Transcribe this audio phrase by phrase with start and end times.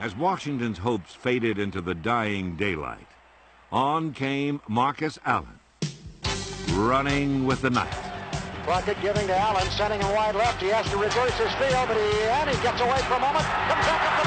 [0.00, 3.06] as Washington's hopes faded into the dying daylight,
[3.70, 5.60] on came Marcus Allen,
[6.72, 7.92] running with the night.
[8.64, 10.60] Crockett giving to Allen, sending him wide left.
[10.62, 13.44] He has to reverse his field, but he, and he gets away for a moment.
[13.44, 14.19] Comes up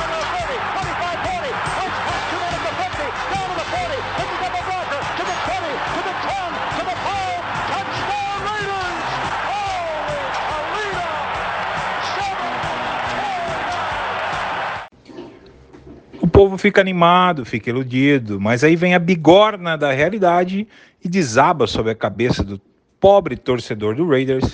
[16.43, 20.67] povo fica animado, fica iludido, mas aí vem a bigorna da realidade
[21.01, 22.59] e desaba sobre a cabeça do
[22.99, 24.51] pobre torcedor do Raiders,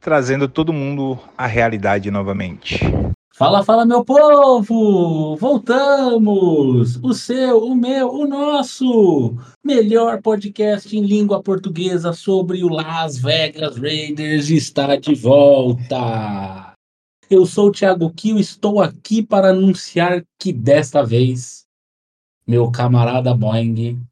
[0.00, 2.80] trazendo todo mundo à realidade novamente.
[3.36, 5.36] Fala, fala, meu povo!
[5.36, 6.98] Voltamos!
[7.04, 13.76] O seu, o meu, o nosso melhor podcast em língua portuguesa sobre o Las Vegas
[13.76, 16.77] Raiders está de volta!
[17.30, 21.66] Eu sou o Thiago Kiel, estou aqui para anunciar que desta vez
[22.46, 24.02] meu camarada Boeing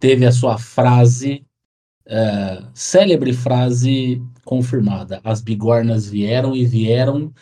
[0.00, 1.46] teve a sua frase,
[2.04, 5.20] é, célebre frase confirmada.
[5.22, 7.32] As bigornas vieram e vieram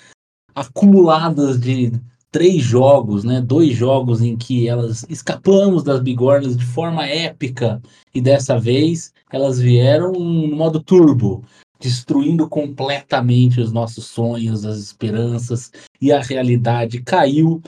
[0.54, 1.90] acumuladas de
[2.30, 3.40] três jogos, né?
[3.40, 7.80] Dois jogos em que elas escapamos das bigornas de forma épica
[8.14, 11.42] e dessa vez elas vieram no modo turbo,
[11.82, 17.60] destruindo completamente os nossos sonhos, as esperanças e a realidade caiu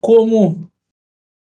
[0.00, 0.70] como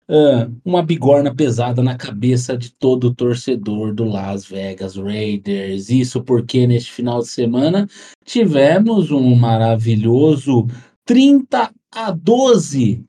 [0.10, 5.92] ah, uma bigorna pesada na cabeça de todo torcedor do Las Vegas Raiders.
[5.92, 7.88] Isso porque neste final de semana
[8.26, 10.66] tivemos um maravilhoso
[11.06, 13.06] 30 a 12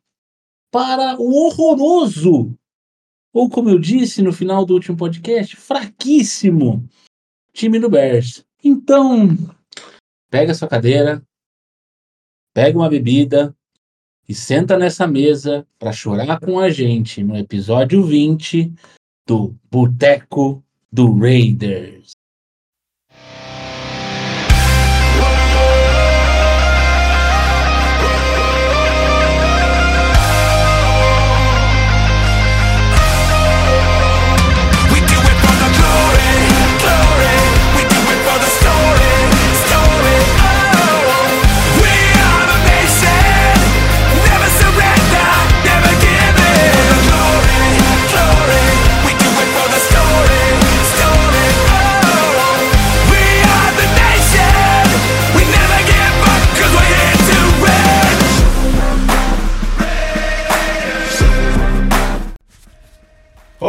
[0.71, 2.55] para o horroroso,
[3.33, 6.87] ou como eu disse no final do último podcast, fraquíssimo
[7.55, 8.45] time do Bears.
[8.63, 9.37] Então,
[10.31, 11.23] pega sua cadeira,
[12.53, 13.55] pega uma bebida
[14.29, 18.75] e senta nessa mesa para chorar com a gente no episódio 20
[19.27, 22.18] do Boteco do Raiders.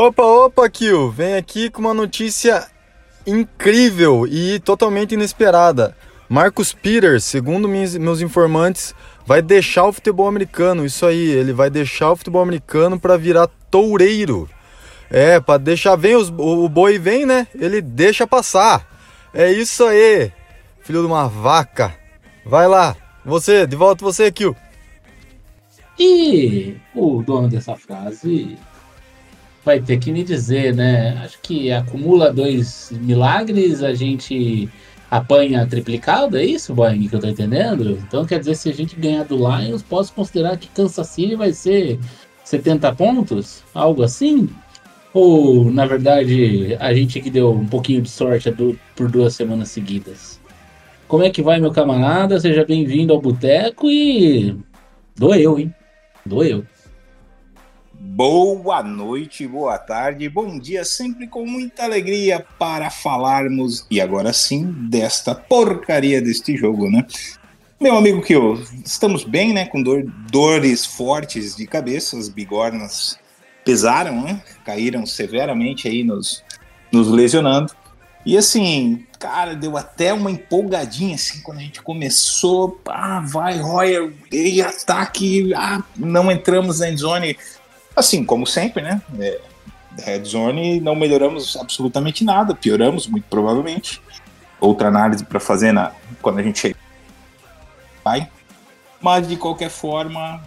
[0.02, 1.12] Opa, opa, Kill!
[1.12, 2.66] Vem aqui com uma notícia
[3.28, 5.94] incrível e totalmente inesperada.
[6.30, 8.96] Marcus Peters, segundo meus informantes,
[9.26, 10.86] vai deixar o futebol americano.
[10.86, 14.50] Isso aí, ele vai deixar o futebol americano para virar toureiro.
[15.10, 17.46] É, para deixar vem os, o boi vem, né?
[17.54, 18.88] Ele deixa passar.
[19.34, 20.32] É isso aí,
[20.80, 21.94] filho de uma vaca.
[22.46, 22.96] Vai lá,
[23.26, 24.56] você, de volta você, Kill.
[26.00, 28.58] E o dono dessa frase
[29.64, 31.22] vai ter que me dizer, né?
[31.24, 34.70] Acho que acumula dois milagres, a gente
[35.12, 37.98] apanha triplicado, é isso, Boeing, que eu tô entendendo?
[38.08, 41.52] Então quer dizer, se a gente ganhar do Lions, posso considerar que Kansas City vai
[41.52, 42.00] ser
[42.44, 43.64] 70 pontos?
[43.74, 44.50] Algo assim?
[45.14, 48.54] Ou, na verdade, a gente que deu um pouquinho de sorte
[48.96, 50.40] por duas semanas seguidas?
[51.08, 52.40] Como é que vai, meu camarada?
[52.40, 54.56] Seja bem-vindo ao Boteco e...
[55.16, 55.74] Doeu, hein?
[56.24, 56.64] Doeu.
[58.02, 64.74] Boa noite, boa tarde, bom dia, sempre com muita alegria para falarmos, e agora sim,
[64.90, 67.06] desta porcaria deste jogo, né?
[67.78, 69.66] Meu amigo Kyo, estamos bem, né?
[69.66, 73.20] Com dor- dores fortes de cabeça, as bigornas
[73.66, 74.42] pesaram, né?
[74.64, 76.42] Caíram severamente aí, nos,
[76.94, 77.74] nos lesionando.
[78.26, 82.80] E assim, cara, deu até uma empolgadinha assim quando a gente começou.
[82.88, 85.54] Ah, vai, Royer, e ataque.
[85.54, 87.38] Ah, não entramos na endzone.
[87.96, 89.02] Assim, como sempre, né?
[89.20, 89.40] É,
[90.04, 94.02] Red Zone não melhoramos absolutamente nada, pioramos muito provavelmente.
[94.60, 95.92] Outra análise para fazer na,
[96.22, 96.76] quando a gente chega.
[98.04, 98.30] Vai.
[99.02, 100.42] Mas de qualquer forma,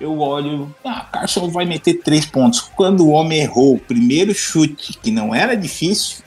[0.00, 0.74] eu olho.
[0.84, 2.60] Ah, Carson vai meter três pontos.
[2.60, 6.24] Quando o homem errou o primeiro chute, que não era difícil,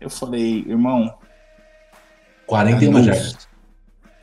[0.00, 1.14] eu falei, irmão,
[2.46, 3.06] 41 Danou-se.
[3.06, 3.48] jardas.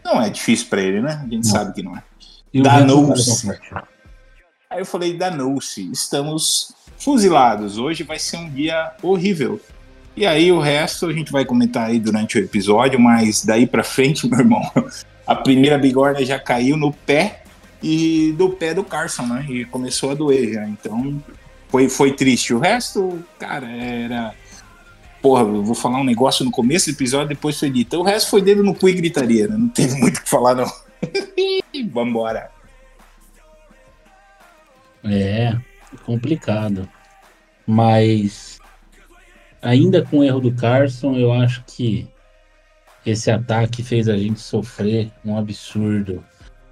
[0.04, 1.14] não é difícil para ele, né?
[1.24, 1.44] A gente Não.
[1.44, 2.04] sabe que não é.
[2.54, 2.62] E
[4.72, 7.80] Aí eu falei, danou-se, estamos fuzilados.
[7.80, 9.60] Hoje vai ser um dia horrível.
[10.16, 13.84] E aí o resto a gente vai comentar aí durante o episódio, mas daí pra
[13.84, 14.62] frente, meu irmão,
[15.26, 17.42] a primeira bigorna já caiu no pé
[17.82, 19.44] e do pé do Carson, né?
[19.50, 20.68] E começou a doer já.
[20.68, 21.20] Então
[21.70, 22.54] foi, foi triste.
[22.54, 24.36] O resto, cara, era.
[25.20, 27.98] Porra, eu vou falar um negócio no começo do episódio, depois foi dito.
[27.98, 29.58] O resto foi dedo no cu e gritaria, né?
[29.58, 30.72] Não teve muito o que falar, não.
[31.92, 32.59] Vambora.
[35.04, 35.58] É,
[36.06, 36.90] complicado.
[37.66, 38.60] Mas
[39.62, 42.08] ainda com o erro do Carson, eu acho que
[43.06, 46.24] esse ataque fez a gente sofrer um absurdo.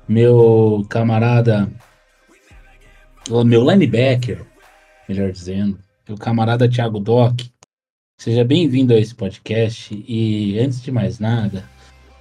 [0.08, 1.70] Meu camarada,
[3.46, 4.46] meu linebacker,
[5.08, 7.42] melhor dizendo, meu camarada Thiago Doc,
[8.18, 9.94] seja bem-vindo a esse podcast.
[10.08, 11.64] E antes de mais nada,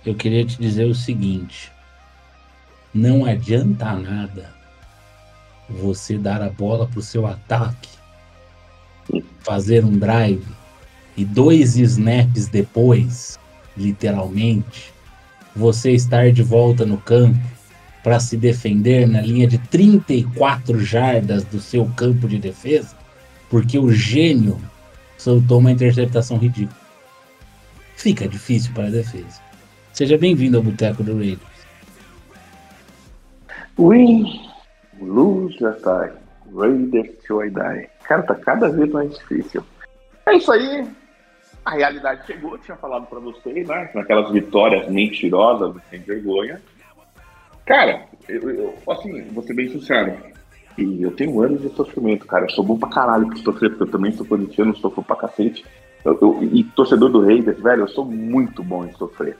[0.04, 1.70] eu queria te dizer o seguinte:
[2.92, 4.55] não adianta nada
[5.68, 7.88] você dar a bola para o seu ataque,
[9.40, 10.44] fazer um drive
[11.16, 13.38] e dois snaps depois,
[13.76, 14.92] literalmente,
[15.54, 17.40] você estar de volta no campo
[18.02, 22.94] para se defender na linha de 34 jardas do seu campo de defesa,
[23.50, 24.60] porque o gênio
[25.18, 26.78] soltou uma interceptação ridícula.
[27.96, 29.40] Fica difícil para a defesa.
[29.92, 31.40] Seja bem-vindo ao Boteco do Raiders.
[33.78, 34.40] Win,
[35.00, 36.12] lose or tie.
[36.54, 37.88] Raiders till I die.
[38.04, 39.64] Cara, tá cada vez mais difícil.
[40.26, 40.86] É isso aí.
[41.64, 43.90] A realidade chegou, eu tinha falado pra vocês, né?
[43.92, 46.60] Naquelas vitórias mentirosas, sem vergonha.
[47.66, 50.16] Cara, eu, eu, assim, vou ser bem sincero.
[50.78, 52.44] E eu tenho anos de sofrimento, cara.
[52.44, 55.64] Eu sou bom pra caralho pra sofrer, porque eu também sou corintiano, sofro pra cacete.
[56.04, 59.36] Eu- eu- e torcedor do Raiders, velho, eu sou muito bom em sofrer.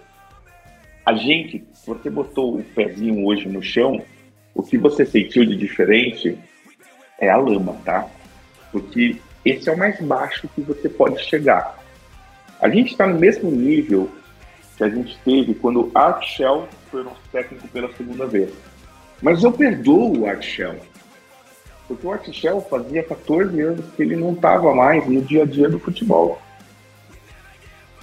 [1.05, 4.03] A gente, você botou o pezinho hoje no chão,
[4.57, 6.39] o que você sentiu de diferente
[7.21, 8.09] é a lama, tá?
[8.73, 11.79] Porque esse é o mais baixo que você pode chegar.
[12.61, 14.11] A gente está no mesmo nível
[14.77, 18.51] que a gente teve quando Art Shell foi nosso técnico pela segunda vez.
[19.21, 20.77] Mas eu perdoo o Art Shell.
[21.87, 25.47] Porque o Art Shell fazia 14 anos que ele não estava mais no dia a
[25.47, 26.41] dia do futebol.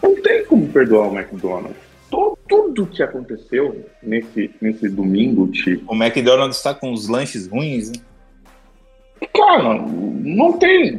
[0.02, 1.93] Não tem como perdoar o McDonald's.
[2.14, 7.90] To- Tudo que aconteceu nesse, nesse domingo, tipo, O McDonald's tá com os lanches ruins,
[7.92, 7.98] né?
[9.34, 10.92] Cara, não tem,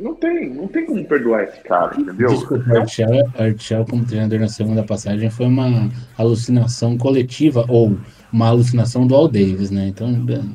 [0.00, 2.28] não tem, não tem como perdoar esse cara, entendeu?
[2.30, 7.96] Desculpa, Archel, Archel como treinador na segunda passagem foi uma alucinação coletiva ou
[8.32, 9.88] uma alucinação do Al Davis, né?
[9.88, 10.08] Então,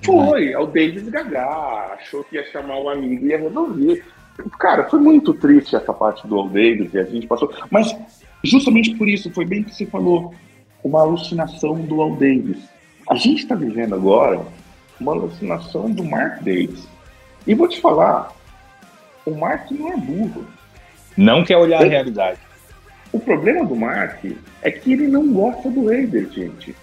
[0.04, 4.04] Foi, o Davis Gagá, achou que ia chamar o amigo e ia resolver.
[4.60, 7.54] Cara, foi muito triste essa parte do Al Davis e a gente passou.
[7.70, 7.96] Mas
[8.44, 10.34] justamente por isso, foi bem que você falou,
[10.84, 12.57] uma alucinação do Al Davis.
[13.10, 14.42] A gente está vivendo agora
[15.00, 16.88] uma alucinação do Mark Davis.
[17.48, 18.31] E vou te falar,
[19.25, 20.45] o Mark não é burro.
[21.18, 22.40] Não quer olhar a realidade.
[23.12, 24.24] O problema do Mark
[24.62, 26.75] é que ele não gosta do Raiders, gente.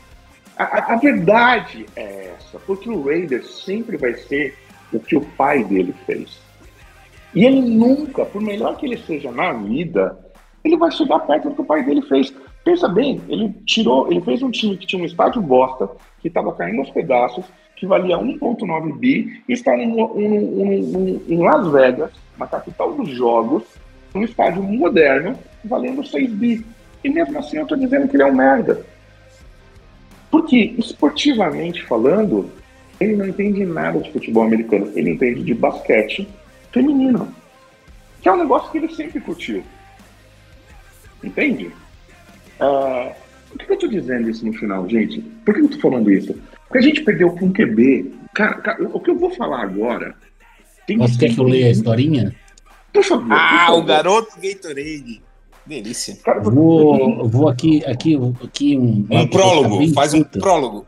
[0.56, 4.56] A, a- verdade é essa, porque o Raiders sempre vai ser
[4.92, 6.38] o que o pai dele fez.
[7.34, 10.18] E ele nunca, por melhor que ele seja na vida,
[10.64, 12.32] ele vai chegar perto do que o pai dele fez.
[12.64, 15.88] Pensa bem, ele tirou, ele fez um time que tinha um estádio bosta,
[16.20, 17.44] que estava caindo aos pedaços,
[17.76, 19.96] que valia 1,9 bi, e está em,
[21.28, 23.62] em Las Vegas, na capital dos jogos,
[24.14, 26.66] um estádio moderno, valendo 6 bi.
[27.02, 28.84] E mesmo assim eu tô dizendo que ele é um merda.
[30.30, 32.50] Porque, esportivamente falando,
[33.00, 34.92] ele não entende nada de futebol americano.
[34.94, 36.28] Ele entende de basquete
[36.70, 37.34] feminino.
[38.20, 39.64] Que é um negócio que ele sempre curtiu.
[41.22, 41.70] Entende?
[42.58, 43.12] Ah,
[43.48, 45.20] por que eu tô dizendo isso no final, gente?
[45.44, 46.34] Por que eu tô falando isso?
[46.66, 48.12] Porque a gente perdeu com um QB.
[48.34, 50.14] Cara, cara, o que eu vou falar agora.
[50.86, 52.34] tem você quer que eu leia a historinha?
[52.92, 53.26] Por favor.
[53.26, 53.78] por Ah, favor.
[53.80, 55.22] o garoto Gatorade.
[55.66, 56.16] Delícia.
[56.24, 59.06] Cara, Vou, vou aqui, aqui, aqui um.
[59.10, 59.78] Um prólogo.
[59.78, 60.38] bem Faz um curta.
[60.40, 60.86] prólogo.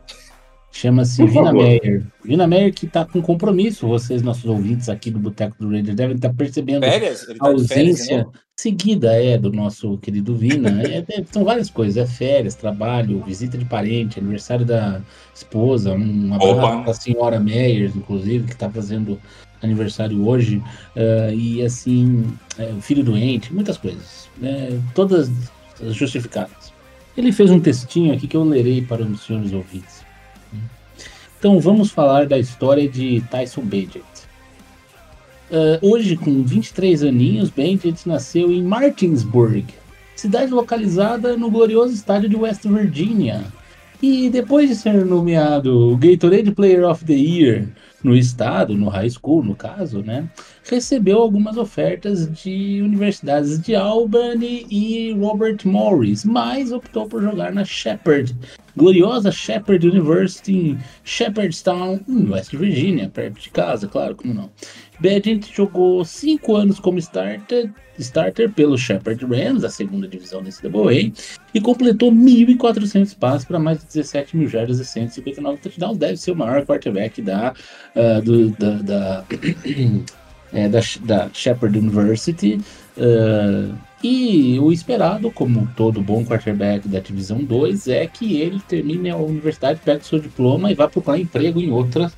[0.73, 1.53] Chama-se Vina.
[1.53, 2.03] Meyer.
[2.25, 3.87] Vina Meyer que tá com compromisso.
[3.87, 7.21] Vocês, nossos ouvintes aqui do Boteco do Raiders, devem estar percebendo Férias?
[7.21, 8.25] A tá férias, ausência né?
[8.57, 10.81] seguida é do nosso querido Vina.
[10.81, 14.99] É, é, são várias coisas, é férias, trabalho, visita de parente, aniversário da
[15.33, 19.19] esposa, um abraço a senhora Meyers, inclusive, que está fazendo
[19.61, 20.61] aniversário hoje,
[20.95, 22.25] ah, e assim,
[22.57, 25.31] é, filho doente, muitas coisas, né, todas
[25.91, 26.73] justificadas.
[27.15, 30.03] Ele fez um textinho aqui que eu lerei para os senhores ouvintes.
[31.43, 34.05] Então vamos falar da história de Tyson Bagent.
[35.51, 39.65] Ah, hoje, com 23 aninhos, Bandit nasceu em Martinsburg,
[40.15, 43.43] cidade localizada no glorioso estádio de West Virginia.
[44.01, 47.67] E depois de ser nomeado Gatorade Player of the Year
[48.01, 50.29] no estado, no high school, no caso, né?
[50.65, 57.65] Recebeu algumas ofertas de universidades de Albany e Robert Morris, mas optou por jogar na
[57.65, 58.33] Shepherd,
[58.75, 64.49] gloriosa Shepherd University em Shepherdstown, em West Virginia, perto de casa, claro, como não.
[65.01, 71.11] Badgett jogou cinco anos como starter, starter pelo Shepherd Rams, da segunda divisão da NCAA,
[71.53, 75.97] e completou 1.400 passes para mais de 17 mil jardas e 159 touchdowns.
[75.97, 77.53] Deve ser o maior quarterback da,
[77.95, 79.25] ah, do- da, da,
[80.53, 82.61] é, da, da Shepherd University.
[82.97, 89.09] ah, e o esperado, como todo bom quarterback da Divisão 2, é que ele termine
[89.09, 92.11] a universidade, pegue seu diploma e vá procurar emprego em outro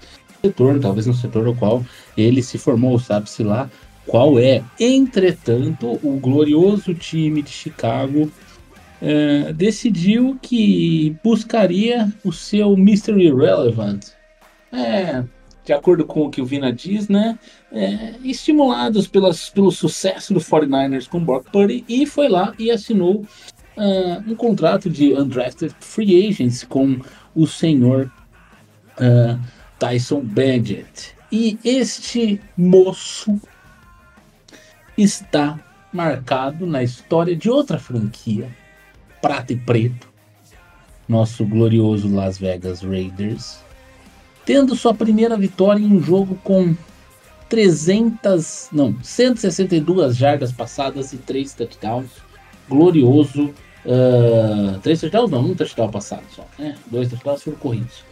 [0.43, 1.85] setor, talvez no setor no qual
[2.17, 3.69] ele se formou, sabe-se lá
[4.07, 4.63] qual é.
[4.79, 8.31] Entretanto, o glorioso time de Chicago
[9.01, 14.07] eh, decidiu que buscaria o seu Mystery Relevant.
[14.71, 15.23] É,
[15.65, 17.37] de acordo com o que o Vina diz, né?
[17.75, 23.25] é, estimulados pelas, pelo sucesso do 49ers com Brock Purdy, e foi lá e assinou
[23.77, 26.99] ah, um contrato de undrafted free agents com
[27.35, 28.09] o senhor
[28.97, 29.37] ah,
[29.77, 31.13] Tyson Badgett.
[31.29, 33.37] E este moço
[34.97, 35.59] está
[35.91, 38.49] marcado na história de outra franquia,
[39.21, 40.07] prata e preto,
[41.09, 43.64] nosso glorioso Las Vegas Raiders,
[44.45, 46.75] tendo sua primeira vitória em um jogo com
[47.49, 52.09] 300, não, 162 jardas passadas e 3 touchdowns.
[52.67, 53.53] Glorioso.
[53.85, 56.75] ah, três touchdowns não, um touchdown passado só, né?
[56.87, 58.03] Dois touchdowns foram corridos.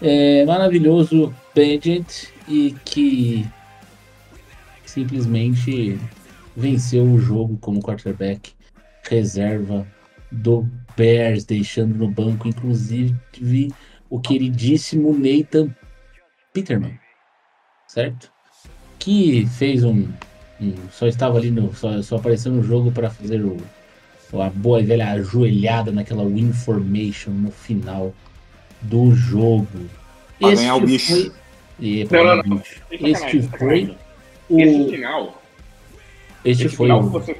[0.00, 3.46] É, maravilhoso Badgett e que
[4.84, 5.98] simplesmente
[6.54, 8.52] venceu o jogo como quarterback
[9.02, 9.86] reserva
[10.30, 13.14] do Bears, deixando no banco, inclusive,
[14.10, 15.74] o queridíssimo Nathan
[16.52, 16.98] Peterman,
[17.88, 18.30] certo?
[18.98, 20.08] Que fez um.
[20.60, 21.74] um- só estava ali no.
[21.74, 23.56] Só, só apareceu no jogo para fazer o,
[24.40, 28.14] a boa e velha ajoelhada naquela win formation no final
[28.82, 29.66] do jogo.
[30.40, 31.12] Pra ganhar o bicho.
[31.14, 31.32] Foi,
[31.78, 32.56] e, Não, não, o não.
[32.58, 32.82] bicho.
[32.90, 33.96] Este foi
[34.48, 34.60] o.
[34.60, 35.42] Esse final,
[36.44, 37.04] Este esse foi final, o.
[37.06, 37.36] que você,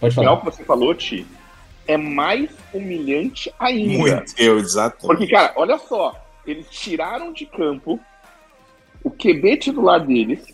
[0.00, 0.50] Pode final falar.
[0.50, 1.26] que você falou, Ti,
[1.86, 3.98] é mais humilhante ainda.
[3.98, 5.06] Muito, eu, exato.
[5.06, 6.14] Porque, cara, olha só,
[6.46, 7.98] eles tiraram de campo
[9.04, 10.44] o QB titular deles,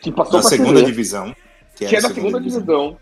[0.00, 1.34] que passou Da pra segunda TV, divisão.
[1.76, 2.98] que é da segunda divisão.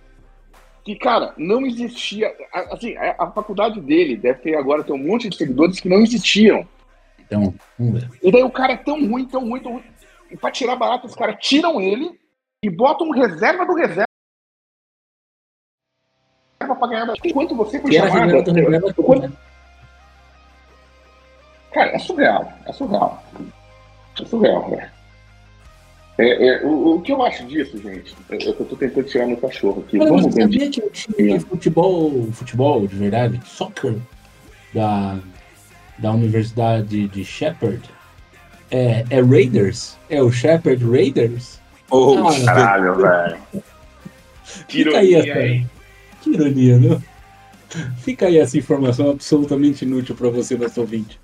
[0.84, 2.32] Que, cara, não existia.
[2.52, 5.88] a- Assim, a, a faculdade dele deve ter agora ter um monte de seguidores que
[5.88, 6.66] não existiam.
[7.20, 7.52] Então.
[8.22, 9.82] E daí o cara é tão ruim, tão ruim, tão ruim.
[10.30, 12.10] E pra tirar barato, os caras tiram ele
[12.62, 14.06] e botam um reserva do reserva
[16.74, 17.14] pra ganhar.
[17.24, 18.24] Enquanto você foi Que era chamada.
[18.26, 19.32] reserva do reserva, enquanto- né?
[21.72, 22.52] Cara, é surreal.
[22.66, 23.22] É surreal.
[24.20, 24.96] É surreal, velho.
[26.18, 29.04] É, é, o, o que eu acho disso, gente, é, é que eu tô tentando
[29.06, 29.98] tirar meu cachorro aqui.
[29.98, 30.42] Cara, Vamos você ver.
[30.42, 33.96] sabia que o time de futebol, futebol de verdade, soccer,
[34.72, 35.18] da,
[35.98, 37.82] da Universidade de Shepherd,
[38.70, 39.98] é, é Raiders?
[40.08, 41.60] É o Shepherd Raiders?
[41.90, 43.36] Oh, Ah, Caralho, velho.
[44.42, 45.70] Fica aí hein?
[46.26, 47.00] Que ironia, não?
[47.98, 51.20] Fica aí essa informação absolutamente inútil para você, nosso ouvinte.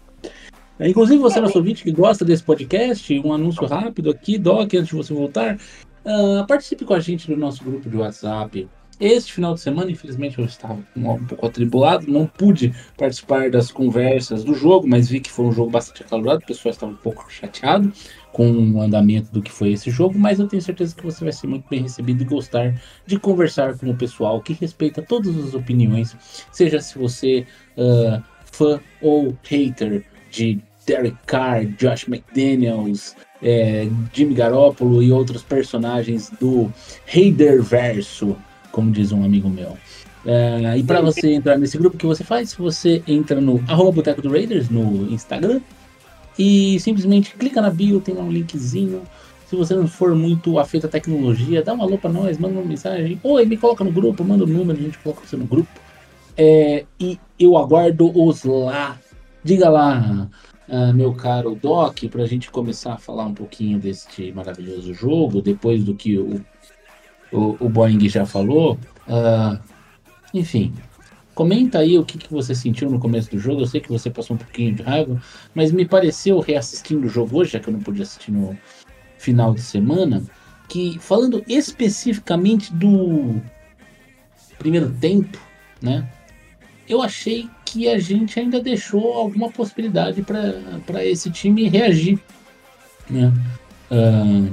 [0.79, 4.89] É, Inclusive, você, nosso ouvinte, que gosta desse podcast, um anúncio rápido aqui, Doc, antes
[4.89, 5.59] de você voltar.
[6.05, 8.69] ah, participe com a gente do nosso grupo de WhatsApp.
[9.01, 14.45] Este final de semana, infelizmente, eu estava um pouco atribulado, não pude participar das conversas
[14.45, 17.27] do jogo, mas vi que foi um jogo bastante acalorado, o pessoal estava um pouco
[17.29, 17.93] chateado
[18.33, 21.33] com o andamento do que foi esse jogo, mas eu tenho certeza que você vai
[21.33, 22.75] ser muito bem recebido e gostar
[23.07, 26.17] de conversar com o pessoal que respeita todas as opiniões,
[26.51, 27.47] seja se você
[27.77, 28.23] ah,
[28.53, 36.73] fã ou hater de Derek Carr, Josh McDaniels, é, Jimmy Garoppolo e outros personagens do
[37.07, 38.37] Raiderverso,
[38.71, 39.77] como diz um amigo meu.
[40.25, 42.55] É, e para você entrar nesse grupo, que você faz?
[42.55, 45.61] Você entra no arroba Boteco do Raiders no Instagram
[46.39, 49.03] e simplesmente clica na bio, tem lá um linkzinho.
[49.47, 53.21] Se você não for muito afeito à tecnologia, dá um alô nós, manda uma mensagem.
[53.23, 55.69] Oi, me coloca no grupo, manda o número, a gente coloca você no grupo.
[56.37, 58.99] É, e eu aguardo os lá.
[59.45, 60.31] Diga lá,
[60.69, 65.85] ah, meu caro Doc, pra gente começar a falar um pouquinho deste maravilhoso jogo, depois
[65.85, 66.43] do que o,
[67.31, 68.79] o, o Boeing já falou.
[69.07, 69.61] Ah,
[70.33, 70.73] enfim,
[71.35, 73.63] comenta aí o que, que você sentiu no começo do jogo.
[73.63, 75.21] Eu sei que você passou um pouquinho de raiva,
[75.55, 78.57] mas me pareceu, reassistindo o jogo hoje, já que eu não pude assistir no
[79.19, 80.23] final de semana,
[80.69, 83.41] que falando especificamente do
[84.59, 85.39] primeiro tempo,
[85.81, 86.09] né?
[86.89, 92.19] Eu achei que a gente ainda deixou alguma possibilidade para esse time reagir.
[93.09, 93.33] né?
[93.91, 94.51] Ah,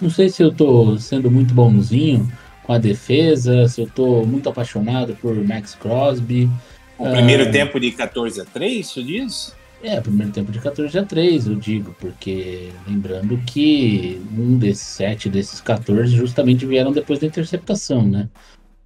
[0.00, 2.30] não sei se eu tô sendo muito bonzinho
[2.70, 6.48] com a defesa, se eu tô muito apaixonado por Max Crosby.
[6.96, 9.56] O primeiro Ah, tempo de 14 a 3, isso diz?
[9.82, 15.28] É, primeiro tempo de 14 a 3, eu digo, porque lembrando que um desses sete
[15.28, 18.28] desses 14 justamente vieram depois da interceptação, né?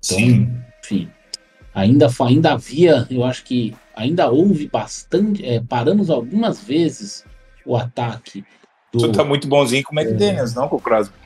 [0.03, 0.49] Então,
[0.83, 1.11] enfim,
[1.75, 7.23] ainda, ainda havia, eu acho que ainda houve bastante, é, paramos algumas vezes
[7.67, 8.47] o ataque
[8.91, 9.01] do...
[9.01, 11.24] Tu tá muito bonzinho com o McDaniels, não com o Crosby.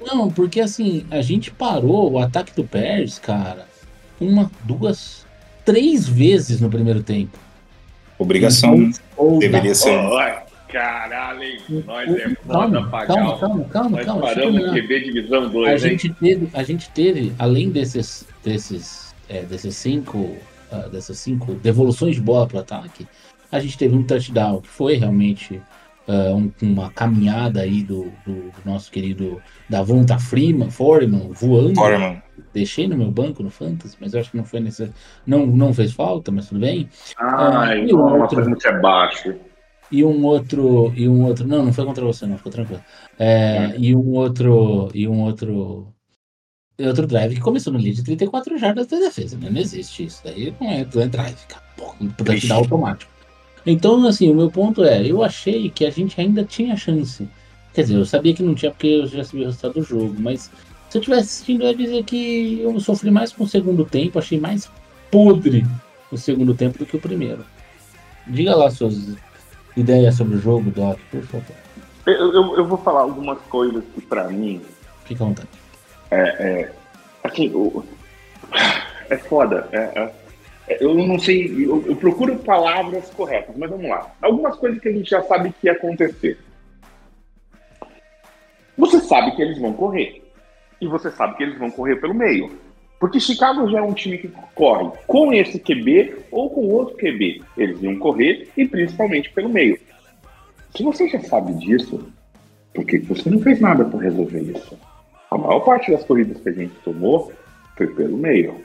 [0.00, 3.66] Não, porque assim, a gente parou o ataque do Bears, cara,
[4.20, 5.26] uma, duas,
[5.64, 7.38] três vezes no primeiro tempo.
[8.18, 9.98] Obrigação Ou deveria ser.
[9.98, 11.58] Ai, caralho, hein?
[11.86, 15.90] Nós é Calma, foda calma, calma, calma, Nós calma, paramos Divisão A 2, hein?
[15.90, 20.36] gente teve, a gente teve, além desses, desses, é, desses cinco,
[20.70, 23.06] ah, dessas cinco devoluções de bola para o ataque,
[23.50, 25.60] a gente teve um touchdown que foi realmente
[26.06, 31.74] ah, um- uma caminhada aí do, do- nosso querido Davonta Freeman, Foreman, voando.
[31.74, 32.22] Foreman.
[32.52, 34.90] Deixei no meu banco no Fantasy, mas eu acho que não foi nesse,
[35.26, 36.88] não, não fez falta, mas tudo bem.
[37.16, 38.42] Ai, e o nossa, outro?
[38.42, 39.34] como você é baixo.
[39.90, 42.82] E um outro, e um outro, não, não foi contra você, não, ficou tranquilo.
[43.18, 45.92] É, E um outro, e um outro,
[46.78, 49.48] e outro drive que começou no lead de 34 jardas da defesa, né?
[49.50, 51.62] Não existe isso, daí não é, não é drive, cara,
[52.40, 53.13] te dar automático.
[53.66, 57.26] Então, assim, o meu ponto é, eu achei que a gente ainda tinha chance.
[57.72, 60.14] Quer dizer, eu sabia que não tinha porque eu já sabia o resultado do jogo,
[60.18, 60.50] mas
[60.90, 64.18] se eu tivesse assistindo, eu ia dizer que eu sofri mais com o segundo tempo,
[64.18, 64.70] achei mais
[65.10, 65.64] podre
[66.12, 67.44] o segundo tempo do que o primeiro.
[68.26, 69.16] Diga lá suas
[69.76, 71.56] ideias sobre o jogo, Doc, por favor.
[72.06, 74.60] Eu, eu, eu vou falar algumas coisas que pra mim
[75.06, 75.48] Fica à vontade.
[77.24, 77.82] assim, o-
[79.10, 79.68] é foda.
[79.72, 80.23] é- é- é-
[80.68, 84.14] eu não sei, eu, eu procuro palavras corretas, mas vamos lá.
[84.22, 86.38] Algumas coisas que a gente já sabe que ia acontecer.
[88.76, 90.22] Você sabe que eles vão correr.
[90.80, 92.50] E você sabe que eles vão correr pelo meio.
[92.98, 97.42] Porque Chicago já é um time que corre com esse QB ou com outro QB.
[97.56, 99.78] Eles iam correr e principalmente pelo meio.
[100.74, 102.08] Se você já sabe disso,
[102.72, 104.78] por que que você não fez nada para resolver isso?
[105.30, 107.32] A maior parte das corridas que a gente tomou
[107.76, 108.64] foi pelo meio.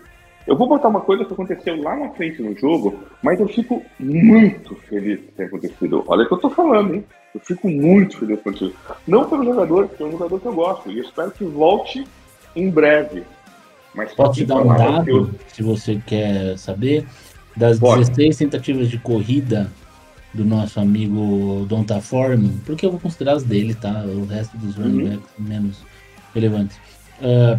[0.50, 3.84] Eu vou botar uma coisa que aconteceu lá na frente no jogo, mas eu fico
[4.00, 6.04] muito feliz que tenha acontecido.
[6.08, 7.06] Olha o que eu tô falando, hein?
[7.36, 8.74] Eu fico muito feliz com isso.
[9.08, 10.90] Não pelo jogador, porque é um jogador que eu gosto.
[10.90, 12.04] E eu espero que volte
[12.56, 13.24] em breve.
[13.94, 14.70] Mas Posso te dar um que
[15.12, 17.06] eu- dado, se você quer saber?
[17.56, 18.00] Das Pode.
[18.10, 19.70] 16 tentativas de corrida
[20.34, 24.04] do nosso amigo Donta Foreman, porque eu vou considerar as dele, tá?
[24.06, 25.10] O resto dos running Uhum.
[25.10, 25.84] backs menos
[26.34, 26.78] relevantes.
[27.22, 27.58] Ah,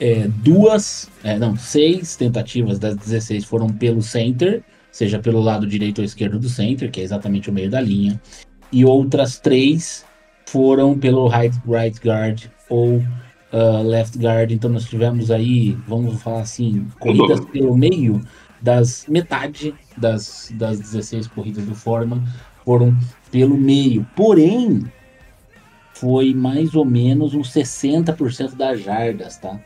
[0.00, 5.98] é, duas, é, não, seis tentativas das 16 foram pelo center, seja pelo lado direito
[5.98, 8.20] ou esquerdo do center, que é exatamente o meio da linha,
[8.72, 10.04] e outras três
[10.46, 13.02] foram pelo right, right guard ou
[13.54, 14.50] ah, left guard.
[14.50, 18.20] Então nós tivemos aí, vamos falar assim, corridas pelo meio
[18.60, 22.24] das metade das, das 16 corridas do Foreman
[22.64, 22.96] foram
[23.30, 24.04] pelo meio.
[24.16, 24.82] Porém,
[26.04, 29.58] foi mais ou menos uns 60% das jardas, tá?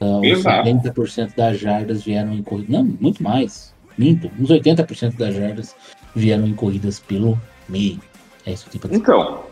[0.00, 0.66] Uns Exato.
[0.70, 2.70] 70% das jardas vieram em corridas.
[2.70, 3.74] Não, muito mais.
[3.98, 4.30] Minto.
[4.40, 5.76] Uns 80% das jardas
[6.16, 8.00] vieram em corridas pelo meio.
[8.46, 9.02] É isso que tenho pra dizer.
[9.02, 9.42] Então,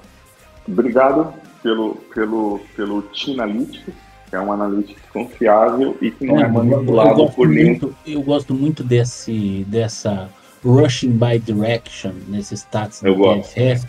[0.67, 3.95] obrigado pelo, pelo, pelo Tinalytics,
[4.31, 7.67] que é um analytics confiável e que não é É, manipulado por nenhum.
[7.73, 10.31] muito, eu gosto muito desse, dessa
[10.65, 13.23] rushing by direction nesses stats Eu do.
[13.43, 13.87] PFF,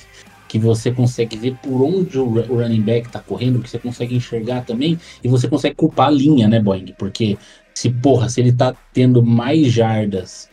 [0.51, 3.79] que você consegue ver por onde o ru- o running back tá correndo, que você
[3.79, 6.93] consegue enxergar também, e você consegue culpar a linha, né, Boeing?
[6.97, 7.37] Porque
[7.73, 10.49] se, porra, se ele tá tendo mais jardas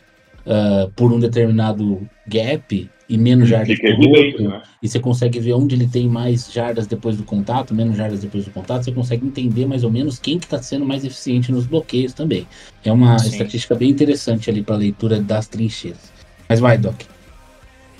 [0.47, 4.61] ah, por um determinado gap e menos jardas Fica por outro, né?
[4.81, 8.45] e você consegue ver onde ele tem mais jardas depois do contato, menos jardas depois
[8.45, 11.65] do contato, você consegue entender mais ou menos quem que está sendo mais eficiente nos
[11.65, 12.47] bloqueios também.
[12.85, 13.31] É uma Sim.
[13.31, 16.13] estatística bem interessante ali para leitura das trincheiras.
[16.47, 17.01] Mas vai, Doc.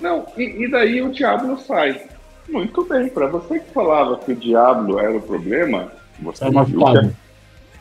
[0.02, 2.02] Não, e, e daí o Diablo sai.
[2.48, 6.64] Muito bem, para você que falava que o Diablo era o problema, você, É uma
[6.64, 7.12] viu, que,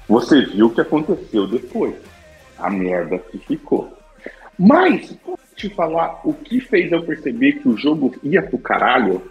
[0.07, 1.94] você viu o que aconteceu depois.
[2.59, 3.96] A merda que ficou.
[4.59, 9.22] Mas, posso te falar o que fez eu perceber que o jogo ia pro caralho?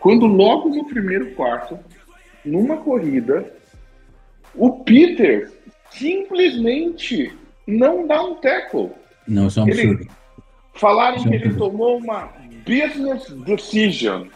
[0.00, 1.78] Quando logo no primeiro quarto,
[2.44, 3.50] numa corrida,
[4.54, 5.50] o Peter
[5.90, 7.32] simplesmente
[7.66, 8.90] não dá um tackle.
[9.26, 10.10] Não, isso é um Ele- absurdo.
[10.76, 12.28] Falaram que ele tomou uma
[12.66, 14.28] business decision.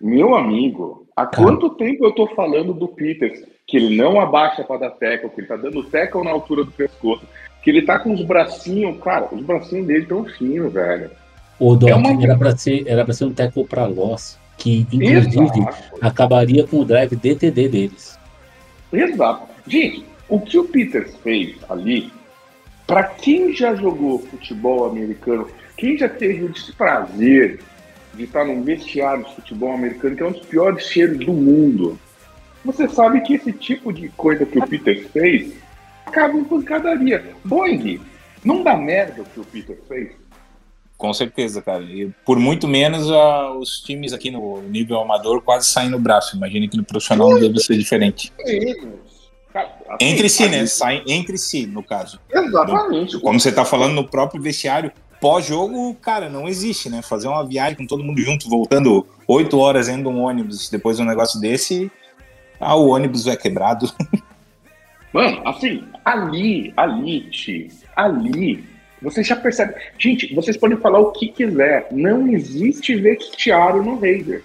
[0.00, 1.42] Meu amigo, há Cara.
[1.44, 5.40] quanto tempo eu tô falando do Peters que ele não abaixa para dar tackle, que
[5.42, 7.22] ele tá dando tackle na altura do pescoço,
[7.62, 11.10] que ele tá com os bracinhos, cara, os bracinhos dele tão finos, velho.
[11.58, 14.86] O Doc É uma- era para ser, era pra ser um tackle para loss, que
[14.92, 15.98] inclusive Exato.
[16.00, 18.18] acabaria com o drive DTD deles.
[18.92, 19.46] Exato.
[19.68, 22.10] Gente, o que o Peters fez ali,
[22.90, 27.60] para quem já jogou futebol americano, quem já teve o desprazer
[28.14, 31.96] de estar num vestiário de futebol americano, que é um dos piores cheiros do mundo,
[32.64, 35.52] você sabe que esse tipo de coisa que o Peters fez
[36.04, 37.24] acaba em pancadaria.
[37.44, 38.00] Boeing,
[38.44, 40.10] não dá merda o que o Peters fez?
[40.98, 41.84] Com certeza, cara.
[41.84, 46.36] E por muito menos ah, os times aqui no nível amador quase saem no braço.
[46.36, 48.32] Imagina que no profissional deve ser diferente.
[49.52, 50.58] Cara, assim, Entre si, né?
[50.60, 52.20] ali- Saem entre si, no caso.
[52.32, 53.18] Exatamente.
[53.20, 57.02] Como você tá falando no próprio vestiário, pós-jogo, cara, não existe, né?
[57.02, 60.96] Fazer uma viagem com todo mundo junto, voltando oito horas dentro de um ônibus, depois
[60.96, 61.90] de um negócio desse,
[62.60, 63.90] ah, o ônibus é quebrado.
[65.12, 68.64] Mano, assim, ali, ali, Ti, ali,
[69.02, 69.74] você já percebe.
[69.98, 71.88] Gente, vocês podem falar o que quiser.
[71.90, 74.44] Não existe vestiário no Raider.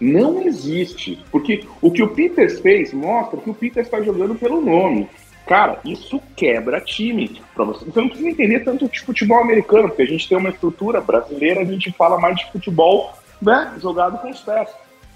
[0.00, 1.22] Não existe.
[1.30, 5.08] Porque o que o Peters fez mostra que o Peters está jogando pelo nome.
[5.46, 7.42] Cara, isso quebra time.
[7.54, 10.50] Pra você, você não precisa entender tanto de futebol americano, porque a gente tem uma
[10.50, 14.68] estrutura brasileira, a gente fala mais de futebol né, jogado com os pés.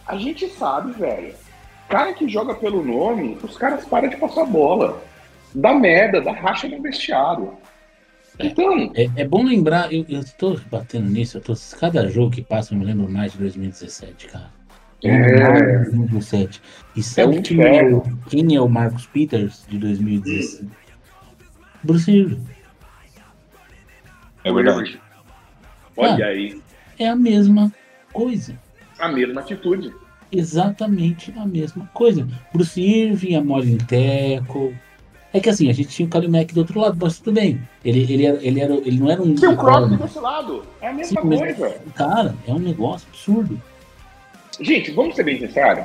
[0.06, 1.34] A gente sabe, velho.
[1.88, 5.02] Cara que joga pelo nome, os caras param de passar bola.
[5.54, 7.52] Dá merda, dá racha no vestiário.
[8.38, 10.04] Então, É, é bom lembrar, eu,
[10.36, 14.26] tô batendo nisso, eu tô, cada jogo que passa eu me lembro mais de 2017,
[14.26, 14.50] cara.
[15.08, 15.42] É.
[15.50, 16.62] mais de 2017.
[16.96, 17.82] E sabe um quem, é
[18.28, 20.68] quem é o Marcus Peters de 2017?
[21.82, 22.44] Bruce Irving.
[24.44, 25.00] É verdade.
[25.96, 26.60] olha aí,
[26.98, 27.72] É a mesma
[28.12, 28.54] coisa.
[28.98, 29.92] a mesma atitude.
[30.30, 32.26] Exatamente a mesma coisa.
[32.52, 34.74] Bruce Irving, a Molly Teco.
[35.32, 37.60] É que assim, a gente tinha o Kalil Mack do outro lado, mas tudo bem.
[37.84, 39.34] Ele, ele, era, ele, era, ele não era um.
[39.34, 40.64] Tem o Crosby desse lado.
[40.80, 41.80] É a mesma Sim, mas- coisa.
[41.94, 43.60] Cara, é um negócio absurdo.
[44.60, 45.84] Gente, vamos ser bem sinceros.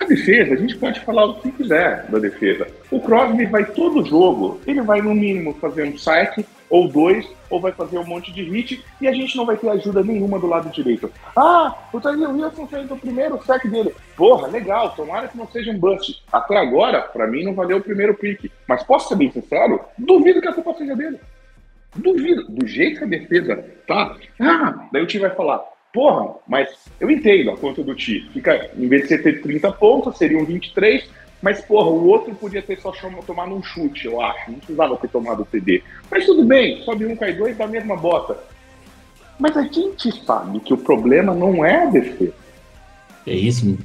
[0.00, 2.66] A defesa, a gente pode falar o que quiser da defesa.
[2.90, 7.60] O Crosby vai todo jogo, ele vai no mínimo fazer um saque ou dois, ou
[7.60, 10.46] vai fazer um monte de hit, e a gente não vai ter ajuda nenhuma do
[10.46, 11.12] lado direito.
[11.36, 13.94] Ah, o Tyler Wilson fez o primeiro saque dele.
[14.16, 16.22] Porra, legal, tomara que não seja um bust.
[16.32, 18.50] Até agora, pra mim, não valeu o primeiro pick.
[18.66, 19.80] Mas posso ser bem sincero?
[19.98, 21.20] Duvido que a culpa seja dele.
[21.94, 22.46] Duvido.
[22.48, 24.16] Do jeito que a defesa tá.
[24.40, 26.68] Ah, daí o time vai falar, porra, mas
[27.00, 28.28] eu entendo a conta do Ti.
[28.32, 31.08] Fica, em vez de você ter 30 pontos, seriam 23,
[31.42, 34.50] mas porra, o outro podia ter só chama- tomado um chute, eu acho.
[34.50, 35.82] Não precisava ter tomado o TD.
[36.10, 38.38] Mas tudo bem, sobe um, cai dois, dá a mesma bota.
[39.38, 42.32] Mas a gente sabe que o problema não é a defesa.
[43.26, 43.76] É isso.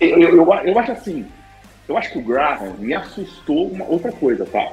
[0.00, 1.24] Eu, eu, eu, eu acho assim,
[1.88, 4.66] eu acho que o Graham me assustou uma outra coisa, tá?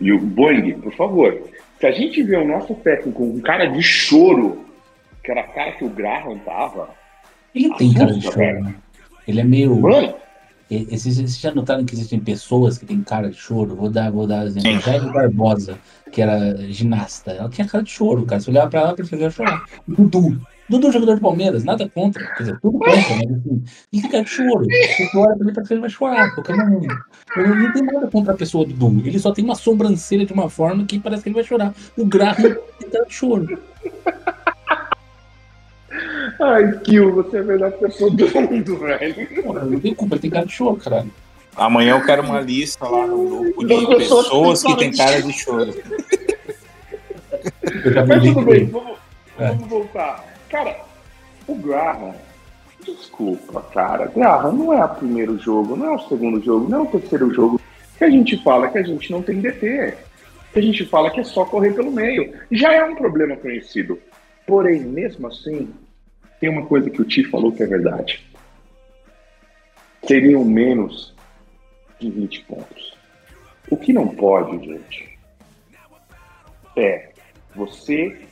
[0.00, 1.38] E o Boeing, por favor,
[1.78, 4.63] se a gente vê o nosso técnico com um cara de choro,
[5.24, 6.90] que era a cara que o Graham tava,
[7.54, 8.64] Ele tem cara de choro, velho.
[8.64, 8.74] né?
[9.26, 9.80] Ele é meio.
[9.80, 10.14] mano,
[10.70, 13.74] E- vocês já notaram que existem pessoas que têm cara de choro?
[13.76, 14.80] Vou dar, vou dar exemplo.
[14.80, 15.78] Jair Barbosa,
[16.12, 18.40] que era ginasta, ela tinha cara de choro, cara.
[18.40, 19.62] Se olhava pra ela, preferia chorar.
[19.86, 20.40] Dudu.
[20.66, 22.26] Dudu, jogador de Palmeiras, nada contra.
[22.34, 24.64] Quer dizer, tudo contra, mas assim, ele tem cara de choro.
[24.66, 26.96] Você olha pra ele, parece que ele vai chorar, qualquer momento.
[27.36, 29.06] Ele não tem nada contra a pessoa do Dudu.
[29.06, 31.74] Ele só tem uma sobrancelha de uma forma que parece que ele vai chorar.
[31.96, 33.58] O Graham tem cara de choro.
[36.40, 39.42] Ai, Kill, você é a melhor pessoa do mundo, velho.
[39.42, 41.10] Porra, não tem culpa, ele tem cara de choro, caralho.
[41.56, 45.72] Amanhã eu quero uma lista lá no grupo de pessoas que têm cara de choro.
[48.08, 48.98] Mas tudo bem, vamos,
[49.38, 49.48] É.
[49.48, 50.24] vamos voltar.
[50.48, 50.76] Cara,
[51.46, 52.14] o Graham,
[52.84, 54.06] desculpa, cara.
[54.06, 57.32] Graham não é o primeiro jogo, não é o segundo jogo, não é o terceiro
[57.32, 57.60] jogo
[57.98, 59.94] que a gente fala que a gente não tem DT.
[60.52, 62.32] Que a gente fala que é só correr pelo meio.
[62.50, 63.98] Já é um problema conhecido.
[64.46, 65.68] Porém, mesmo assim,
[66.44, 68.22] tem uma coisa que o Ti falou que é verdade.
[70.06, 71.14] Seriam menos
[71.98, 72.94] de 20 pontos.
[73.70, 75.18] O que não pode, gente,
[76.76, 77.12] é
[77.56, 78.28] você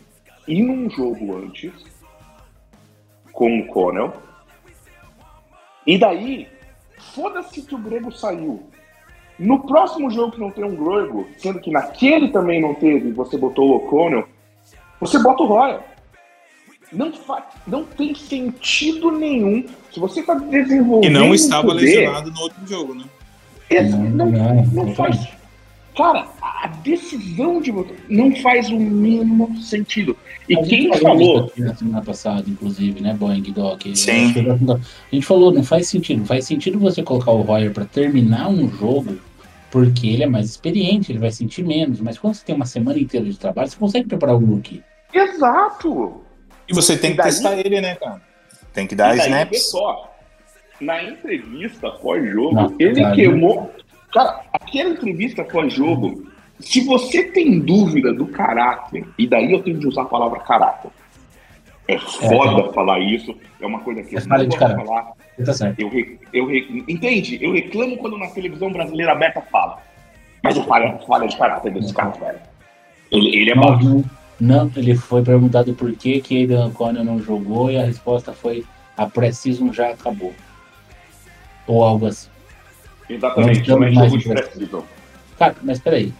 [0.46, 1.72] ir num jogo antes
[3.32, 4.12] com o Connell
[5.86, 6.46] e daí
[7.14, 8.68] foda-se que o Grego saiu.
[9.38, 13.38] No próximo jogo que não tem um Grego, sendo que naquele também não teve, você
[13.38, 14.28] botou o O'Connell,
[15.00, 15.91] você bota o Royal.
[16.92, 19.64] Não, fa não tem sentido nenhum.
[19.92, 21.10] Se você está desenvolvendo.
[21.10, 23.04] E não estava poder, lesionado no outro jogo, né?
[23.70, 25.28] esse- Não, não, não, faz.
[25.96, 30.16] Cara, a decisão de votar não faz o mínimo sentido.
[30.48, 31.36] E A quem falou falou.
[31.36, 33.82] isso aqui na semana passada, inclusive, né, Boeing Doc?
[33.94, 34.32] Sim.
[34.70, 36.20] A gente falou, não faz sentido.
[36.20, 39.18] Não faz sentido você colocar o Royer pra terminar um jogo,
[39.70, 42.00] porque ele é mais experiente, ele vai sentir menos.
[42.00, 44.82] Mas quando você tem uma semana inteira de trabalho, você consegue preparar o rookie.
[45.12, 46.22] Exato!
[46.72, 48.20] E você tem E que daí- testar ele, né, cara?
[48.72, 49.70] Tem que dar E daí, snaps.
[49.70, 50.14] só,
[50.80, 53.70] na entrevista pós-jogo, ele cara, queimou.
[54.12, 56.26] Cara, aquela entrevista pós-jogo,
[56.58, 60.90] se você tem dúvida do caráter, e daí eu tenho de usar a palavra caráter.
[61.88, 64.86] É foda falar isso, é uma coisa que É eu não caráter.
[64.86, 65.12] falar.
[65.44, 65.80] Tá certo.
[65.80, 67.38] Eu, re- eu re- entende?
[67.42, 69.78] Eu reclamo quando na televisão brasileira aberta fala.
[70.42, 72.38] Mas é falha, falha de caráter desse cara, velho.
[73.10, 74.04] Ele, ele é baixo.
[74.42, 78.64] Não, ele foi perguntado por que que Aidan O'Connor não jogou e a resposta foi
[78.96, 80.34] a pré-season já acabou.
[81.66, 82.28] Ou algo assim.
[83.08, 84.84] Exatamente, não não estamos jogo de mais pré-season.
[85.38, 86.12] Cara, mas peraí.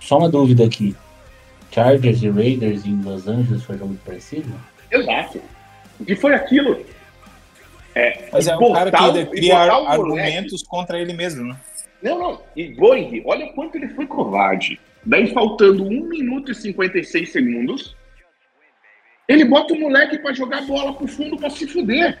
[0.00, 0.94] Só uma dúvida aqui.
[1.72, 4.54] Chargers e Raiders em Los Angeles foi jogo de pré-season?
[4.90, 5.40] Exato.
[6.06, 6.80] E foi aquilo.
[7.94, 11.56] É, Mas é um cara que o- cria o argumentos contra ele mesmo, né?
[12.00, 12.40] Não, não.
[12.54, 14.78] E Boeing, olha quanto ele foi covarde.
[15.04, 17.96] Daí, faltando 1 minuto e 56 segundos,
[19.26, 22.18] ele bota o moleque pra jogar bola pro fundo pra se fuder.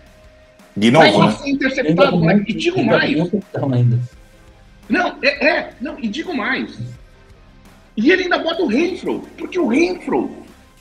[0.76, 1.32] De Vai novo, lá né?
[1.32, 2.52] ser interceptado, moleque.
[2.52, 3.30] E digo mais.
[4.88, 6.78] Não, é, é, não, e digo mais.
[7.96, 10.30] E ele ainda bota o Renfro, porque o Renfro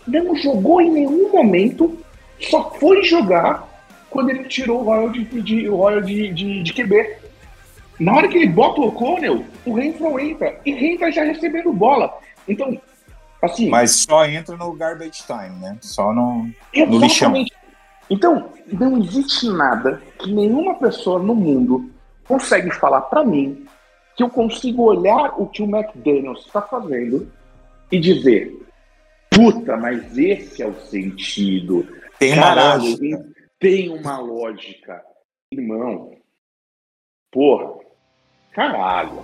[0.08, 1.98] não jogou em nenhum momento,
[2.40, 3.68] só foi jogar
[4.10, 7.27] quando ele tirou o Royal de, de, o Royal de, de, de QB.
[8.00, 12.16] Na hora que ele bota o O'Connell, o Renfro entra, e entra já recebendo bola.
[12.48, 12.80] Então,
[13.42, 15.78] assim, Mas só entra no garbage time, né?
[15.82, 17.34] Só no, no lixão.
[18.10, 21.90] Então, não existe nada que nenhuma pessoa no mundo
[22.28, 23.66] consegue falar pra mim
[24.16, 27.32] que eu consigo olhar o que o McDaniels está fazendo
[27.92, 28.56] e dizer:
[29.30, 31.88] puta, mas esse é o sentido.
[32.20, 33.26] Tem uma Caralho, lógica.
[33.60, 35.04] tem uma lógica.
[35.52, 36.12] Irmão,
[37.32, 37.87] porra,
[38.58, 39.20] caralho,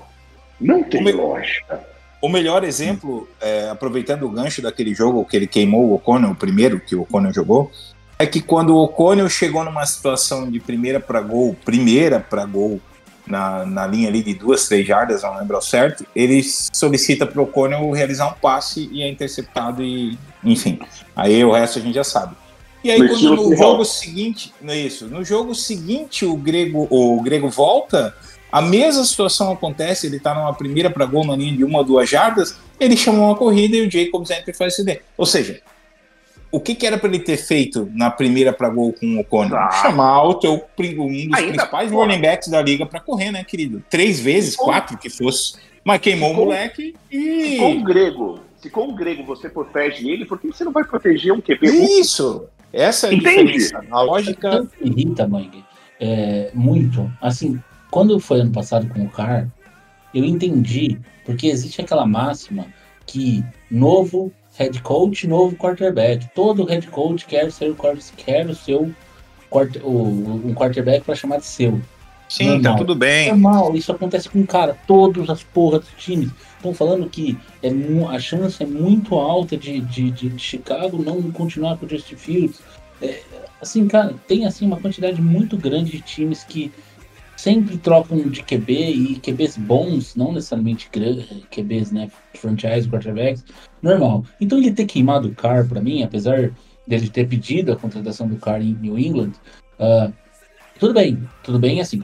[0.62, 1.84] não tem O me- lógica.
[2.22, 6.36] O melhor exemplo, é, aproveitando o gancho daquele jogo que ele queimou o O'Connell, o
[6.36, 7.70] primeiro que o O'Connell jogou,
[8.18, 12.80] é que quando o O'Connell chegou numa situação de primeira para gol, primeira para gol,
[13.26, 17.42] na, na linha ali de duas, três jardas, não lembro ao certo, ele solicita para
[17.42, 20.80] o O'Connell realizar um passe e é interceptado e, enfim,
[21.16, 22.36] aí o resto a gente já sabe.
[22.84, 27.22] E aí quando no jogo seguinte, não é isso, no jogo seguinte o Grego, o
[27.22, 28.14] Grego volta,
[28.54, 31.84] a mesma situação acontece, ele tá numa primeira para gol na linha de uma ou
[31.84, 35.02] duas jardas, ele chamou uma corrida e o Jacobs entra e faz CD.
[35.18, 35.60] Ou seja,
[36.52, 39.58] o que, que era para ele ter feito na primeira para gol com o Conor?
[39.58, 39.72] Ah.
[39.72, 42.06] Chamar o teu um dos Ainda, principais porra.
[42.06, 43.84] running backs da liga para correr, né, querido?
[43.90, 45.56] Três vezes, Ficou- quatro que fosse.
[45.84, 47.84] Mas queimou Ficou- o moleque Se com o e.
[47.84, 51.42] grego, se com o grego você protege ele, por que você não vai proteger um
[51.42, 51.66] QB?
[52.00, 52.46] Isso!
[52.72, 53.52] Essa é a Entende?
[53.54, 53.84] diferença.
[53.92, 54.62] A lógica.
[54.80, 55.64] Me irrita, Mangue,
[56.00, 57.12] é, muito.
[57.22, 57.60] Assim,
[57.94, 59.48] quando foi ano passado com o Car,
[60.16, 62.66] eu entendi, porque existe aquela máxima
[63.06, 66.28] que novo head coach, novo quarterback.
[66.34, 67.78] Todo head coach quer ser o
[68.18, 68.92] quer o seu
[69.84, 69.90] o,
[70.48, 71.80] um quarterback para chamar de seu.
[72.28, 72.78] Sim, tá Normal.
[72.78, 73.30] tudo bem.
[73.30, 76.32] Normal, isso acontece com cara, todos as porras dos times.
[76.56, 77.70] Estão falando que é,
[78.10, 82.16] a chance é muito alta de, de, de- de Chicago não continuar com o Justin
[82.16, 82.60] Fields.
[83.00, 83.22] É,
[83.62, 86.72] assim, cara, tem assim uma quantidade muito grande de times que
[87.44, 93.44] sempre trocam de QB e QBs bons, não necessariamente QBs, né, franchise quarterbacks,
[93.82, 94.24] normal.
[94.40, 96.52] Então ele ter queimado o Carr para mim, apesar
[96.88, 99.34] dele ter pedido a contratação do Carr em New England,
[99.78, 100.10] ah,
[100.80, 102.02] tudo bem, tudo bem assim.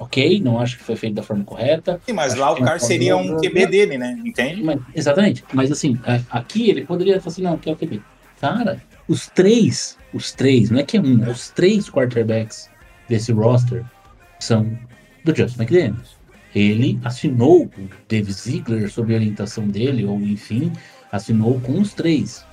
[0.00, 2.00] Ok, não acho que foi feito da forma correta.
[2.04, 3.36] Sim, mas lá o cara seria um.
[3.36, 4.20] QB dele, né?
[4.24, 4.64] Entende?
[4.64, 5.44] Mas- exatamente.
[5.52, 5.96] Mas assim,
[6.28, 8.02] aqui ele poderia falar assim, não, que é o QB.
[8.40, 12.68] Cara, os três, os três, não é que é um, os três quarterbacks
[13.08, 13.84] desse roster
[14.42, 14.78] são
[15.24, 16.16] do Justin McDaniels.
[16.54, 20.72] Ele assinou com o Dave Ziegler sob a orientação dele, ou enfim,
[21.10, 22.44] assinou com os três.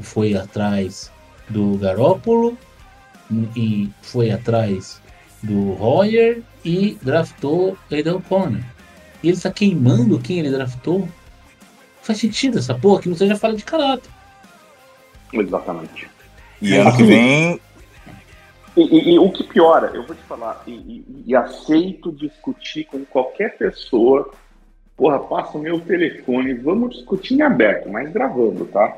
[0.00, 1.10] Foi atrás
[1.48, 2.56] do Garópolo
[3.54, 5.00] e foi atrás
[5.42, 8.62] do Royer e draftou Aidan O'Connor.
[9.22, 11.08] E ele está queimando quem ele draftou.
[12.02, 14.10] Faz sentido essa porra que não seja falha de caráter.
[15.32, 16.08] Exatamente.
[16.60, 17.60] E ano que vem.
[18.76, 23.04] E, e- e o que piora, eu vou te falar, e, e- aceito discutir com
[23.04, 24.32] qualquer pessoa.
[24.96, 28.96] Porra, passa o meu telefone, vamos discutir em aberto, mas gravando, tá?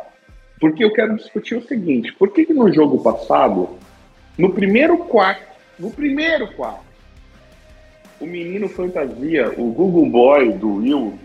[0.61, 3.71] Porque eu quero discutir o seguinte: por que, que no jogo passado,
[4.39, 5.45] no primeiro quarto,
[5.79, 6.85] no primeiro quarto,
[8.19, 11.19] o menino fantasia, o Google Boy do Will,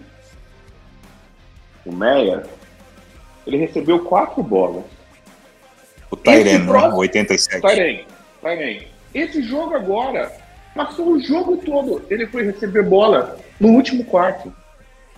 [1.85, 2.43] o Meia,
[3.47, 4.83] ele recebeu quatro bolas.
[6.09, 6.65] O Tyrene, né?
[6.67, 7.61] próximo- 87.
[7.61, 8.05] Tyrene,
[8.41, 8.88] Tyrene.
[9.13, 10.32] Esse jogo agora,
[10.75, 12.04] passou o jogo todo.
[12.10, 14.54] Ele foi receber bola no último quarto.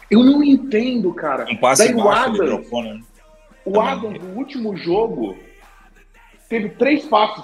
[0.09, 1.45] Eu não entendo, cara.
[1.49, 2.93] Um passe Daí o baixo Adams, microfone.
[2.93, 3.01] né?
[3.65, 5.37] O Adams, no último jogo,
[6.49, 7.43] teve três passes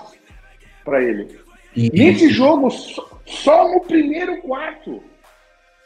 [0.83, 1.39] pra ele.
[1.75, 5.01] E- Nesse jogo, só, só no primeiro quarto,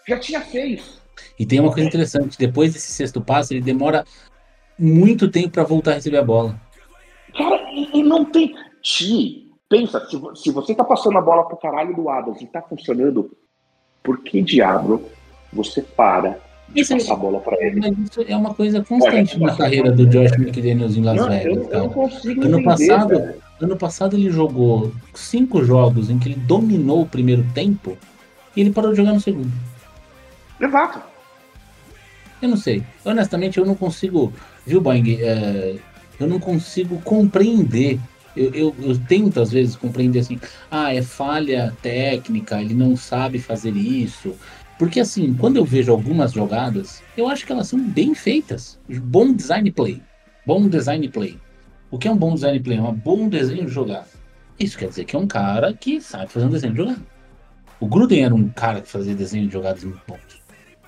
[0.08, 1.02] já tinha seis.
[1.38, 4.04] E tem uma coisa interessante, depois desse sexto passe, ele demora
[4.80, 6.60] muito tempo pra voltar a receber a bola.
[7.38, 8.56] Cara, e, e não tem.
[8.82, 12.62] Ti, pensa, se, se você tá passando a bola pro caralho do Adams e tá
[12.62, 13.36] funcionando,
[14.04, 15.04] por que diabo
[15.52, 16.38] você para
[16.70, 17.80] de Isso passar a bola pra ele?
[17.80, 21.24] Mas isso é uma coisa constante Olha, na carreira do Josh McDaniels em Las Não,
[21.26, 21.84] eu, Vegas, eu cara.
[21.84, 23.36] não consigo Ano entender, passado, velho.
[23.62, 27.98] ano passado ele jogou cinco jogos em que ele dominou o primeiro tempo
[28.56, 29.52] e ele parou de jogar no segundo.
[30.62, 31.02] Exato.
[32.42, 32.84] Eu não sei.
[33.04, 34.32] Honestamente, eu não consigo.
[34.66, 35.18] Viu, Boing?
[35.22, 35.78] É,
[36.20, 38.00] eu não consigo compreender.
[38.36, 40.40] Eu, eu, eu tento, às vezes, compreender assim.
[40.70, 44.36] Ah, é falha técnica, ele não sabe fazer isso.
[44.78, 48.80] Porque, assim, quando eu vejo algumas jogadas, eu acho que elas são bem feitas.
[48.90, 50.02] Bom design play.
[50.46, 51.40] Bom design play.
[51.92, 52.78] O que é um bom design play?
[52.78, 54.08] É um bom desenho de jogada.
[54.60, 57.02] Isso quer dizer que é um cara que sabe fazer um desenho de jogada.
[57.80, 60.43] O Gruden era um cara que fazia desenho de jogadas muito bons.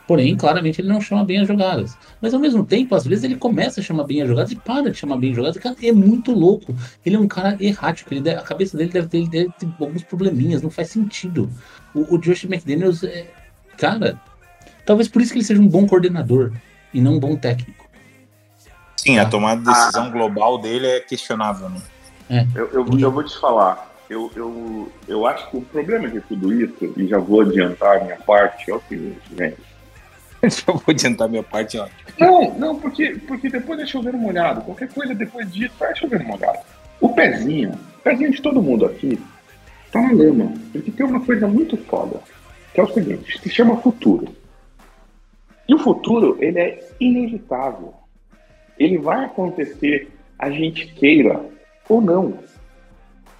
[0.08, 1.98] Porém, claramente ele não chama bem as jogadas.
[2.22, 4.92] Mas ao mesmo tempo, às vezes ele começa a chamar bem as jogadas e para
[4.92, 5.58] de chamar bem as jogadas.
[5.58, 6.76] Cara, é muito louco.
[7.04, 8.14] Ele é um cara errático.
[8.14, 10.62] Ele deve- a cabeça dele deve ter, ele deve ter alguns probleminhas.
[10.62, 11.50] Não faz sentido.
[11.94, 13.26] O, o Josh McDaniels é.
[13.78, 14.20] Cara,
[14.86, 16.52] talvez por isso que ele seja um bom coordenador
[16.94, 17.86] e não um bom técnico.
[18.98, 21.82] Sim, a tomada de decisão global dele é questionável, né?
[22.56, 23.92] Eu, eu, eu vou te falar.
[24.10, 28.04] Eu, eu, eu acho que o problema de tudo isso, e já vou adiantar a
[28.04, 29.58] minha parte, é o seguinte, gente.
[30.50, 31.88] Já vou adiantar minha parte, ó.
[32.20, 34.62] Não, não, porque, porque depois é chover molhado.
[34.62, 36.60] Qualquer coisa depois disso vai chover molhado.
[37.02, 39.20] O pezinho, o pezinho de todo mundo aqui,
[39.92, 40.54] tá na lama.
[40.72, 42.22] Porque tem uma coisa muito foda,
[42.74, 44.28] que é o seguinte, se chama futuro.
[45.68, 47.94] E o futuro, ele é inevitável.
[48.78, 51.44] Ele vai acontecer, a gente queira
[51.90, 52.38] ou não.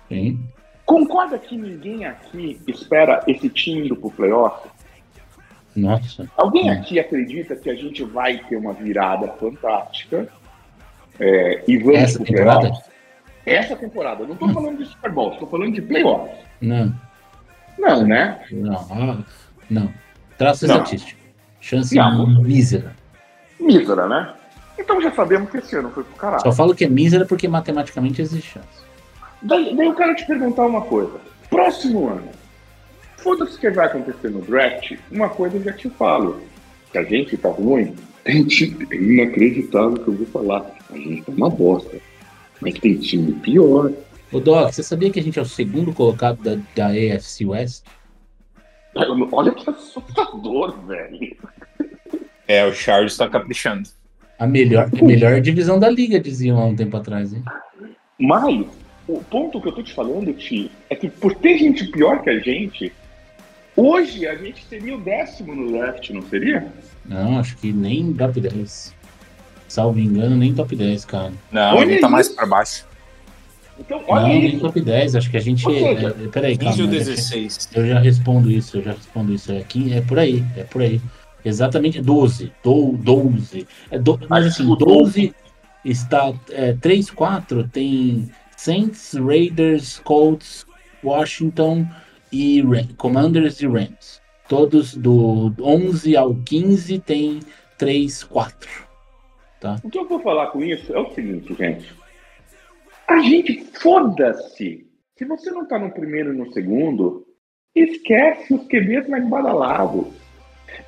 [0.10, 0.40] Sim.
[0.86, 4.70] Concorda que ninguém aqui espera esse time indo pro playoff?
[5.76, 6.28] Nossa.
[6.38, 6.74] Alguém Hum.
[6.74, 10.28] aqui acredita que a gente vai ter uma virada fantástica
[11.20, 12.72] é, e vamos Essa temporada?
[13.46, 14.24] Essa temporada.
[14.24, 16.32] Eu não tô falando de Super Bowl, tô falando de playoff.
[16.62, 16.94] Não,
[17.78, 18.40] Não, né?
[18.52, 19.18] não, ah,
[19.70, 19.94] não.
[20.38, 20.76] Traço Não.
[20.76, 21.20] estatístico.
[21.60, 22.42] Chance Não.
[22.42, 22.96] mísera.
[23.60, 24.34] Mísera, né?
[24.78, 26.42] Então já sabemos que esse ano foi pro caralho.
[26.42, 28.86] Só falo que é mísera porque matematicamente existe chance.
[29.42, 31.20] Daí, daí eu quero te perguntar uma coisa.
[31.50, 32.30] Próximo ano,
[33.26, 36.40] foda-se o que vai acontecer no draft, uma coisa eu já te falo.
[36.92, 40.72] Se a gente tá ruim, tem time é inacreditável que eu vou falar.
[40.92, 41.98] A gente tá uma bosta.
[42.62, 43.92] Mas tem time pior.
[44.32, 47.84] Ô Doc, você sabia que a gente é o segundo colocado da, da AFC West?
[49.32, 51.36] Olha que assustador, velho.
[52.48, 53.90] É, o Charles tá caprichando.
[54.38, 57.44] A melhor, a melhor divisão da liga, diziam há um tempo atrás, hein?
[58.20, 58.68] Mas
[59.08, 62.30] o ponto que eu tô te falando, Ti, é que por ter gente pior que
[62.30, 62.94] a gente,
[63.76, 66.68] hoje a gente seria o décimo no draft, não seria?
[67.06, 68.94] Não, acho que nem top 10.
[69.68, 71.34] Salvo engano, nem top 10, cara.
[71.52, 72.10] Não, Olha ele tá isso.
[72.12, 72.86] mais pra baixo.
[73.78, 75.16] Então, olha não, nem top 10.
[75.16, 75.64] Acho que a gente.
[75.64, 76.94] Seja, é, peraí, 15 ou calma.
[76.96, 77.70] eu já- 16.
[77.76, 79.52] Eu já respondo isso, eu já respondo isso.
[79.52, 81.02] É, aqui, é por aí, é por aí.
[81.44, 82.52] Exatamente 12.
[82.64, 83.68] Do, 12.
[83.92, 85.34] É do, mas assim, 12
[85.84, 86.34] está.
[86.52, 90.66] É, 3, 4 tem Saints, Raiders, Colts,
[91.04, 91.86] Washington
[92.36, 94.22] e Ram- Commanders e Rams.
[94.50, 97.40] Todos do 11 ao 15 tem
[97.78, 98.86] 3, 4.
[99.84, 101.92] O que eu vou falar com isso é o seguinte, gente.
[103.08, 104.86] A gente, foda-se.
[105.18, 107.26] Se você não tá no primeiro e no segundo,
[107.74, 110.08] esquece os QBs mais badalados.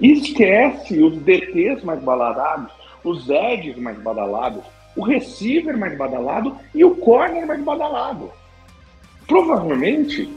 [0.01, 2.71] Esquece os DTs mais badalados,
[3.03, 4.63] os edges mais badalados,
[4.95, 8.31] o receiver mais badalado e o corner mais badalado.
[9.27, 10.29] Provavelmente,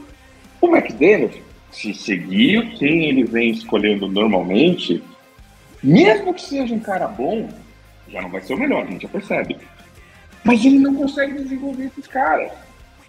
[0.61, 1.35] o McDaniels,
[1.71, 5.03] se seguir quem ele vem escolhendo normalmente,
[5.81, 7.49] mesmo que seja um cara bom,
[8.07, 9.57] já não vai ser o melhor, a gente já percebe.
[10.43, 12.51] Mas ele não consegue desenvolver esses caras.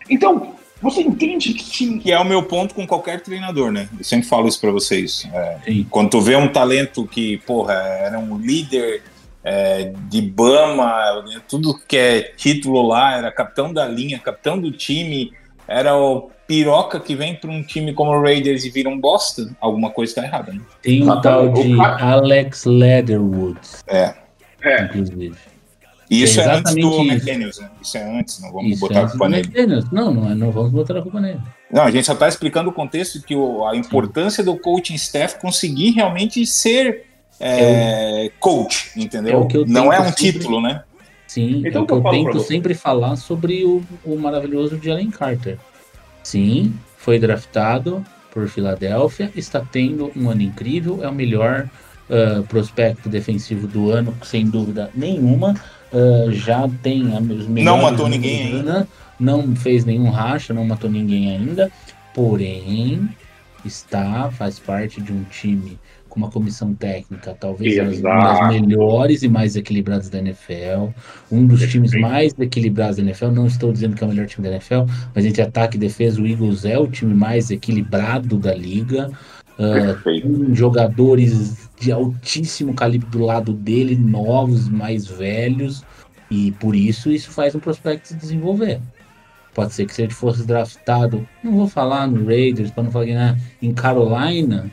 [0.09, 1.99] Então, você entende que sim.
[1.99, 3.89] Que é o meu ponto com qualquer treinador, né?
[3.97, 5.29] Eu sempre falo isso pra vocês.
[5.33, 9.03] É, quando tu vê um talento que, porra, era um líder
[9.45, 15.33] é, de Bama, tudo que é título lá, era capitão da linha, capitão do time,
[15.73, 19.49] era o piroca que vem pra um time como o Raiders e vira um bosta,
[19.61, 20.61] alguma coisa tá errada, né?
[20.83, 24.15] Tem um tal de Alex Leatherwood, É.
[24.63, 25.33] É, inclusive.
[26.11, 27.01] E isso É é, antes do.
[27.05, 27.71] McDaniels, né?
[27.81, 29.43] Isso é antes, não vamos Isso, botar a antes culpa nele.
[29.49, 29.91] McDaniels.
[29.91, 31.41] Não, não, é- não vamos botar a culpa nele.
[31.71, 35.41] Não, a gente só tá explicando o contexto que o- a importância do coaching staff
[35.41, 37.07] conseguir realmente ser
[37.41, 39.33] é, coach, entendeu?
[39.33, 40.83] É o que eu não é um sempre- título, né?
[41.33, 45.11] Sim, Então, é o que eu eu tento sempre falar sobre o, o maravilhoso Jalen
[45.11, 45.57] Carter.
[46.23, 51.71] Sim, foi draftado por Filadélfia, está tendo um ano incrível, é o melhor
[52.11, 55.55] ah, prospecto defensivo do ano, sem dúvida nenhuma.
[55.91, 58.89] Ah, já tem a- os melhores matou números ninguém ainda.
[59.19, 61.71] Não fez nenhum racha, não matou ninguém ainda.
[62.15, 63.09] Porém,
[63.65, 65.79] está, faz parte de um time
[66.13, 70.91] com uma comissão técnica, talvez uma das melhores e mais equilibradas da NFL.
[71.31, 73.29] Um dos times mais equilibrados da NFL.
[73.29, 74.83] Não estou dizendo que é o melhor time da NFL,
[75.15, 79.11] mas entre ataque e defesa, o Eagles é o time mais equilibrado da liga.
[79.59, 80.29] Ah, Perfeito.
[80.29, 85.83] tem jogadores de altíssimo calibre do lado dele, novos, mais velhos,
[86.31, 88.81] e por isso isso faz um prospecto se desenvolver.
[89.55, 93.07] Pode ser que se ele fosse draftado, não vou falar no Raiders, para não falar
[93.07, 94.71] né, em Carolina,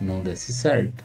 [0.00, 1.04] não desse certo.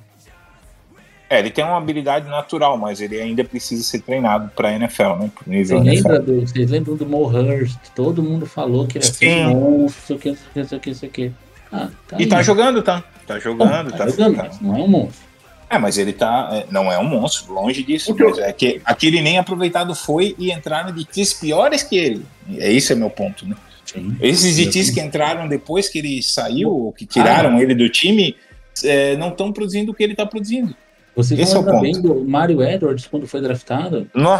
[1.30, 5.32] É, ele tem uma habilidade natural, mas ele ainda precisa ser treinado para NFL, né?
[5.34, 6.08] Pro Você nível NFL.
[6.10, 7.78] lembra do, vocês lembram do Mo Hurst?
[7.96, 11.32] Todo mundo falou que ele um monstro, que isso aqui, isso aqui, isso aqui.
[11.72, 12.30] Ah, tá E aí.
[12.30, 13.04] tá jogando, tá?
[13.26, 15.24] Tá Bom, jogando, tá tá, jogando, tá- não é um monstro.
[15.70, 16.50] É, mas ele tá.
[16.52, 18.12] é, não é um monstro, longe disso.
[18.12, 21.82] O que eu- Mas é que aquele nem aproveitado foi e entraram de times piores
[21.82, 22.26] que ele.
[22.60, 23.56] É esse é meu ponto, né?
[23.86, 24.16] Sim.
[24.22, 28.36] Esses DTs que entraram depois que ele saiu, ou que tiraram ele do time,
[28.84, 30.76] é, não estão produzindo o que ele tá produzindo.
[31.16, 31.92] Vocês Esse é vão o lembrar ponto.
[31.94, 34.10] bem do Mario Edwards quando foi draftado?
[34.16, 34.40] Nó.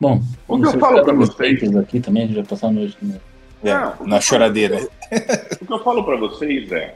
[0.00, 2.96] Bom, O que eu falo os vocês- aqui também, a gente vai passar noite.
[3.02, 3.20] no-
[3.64, 4.88] É, na choradeira.
[5.60, 6.94] O que eu falo pra vocês é,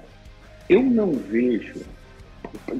[0.68, 1.80] eu não vejo,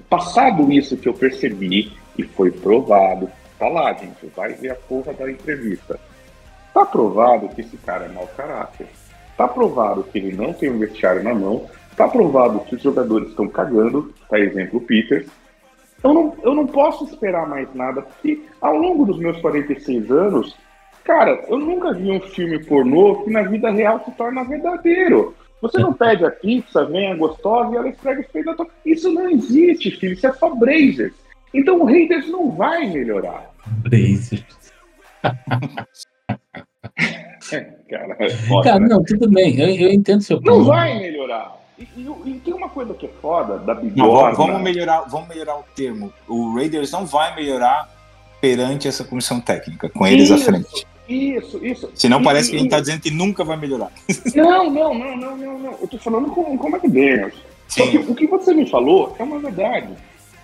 [0.09, 3.28] passado isso que eu percebi e foi provado,
[3.59, 5.99] tá lá, gente, vai ver a porra da entrevista.
[6.72, 8.87] Tá provado que esse cara é mau caráter.
[9.37, 11.68] Tá provado que ele não tem um vestiário na mão.
[11.97, 15.26] Tá provado que os jogadores estão cagando, tá exemplo o Peters.
[16.03, 20.57] Eu não, eu não posso esperar mais nada, porque ao longo dos meus 46 anos,
[21.05, 25.34] cara, eu nunca vi um filme pornô que na vida real se torna verdadeiro.
[25.61, 28.66] Você não pede a pizza, vem a gostosa e ela esfrega os peitos da tua...
[28.84, 30.14] Isso não existe, filho.
[30.14, 31.14] Isso é só Brazers.
[31.55, 33.49] Então o Raiders não vai melhorar.
[33.82, 34.45] Blazers.
[37.88, 38.88] Cara, é foda, Cara, né?
[38.88, 40.64] não, tudo bem, eu, eu entendo seu Não ponto.
[40.64, 41.62] vai melhorar.
[41.79, 44.33] E, e- e tem uma coisa que é foda da Não, bigorna.
[44.35, 46.12] vamos, vamos melhorar, vamos melhorar o termo.
[46.29, 47.89] O Raiders não vai melhorar
[48.41, 50.87] perante essa comissão técnica, com eles à Isso, frente.
[51.09, 51.91] Isso, isso.
[51.95, 53.91] Senão E- parece que a gente tá dizendo que nunca vai melhorar.
[54.35, 55.73] Não, não, não, não, não, não.
[55.81, 57.35] Eu tô falando com, com o McDaniels.
[57.68, 59.89] Só que o que você me falou é uma verdade.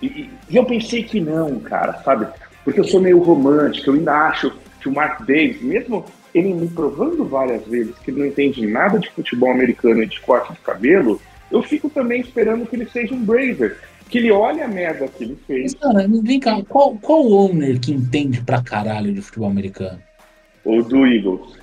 [0.02, 2.26] E eu pensei que não, cara, sabe?
[2.64, 6.04] Porque eu sou meio romântico, eu ainda acho que o Mark Davis, mesmo
[6.34, 10.20] ele me provando várias vezes que ele não entende nada de futebol americano e de
[10.20, 11.20] corte de cabelo,
[11.50, 13.78] eu fico também esperando que ele seja um Braver.
[14.08, 17.78] Que ele olhe a merda que ele fez, Mas, cara, vem cá, qual, qual owner
[17.78, 20.00] que entende pra caralho de futebol americano?
[20.68, 21.58] ou do Eagles.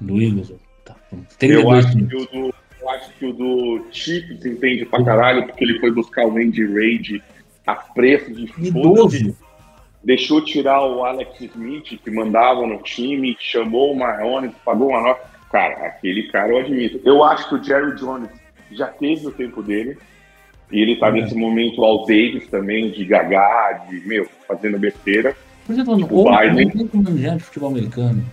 [0.00, 0.52] Do Eagles?
[0.84, 0.96] Tá.
[1.12, 5.62] Eu 32 acho, o do, eu acho que o do Chiefs entende pra caralho, porque
[5.62, 7.22] ele foi buscar o Andy Reid
[7.66, 8.52] a preço de.
[8.58, 9.36] Idoso.
[10.02, 15.28] Deixou tirar o Alex Smith, que mandava no time, chamou o Marrone, pagou uma nota.
[15.52, 17.00] Cara, aquele cara eu admito.
[17.04, 18.30] Eu acho que o Jerry Jones
[18.72, 19.98] já teve o tempo dele.
[20.72, 21.12] E ele tá É.
[21.12, 25.36] nesse momento ao Davis também, de gagar, de, meu, fazendo besteira.
[25.66, 26.70] Por exemplo, Tipo, owner não Biden.
[26.70, 28.24] tem como de futebol americano.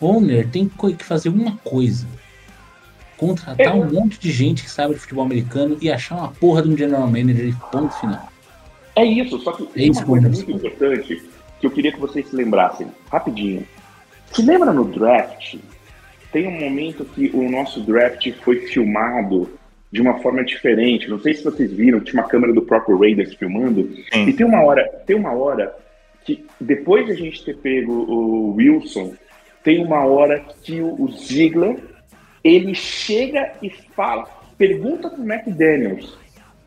[0.00, 2.06] Owner tem que fazer uma coisa.
[3.16, 3.72] Contratar É.
[3.72, 6.76] um monte de gente que sabe de futebol americano e achar uma porra de um
[6.76, 8.28] general manager e ponto final.
[8.98, 11.22] É isso, só que É isso uma coisa muito importante
[11.60, 13.66] que eu queria que vocês se lembrassem, rapidinho.
[14.32, 15.56] Se lembra no draft?
[16.32, 19.50] Tem um momento que o nosso draft foi filmado
[19.90, 21.08] de uma forma diferente.
[21.08, 23.88] Não sei se vocês viram, tinha uma câmera do próprio Raiders filmando.
[24.12, 24.28] Sim.
[24.28, 25.74] E tem uma hora, tem uma hora
[26.24, 29.14] que depois de a gente ter pego o Wilson,
[29.64, 31.78] tem uma hora que o o Ziegler
[32.44, 34.24] ele chega e fala,
[34.56, 36.18] pergunta pro McDaniels,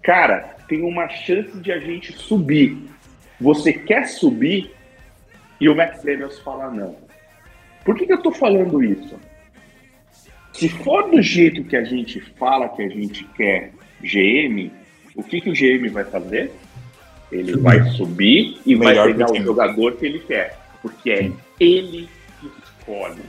[0.01, 2.77] cara, tem uma chance de a gente subir.
[3.41, 4.71] Você quer subir?
[5.59, 6.95] E o McDaniels fala não.
[7.83, 9.19] Por que, que eu tô falando isso?
[10.53, 14.71] Se for do jeito que a gente fala que a gente quer GM,
[15.13, 16.53] o que, que o GM vai fazer?
[17.29, 19.45] Ele vai subir e Melhor vai pegar o time.
[19.45, 20.57] jogador que ele quer.
[20.81, 22.07] Porque é ele
[22.39, 23.21] que escolhe.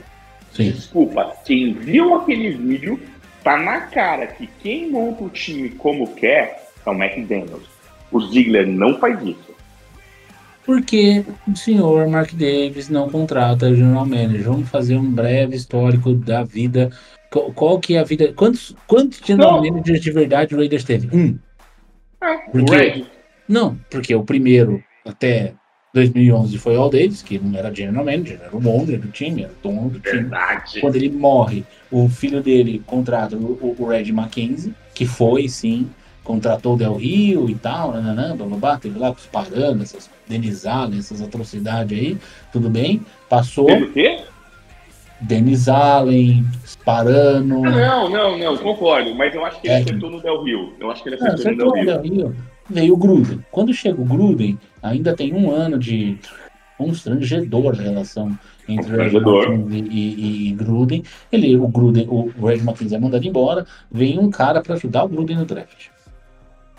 [0.53, 0.71] Sim.
[0.71, 2.97] Desculpa, quem viu aquele vídeo,
[3.43, 7.67] tá na cara que quem monta o time como quer é o McDaniels.
[8.11, 9.53] O Ziegler não faz isso.
[10.65, 14.43] Porque o senhor Mark Davis não contrata o general manager.
[14.43, 16.89] Vamos fazer um breve histórico da vida.
[17.29, 18.31] Qual, qual que é a vida?
[18.33, 19.69] Quantos, quantos general Não.
[19.69, 21.09] managers de verdade o Raiders teve?
[21.15, 21.37] Um.
[22.21, 22.75] É, Por o quê?
[22.75, 23.05] Red.
[23.47, 25.53] Não, porque o primeiro até
[25.93, 29.43] 2011 foi o Al Davis, que não era general manager, era o owner do time,
[29.43, 30.21] era o dono do time.
[30.21, 30.79] Verdade.
[30.79, 35.89] Quando ele morre, o filho dele contrata o, o Red Mackenzie, que foi, sim,
[36.23, 39.93] contratou o Del Rio e tal, nananã, blá, blá, blá, teve lá com os paranas,
[39.93, 42.17] essas Denis Allen, essas atrocidades aí,
[42.51, 44.19] tudo bem, passou Teve o quê?
[45.21, 49.15] Denis Allen, Sparano, Ah, Não, não, não, concordo.
[49.15, 49.79] Mas eu acho que ele É.
[49.81, 50.73] acertou no Del Rio.
[50.79, 51.85] Eu acho que ele acertou no acertou Del o Rio.
[51.85, 52.35] Del Rio.
[52.69, 53.39] Veio o Gruden.
[53.51, 56.17] Quando chega o Gruden, ainda tem um ano de
[56.77, 61.03] constrangedor a relação entre o e, e- e Gruden.
[61.31, 65.09] Ele, o Gruden, o Red McKenzie é mandado embora, vem um cara para ajudar o
[65.09, 65.87] Gruden no draft.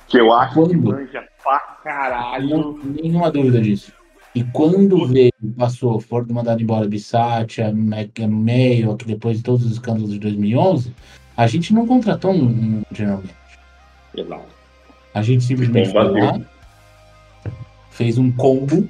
[0.09, 0.93] Que eu acho que Quando?
[0.93, 2.49] manja pra caralho.
[2.49, 3.93] Não, nenhuma dúvida disso.
[4.35, 7.73] E quando veio, passou, foram mandado embora Bissatia,
[8.99, 10.93] que depois de todos os escândalos de 2011,
[11.37, 13.23] a gente não contratou um, um general
[14.17, 14.47] manager.
[15.15, 16.41] A gente simplesmente foi lá,
[17.91, 18.89] fez um combo,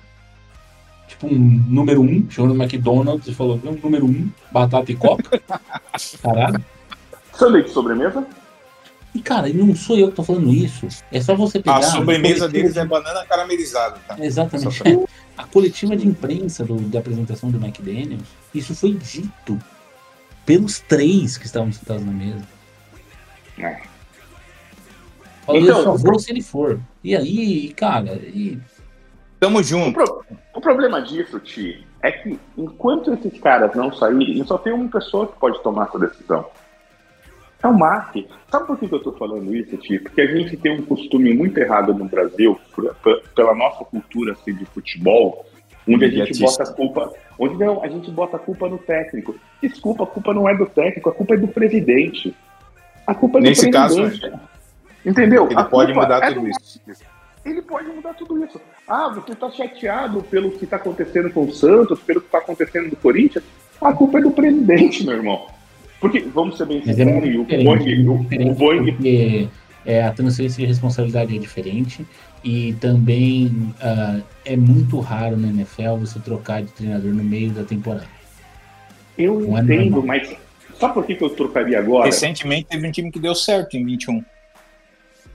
[1.06, 5.38] tipo um número um, chegou no McDonald's e falou, um número um, batata e coca.
[6.22, 6.64] Caralho.
[7.34, 8.26] Sanduíche de sobremesa?
[9.14, 10.88] E cara, não sou eu que tô falando isso.
[11.12, 11.76] É só você pegar.
[11.78, 14.16] A sobremesa a deles é banana caramelizada, tá?
[14.18, 14.82] Exatamente.
[14.82, 18.22] Pra- A coletiva de imprensa do- da apresentação do McDaniels,
[18.54, 19.58] isso foi dito
[20.46, 22.42] pelos três que estavam sentados na mesa.
[23.58, 23.80] É.
[25.44, 26.80] Falou, Então, eu só o vou se ele for.
[27.02, 28.58] E aí, cara, e
[29.40, 29.92] Tamo O, junto.
[29.92, 34.88] pro- o problema disso, Ti, é que enquanto esses caras não saírem, só tem uma
[34.88, 36.46] pessoa que pode tomar essa decisão.
[37.64, 38.14] É o Mark.
[38.50, 39.98] Sabe por que que eu tô falando isso, Ti?
[39.98, 42.94] Porque a gente tem um costume muito errado no Brasil, por-
[43.34, 45.46] pela nossa cultura assim, de futebol,
[45.88, 47.12] onde a gente bota a culpa.
[47.38, 49.34] Onde não, a gente bota a culpa no técnico.
[49.62, 52.34] Desculpa, a culpa não é do técnico, a culpa é do presidente.
[53.06, 54.38] A culpa é do Nesse caso, presidente.
[55.04, 55.46] Entendeu?
[55.46, 56.80] Ele A pode mudar é tudo do isso.
[57.44, 58.60] ele pode mudar tudo isso.
[58.86, 62.90] Ah, você está chateado pelo que está acontecendo com o Santos, pelo que está acontecendo
[62.90, 63.44] no Corinthians?
[63.80, 65.46] A culpa é do presidente, meu irmão.
[66.04, 68.06] Porque, vamos ser bem é sinceros, e o Boeing,
[68.50, 69.48] o, Boeing porque
[69.86, 72.04] é, a transferência de responsabilidade é diferente
[72.44, 77.64] e também ah, é muito raro na NFL você trocar de treinador no meio da
[77.64, 78.06] temporada.
[79.16, 80.36] eu Não é entendo, mas
[80.78, 82.04] sabe por que, que eu trocaria agora?
[82.04, 84.22] Recentemente teve um time que deu certo em 21.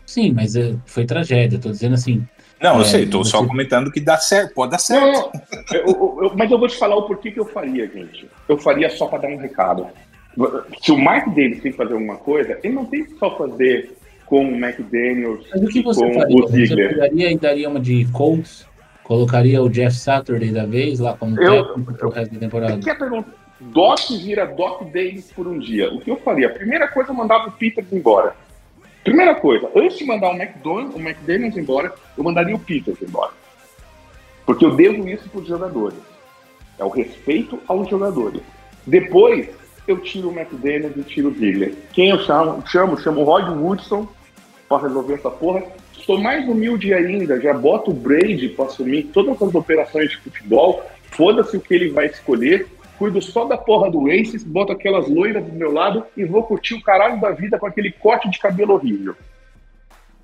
[0.05, 1.57] Sim, mas é, foi tragédia.
[1.57, 2.23] Tô dizendo assim,
[2.61, 5.03] Não, eu É, sei, tô só você- comentando que dá certo, pode dar certo.
[5.03, 5.31] não,
[5.73, 8.29] eu- eu- eu- mas eu vou te falar o porquê que eu faria, gente.
[8.47, 9.87] Eu faria só para dar um recado.
[10.81, 13.91] Se o Mike Davis tem que fazer alguma coisa, ele não tem que só fazer
[14.25, 16.35] com o McDaniels mas o que você com faria?
[16.35, 16.89] o Você Ziegler.
[16.89, 18.67] pegaria e daria uma de Colts?
[19.03, 22.77] Colocaria o Jeff Saturday da vez lá como Eu- técnico pro resto da temporada?
[22.77, 23.29] Que é a pergunta?
[23.59, 25.91] Doc vira Doc Davis por um dia.
[25.91, 26.47] O que eu faria?
[26.47, 28.35] A primeira coisa, eu mandava o Peters embora.
[29.03, 33.31] Primeira coisa, antes de mandar o McDonald's, o McDaniels embora, eu mandaria o Peters embora.
[34.45, 35.97] Porque eu devo isso para os jogadores.
[36.77, 38.41] É o respeito aos jogadores.
[38.85, 39.49] Depois,
[39.91, 41.73] eu tiro o McDaniels e tiro o Ziggler.
[41.93, 42.65] Quem eu chamo?
[42.67, 44.07] Chamo, chamo o Rod Woodson
[44.67, 45.63] para resolver essa porra.
[45.93, 50.83] Sou mais humilde ainda, já boto o Brady para assumir todas as operações de futebol.
[51.11, 52.67] Foda-se o que ele vai escolher.
[52.97, 56.75] Cuido só da porra do Aces, boto aquelas loiras do meu lado e vou curtir
[56.75, 59.15] o caralho da vida com aquele corte de cabelo horrível.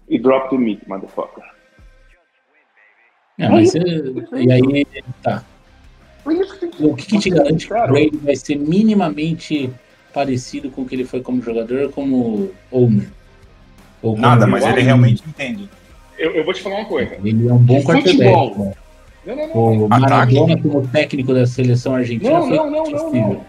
[0.09, 1.43] E drop the meat, motherfucker.
[3.37, 4.85] É, mas você- e aí,
[5.21, 5.43] tá.
[6.25, 7.87] Que O que, que te garante que o.
[7.87, 9.69] Brady vai ser minimamente
[10.13, 13.07] parecido com o que ele foi como jogador, como owner?
[14.01, 15.69] Ou como Nada, mas ele realmente entende.
[16.17, 17.15] Eu, eu vou te falar uma coisa.
[17.23, 18.11] Ele é um bom quarterback.
[18.11, 18.57] futebol.
[18.57, 18.73] né?
[19.25, 19.77] Não, não, não.
[19.81, 20.01] O Ataque.
[20.01, 23.27] Maradona como técnico da seleção argentina Não, foi não, não, não, impossível.
[23.29, 23.45] não.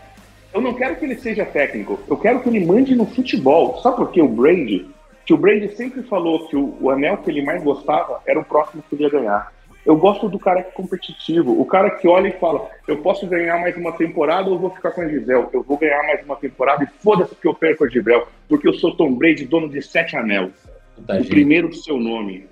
[0.55, 2.01] Eu não quero que ele seja técnico.
[2.09, 3.79] Eu quero que ele mande no futebol.
[3.83, 4.23] Sabe por quê?
[4.23, 4.87] O Brady,
[5.27, 8.45] que o Brady sempre falou que o, o anel que ele mais gostava era o
[8.45, 9.53] próximo que ele ia ganhar.
[9.87, 13.25] Eu gosto do cara que é competitivo, o cara que olha e fala: eu posso
[13.29, 15.47] ganhar mais uma temporada ou vou ficar com a Gisele?
[15.53, 18.75] Eu vou ganhar mais uma temporada e foda-se que eu perco a Gisele, porque eu
[18.75, 20.51] sou Tom Brady, dono de sete anel.
[20.97, 21.31] Puta O gênio.
[21.31, 22.49] primeiro do seu nome.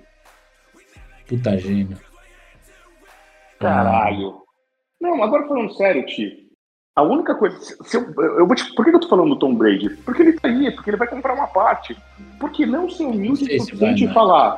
[1.27, 1.97] Puta gênio.
[3.59, 4.41] Caralho.
[5.01, 6.45] Não, agora falando sério, Ti.
[6.95, 7.59] A única coisa.
[7.59, 9.89] Se eu, eu vou te, por que eu tô falando do Tom Brady?
[10.05, 11.97] Porque ele tá aí, porque ele vai comprar uma parte.
[12.39, 14.57] Por que não ser humilde o suficiente e falar?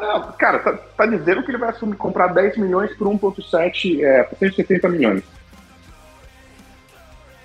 [0.00, 4.22] "Ah, cara, tá, tá dizendo que ele vai assumir comprar 10 milhões por 1,7, é,
[4.24, 5.22] por 170 milhões.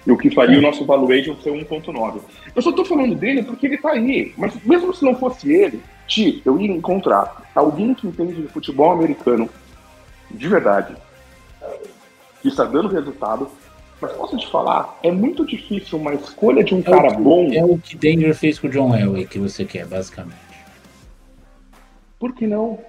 [0.07, 2.21] E o que faria o nosso valuation ser 1,9.
[2.55, 4.33] Eu só tô falando dele porque ele tá aí.
[4.37, 8.91] Mas mesmo se não fosse ele, Ti, eu ia encontrar alguém que entende de futebol
[8.91, 9.49] americano
[10.29, 10.95] de verdade,
[12.41, 13.49] que está dando resultado.
[13.99, 17.21] Mas posso te falar, é muito difícil uma escolha de um cara é o, que-
[17.21, 17.49] bom.
[17.53, 20.44] É o que Denver fez com o John Elway que você quer, basicamente.
[22.19, 22.79] Por que não?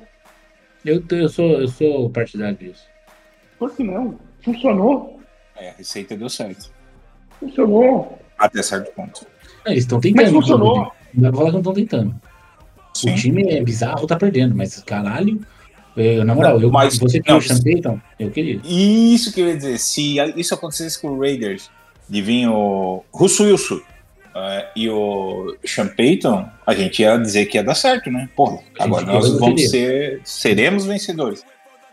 [0.84, 2.84] Eu, eu, sou, eu sou partidário disso.
[3.58, 4.18] Por que não?
[4.42, 5.20] Funcionou.
[5.56, 6.70] É, a receita deu certo.
[7.40, 8.18] Funcionou.
[8.38, 9.26] Até certo ponto.
[9.64, 10.22] Ah, Eles estão tentando.
[10.24, 10.92] Mas funcionou.
[11.14, 12.14] Não dá pra falar que não estão tentando.
[12.94, 13.10] Sim.
[13.12, 15.40] O time é bizarro, tá perdendo, mas caralho.
[15.96, 18.00] eu- na moral, eu, Mas- você queria não, o Champeyton?
[18.18, 18.60] Eu queria.
[18.64, 19.78] Isso que eu ia dizer.
[19.78, 21.70] Se isso acontecesse com o Raiders,
[22.08, 23.80] de vir o Russo Wilson
[24.36, 28.28] eh, e o Sean Payton, a gente ia dizer que ia dar certo, né?
[28.36, 30.20] Porra, agora nós vamos ser.
[30.24, 31.44] Seremos vencedores.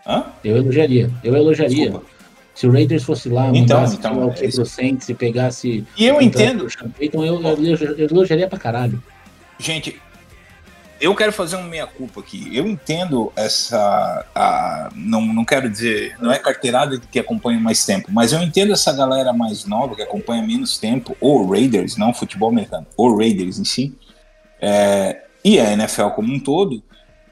[0.05, 0.25] Hã?
[0.43, 1.09] Eu elogiaria.
[1.23, 1.85] Eu elogiaria.
[1.85, 2.05] Desculpa.
[2.53, 4.57] Se o Raiders fosse lá, Então, mandasse então, o é que isso.
[4.57, 5.83] pro Saints e pegasse.
[5.97, 6.69] E eu entendo.
[6.69, 9.01] Champeyton, eu, eu, eu, eu elogiaria pra caralho.
[9.57, 9.99] Gente,
[10.99, 12.49] eu quero fazer um meia-culpa aqui.
[12.55, 14.25] Eu entendo essa.
[14.33, 16.15] a- não, não quero dizer.
[16.19, 20.01] Não é carteirada que acompanha mais tempo, mas eu entendo essa galera mais nova que
[20.01, 23.95] acompanha menos tempo, ou Raiders, não futebol americano, ou Raiders em si,
[24.61, 26.81] é, e a NFL como um todo,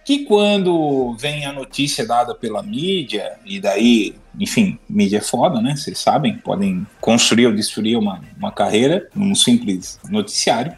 [0.04, 5.76] que quando vem a notícia dada pela mídia, e daí, enfim, mídia é foda, né?
[5.76, 10.76] Vocês sabem, podem construir ou destruir uma, uma carreira num simples noticiário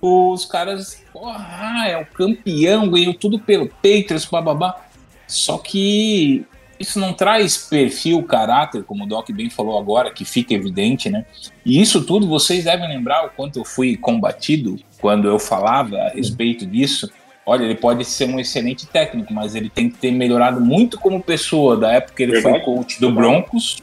[0.00, 4.86] os caras, porra, é o campeão, ganhou tudo pelo Patriots, bababá.
[5.26, 6.44] Só que
[6.78, 11.26] isso não traz perfil, caráter, como o Doc bem falou agora, que fica evidente, né?
[11.64, 16.08] E isso tudo vocês devem lembrar o quanto eu fui combatido quando eu falava a
[16.08, 17.10] respeito disso.
[17.44, 21.22] Olha, ele pode ser um excelente técnico, mas ele tem que ter melhorado muito como
[21.22, 21.76] pessoa.
[21.76, 22.64] Da época que ele foi Verdade.
[22.64, 23.76] coach do Broncos,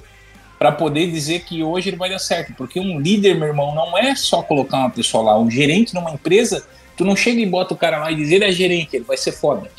[0.57, 2.53] para poder dizer que hoje ele vai dar certo.
[2.53, 5.39] Porque um líder, meu irmão, não é só colocar uma pessoa lá.
[5.39, 8.45] Um gerente numa empresa, tu não chega e bota o cara lá e diz ele
[8.45, 9.69] é gerente, ele vai ser foda.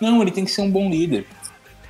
[0.00, 1.26] Não, ele tem que ser um bom líder.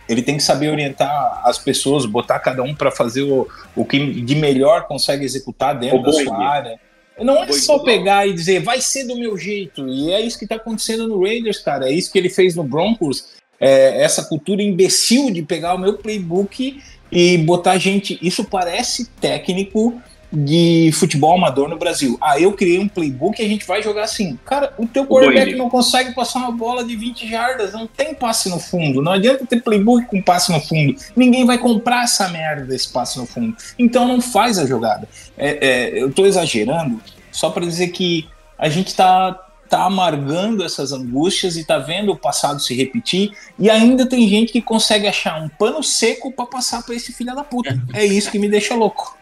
[0.08, 4.20] Ele tem que saber orientar as pessoas, botar cada um para fazer o, o que
[4.20, 6.78] de melhor consegue executar dentro O da sua área.
[7.18, 9.88] Não é só pegar e dizer vai ser do meu jeito.
[9.88, 11.88] E é isso que tá acontecendo no Raiders, cara.
[11.88, 13.32] É isso que ele fez no Broncos.
[13.58, 18.18] É, essa cultura imbecil de pegar o meu playbook e botar gente.
[18.22, 20.00] Isso parece técnico
[20.34, 22.18] de futebol amador no Brasil.
[22.20, 24.38] Ah, eu criei um playbook e a gente vai jogar assim.
[24.44, 28.48] Cara, o teu quarterback não consegue passar uma bola de 20 jardas, não tem passe
[28.48, 29.00] no fundo.
[29.00, 30.96] Não adianta ter playbook com passe no fundo.
[31.14, 33.56] Ninguém vai comprar essa merda desse passe no fundo.
[33.78, 35.08] Então não faz a jogada.
[35.38, 37.00] É, é, eu tô exagerando
[37.30, 38.28] só para dizer que
[38.58, 43.70] a gente tá tá amargando essas angústias e tá vendo o passado se repetir e
[43.70, 47.44] ainda tem gente que consegue achar um pano seco para passar para esse filho da
[47.44, 47.78] puta.
[47.92, 49.16] É isso que me deixa louco.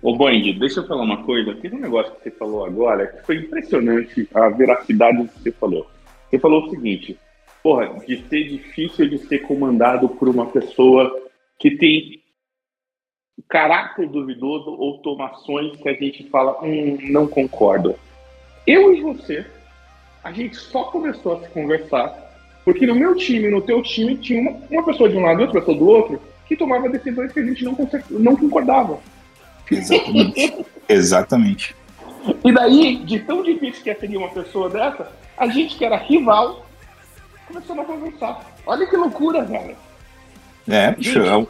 [0.00, 1.54] Ô, Boing, deixa eu falar uma coisa.
[1.54, 5.52] Teve um negócio que você falou agora que foi impressionante a veracidade do que você
[5.52, 5.86] falou.
[6.30, 7.18] Você falou o seguinte:
[7.62, 11.10] porra, de ser difícil de ser comandado por uma pessoa
[11.58, 12.22] que tem
[13.48, 17.94] caráter duvidoso ou tomações que a gente fala, hum, não concordo.
[18.66, 19.44] Eu e você,
[20.22, 22.32] a gente só começou a se conversar
[22.64, 25.42] porque no meu time, no teu time, tinha uma, uma pessoa de um lado e
[25.42, 27.76] outra pessoa do outro que tomava decisões que a gente não,
[28.10, 29.00] não concordava.
[29.70, 30.64] Exatamente.
[30.88, 31.76] Exatamente.
[32.44, 35.96] E daí, de tão difícil que é seguir uma pessoa dessa, a gente que era
[35.96, 36.64] rival
[37.48, 38.54] começou a conversar.
[38.64, 39.76] Olha que loucura, velho.
[40.68, 41.46] É, bicho, um-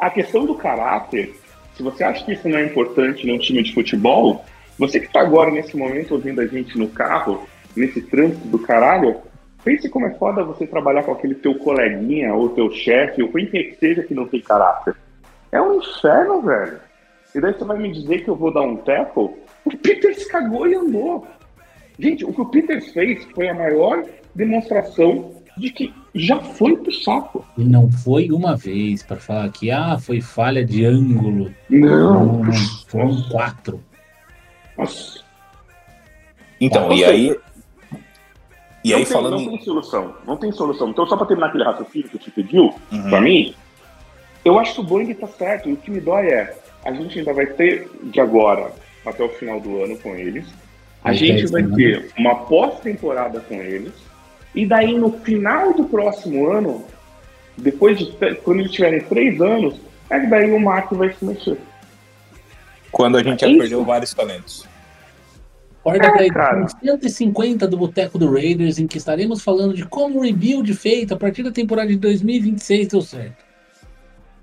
[0.00, 1.38] A questão do caráter,
[1.76, 4.44] se você acha que isso não é importante num time de futebol,
[4.78, 7.46] você que está agora nesse momento ouvindo a gente no carro,
[7.76, 9.16] nesse trânsito do caralho,
[9.62, 13.46] pense como é foda você trabalhar com aquele teu coleguinha, ou teu chefe, ou quem
[13.46, 14.94] quer que seja que não tem caráter.
[15.52, 16.78] É um inferno, velho.
[17.34, 19.30] E daí você vai me dizer que eu vou dar um tackle?
[19.64, 21.26] O Peters cagou e andou.
[21.98, 24.04] Gente, o que o Peters fez foi a maior
[24.34, 27.44] demonstração de que já foi pro saco.
[27.56, 31.52] E não foi uma vez para falar que ah, foi falha de ângulo.
[31.68, 32.42] Não.
[32.42, 32.52] Não,
[32.86, 33.80] foram quatro.
[34.76, 35.20] Nossa.
[36.60, 37.36] Então, e aí.
[38.86, 39.40] E não aí tem, falando.
[39.40, 40.14] Não tem solução.
[40.26, 40.90] Não tem solução.
[40.90, 43.10] Então, só para terminar aquele raciocínio que você pediu, Uhum.
[43.10, 43.54] pra mim,
[44.44, 45.68] eu acho que o Boeing tá certo.
[45.68, 48.72] E o que me dói é, a gente ainda vai ter de agora
[49.04, 50.46] até o final do ano com eles.
[51.02, 51.76] A gente vai semanas.
[51.76, 53.92] ter uma pós-temporada com eles.
[54.54, 56.84] E daí, no final do próximo ano,
[57.56, 58.06] depois de
[58.44, 59.74] quando eles tiverem três anos,
[60.10, 61.58] é que daí o Mark vai se mexer.
[62.90, 63.58] Quando a gente já Isso.
[63.58, 64.66] perdeu vários talentos.
[65.86, 66.60] Corda É, pra cara.
[66.62, 71.14] edição 150 do Boteco do Raiders, em que estaremos falando de como o rebuild feito
[71.14, 73.44] a partir da temporada de 2026 deu certo.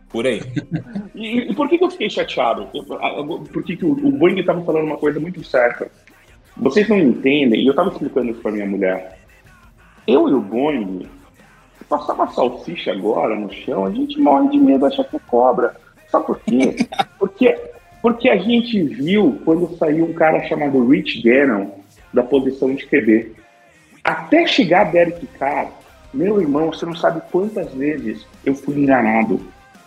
[0.09, 0.39] Por aí.
[1.13, 2.67] E, e por que, que eu fiquei chateado?
[3.51, 5.91] Por que, que o, o Boeing estava falando uma coisa muito certa?
[6.57, 9.19] Vocês não entendem, e eu estava explicando isso para minha mulher.
[10.07, 11.07] Eu e o Boeing,
[11.77, 15.19] se passar uma salsicha agora no chão, a gente morre de medo, achar que é
[15.27, 15.75] cobra.
[16.09, 16.75] Sabe por quê?
[17.19, 17.55] Porque,
[18.03, 21.69] porque a gente viu quando saiu um cara chamado Rich Gannon
[22.13, 23.31] da posição de QB.
[24.03, 25.71] Até chegar Derek Carr,
[26.13, 29.39] Meu irmão, você não sabe quantas vezes eu fui enganado.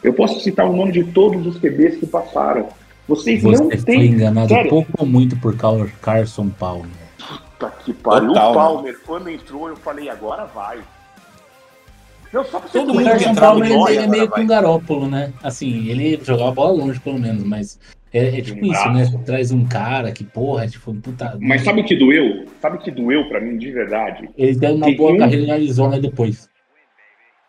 [0.02, 2.68] Eu posso citar o nome de todos os QBs que passaram.
[3.06, 4.06] Vocês não Você foi têm.
[4.06, 6.90] enganado Sério, pouco ou muito por Car- Carson Palmer.
[7.18, 8.28] Puta que pariu.
[8.28, 10.78] Total, o Palmer, quando entrou, eu falei, agora vai.
[12.32, 15.32] Não, só Todo mundo entrava Palmer ele, ele é meio que um garópolo, né?
[15.42, 17.78] Assim, ele jogava a bola longe, pelo menos, mas
[18.16, 19.22] é, é tipo Um isso, né?
[19.24, 21.36] traz um cara que, porra, é tipo, puta.
[21.40, 22.46] Mas sabe o que doeu?
[22.60, 24.28] Sabe o que doeu pra mim de verdade?
[24.36, 26.48] Ele deu uma Tem boa um- carreira em Arizona depois.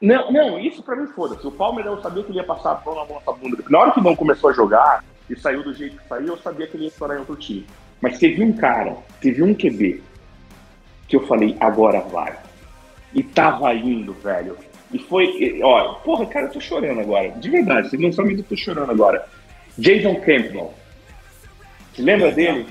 [0.02, 1.46] Não, não, isso pra mim foda-se.
[1.48, 3.58] O Palmer eu sabia que ele ia passar a mão na nossa bunda.
[3.70, 6.68] Na hora que não começou a jogar e saiu do jeito que saiu, eu sabia
[6.68, 7.66] que ele ia estourar em outro time.
[8.00, 10.02] Mas teve um cara, teve um QB,
[11.08, 12.36] que eu falei, agora vai.
[13.14, 14.56] E tava indo, velho.
[14.94, 17.30] E foi, ó, porra, cara, eu tô chorando agora.
[17.32, 19.26] De verdade, vocês não sabem que eu tô chorando agora.
[19.78, 20.74] Jason Campbell.
[21.94, 22.66] Você lembra dele?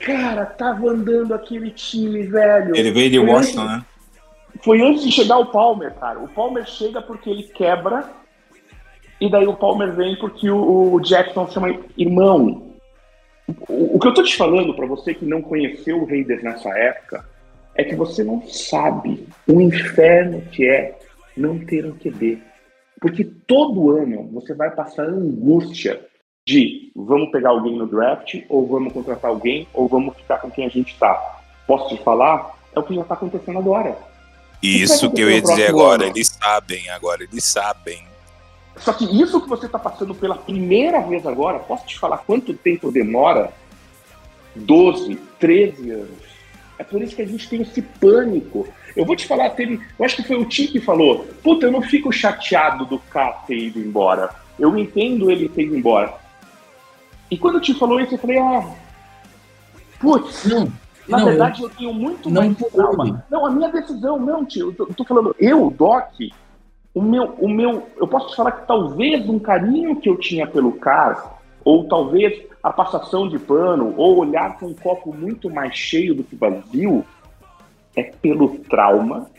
[0.00, 2.74] Cara, tava andando aquele time, velho.
[2.76, 3.84] Ele veio de Foi Washington, antes- né?
[4.62, 6.18] foi antes de chegar o Palmer, cara.
[6.18, 8.08] O Palmer chega porque ele quebra,
[9.20, 12.70] e daí o Palmer vem porque o, o Jackson chama irmão.
[13.68, 16.70] O, o que eu tô te falando pra você que não conheceu o Raiders nessa
[16.70, 17.24] época
[17.74, 20.98] é que você não sabe o inferno que é
[21.36, 22.42] não ter um QB.
[23.00, 26.06] Porque todo ano você vai passar a angústia
[26.46, 30.66] de vamos pegar alguém no draft, ou vamos contratar alguém, ou vamos ficar com quem
[30.66, 31.40] a gente tá.
[31.66, 32.58] Posso te falar?
[32.74, 33.96] É o que já tá acontecendo agora.
[34.62, 36.12] Isso que eu ia dizer agora, ano?
[36.12, 38.02] eles sabem agora, eles sabem.
[38.76, 42.52] Só que isso que você está passando pela primeira vez agora, posso te falar quanto
[42.54, 43.52] tempo demora?
[44.54, 46.30] 12, 13 anos.
[46.78, 48.66] É por isso que a gente tem esse pânico.
[48.96, 51.72] Eu vou te falar, teve, eu acho que foi o Tim que falou: Puta, eu
[51.72, 54.30] não fico chateado do K ter ido embora.
[54.58, 56.14] Eu entendo ele ter ido embora.
[57.30, 58.68] E quando o Tim falou isso, eu falei: Ah,
[60.00, 60.72] putz, Não,
[61.08, 63.24] na não, verdade, eu, tenho muito não mais trauma.
[63.30, 64.68] Não, a minha decisão, não, tio.
[64.68, 66.12] Eu tô, eu tô falando, eu, Doc,
[66.94, 67.88] o meu, o meu.
[67.96, 71.22] Eu posso te falar que talvez um carinho que eu tinha pelo cara,
[71.64, 76.22] ou talvez a passação de pano, ou olhar com um copo muito mais cheio do
[76.22, 77.04] que vazio,
[77.96, 79.30] é pelo trauma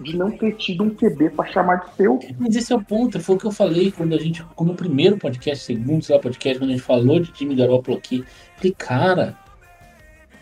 [0.00, 2.18] de não ter tido um QB pra chamar de seu.
[2.38, 4.76] Mas esse é o ponto, foi o que eu falei quando a gente, como o
[4.76, 8.24] primeiro podcast, segundo sei lá, podcast, quando a gente falou de time Garoppolo aqui.
[8.56, 9.38] Falei, cara,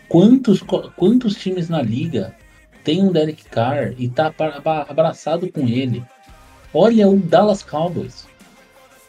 [0.09, 0.61] quantos,
[0.95, 2.35] quantos times na liga
[2.83, 6.03] tem um Derek Carr e tá abra- abra- abraçado com ele?
[6.73, 8.27] Olha o Dallas Cowboys.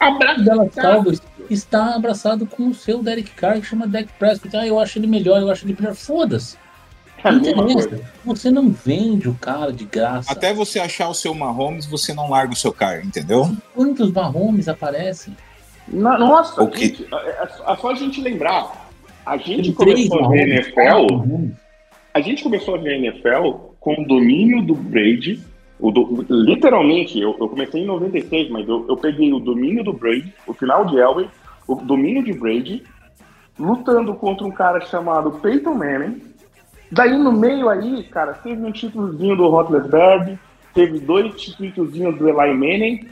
[0.01, 4.55] O Dallas Cowboys está abraçado com o seu Derek Carr, que chama Dak Prescott.
[4.55, 5.95] Ah, eu acho ele melhor, eu acho ele melhor.
[5.95, 6.57] Foda-se.
[7.31, 8.01] Não interessa.
[8.25, 10.31] Você não vende o cara de graça.
[10.31, 13.49] Até você achar o seu Mahomes, você não larga o seu cara, entendeu?
[13.73, 15.35] Quantos Mahomes aparecem?
[15.87, 18.89] Na- nossa, O que- gente, é, é só- é só a gente lembrar.
[19.25, 21.45] A gente Tem começou a ver NFL
[22.13, 25.41] a gente começou a ver NFL com o domínio do Brady.
[25.79, 29.91] O do- literalmente, eu, eu comecei em 96, mas eu, eu peguei o domínio do
[29.91, 31.27] Brady, o final de Elway,
[31.67, 32.83] o domínio de Brady,
[33.59, 36.21] lutando contra um cara chamado Peyton Manning.
[36.91, 40.37] Daí no meio aí, cara, teve um títulozinho do Roethlisberger,
[40.73, 43.07] teve dois títulozinhos do Eli Manning.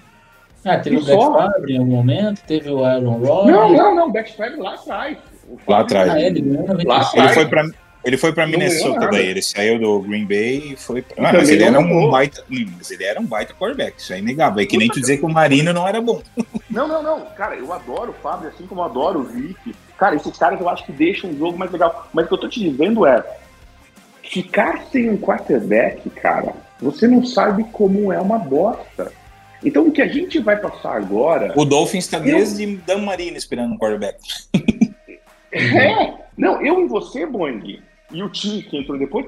[0.65, 1.19] Ah, teve o Brett?
[1.21, 3.57] Favre em algum momento, teve o Aaron Rodgers.
[3.57, 5.17] Não, não, não, Beck Favre lá atrás.
[5.47, 6.09] O Lá atrás.
[6.11, 7.13] Ah, ele ganhou em Lá 96.
[7.13, 7.33] Ele atrás.
[7.33, 7.63] foi pra,
[8.05, 11.29] ele foi pra Minnesota daí, ele saiu do Green Bay e foi pra...
[11.29, 14.19] Ah, mas ele era um baita, hum, mas ele era um baita quarterback, isso é
[14.19, 14.63] inegável.
[14.63, 16.21] É que nem tu dizer que o Marino não era bom.
[16.69, 17.21] Não, não, não.
[17.37, 19.75] Cara, eu adoro o Fábio, assim como eu adoro o Vic.
[19.95, 22.09] Cara, esses caras eu acho que deixam o jogo mais legal.
[22.11, 23.23] Mas o que eu tô te dizendo é:
[24.23, 29.11] ficar sem um quarterback, cara, você não sabe como é uma bosta.
[29.63, 31.53] Então o que a gente vai passar agora.
[31.55, 34.17] O Dolphins tá desde Dan Marino esperando um quarterback.
[35.55, 36.11] É!
[36.35, 37.79] Não, eu e você, Boing,
[38.11, 39.27] e o time que entrou depois,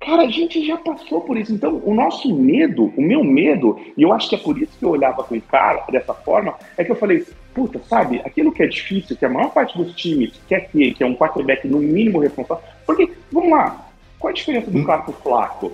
[0.00, 1.52] cara, a gente já passou por isso.
[1.52, 4.84] Então, o nosso medo, o meu medo, e eu acho que é por isso que
[4.84, 8.62] eu olhava com o cara dessa forma, é que eu falei, puta, sabe, aquilo que
[8.62, 11.80] é difícil, que a maior parte dos times quer ter, que é um quarterback no
[11.80, 12.62] mínimo responsável.
[12.86, 13.87] Porque, vamos lá,
[14.18, 15.72] qual a diferença do cara pro Flaco?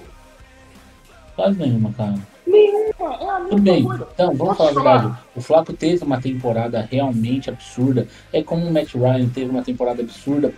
[1.35, 2.15] Quase nenhuma, cara.
[2.47, 4.09] Nenhuma, é a mesma Tudo bem, coisa.
[4.15, 5.19] então, vamos Posso falar a verdade.
[5.35, 8.07] O Flaco teve uma temporada realmente absurda.
[8.33, 10.53] É como o Matt Ryan teve uma temporada absurda.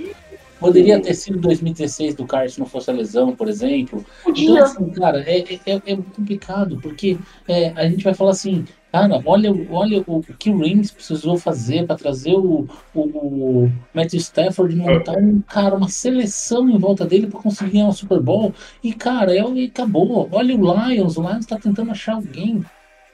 [0.59, 3.99] Poderia ter sido 2016 do Carr se não fosse a lesão, por exemplo.
[4.21, 4.63] Então, Podia.
[4.65, 9.21] assim, cara, é, é, é- é complicado, porque é, a gente vai falar assim, cara,
[9.27, 14.19] olha, olha o, o que o Rams precisou fazer para trazer o, o, o Matthew
[14.21, 18.21] Stafford e montar um, cara, uma seleção em volta dele para conseguir ganhar um Super
[18.21, 18.55] Bowl.
[18.83, 20.27] E, cara, é, e acabou.
[20.33, 22.65] Olha o Lions, o Lions tá tentando achar alguém.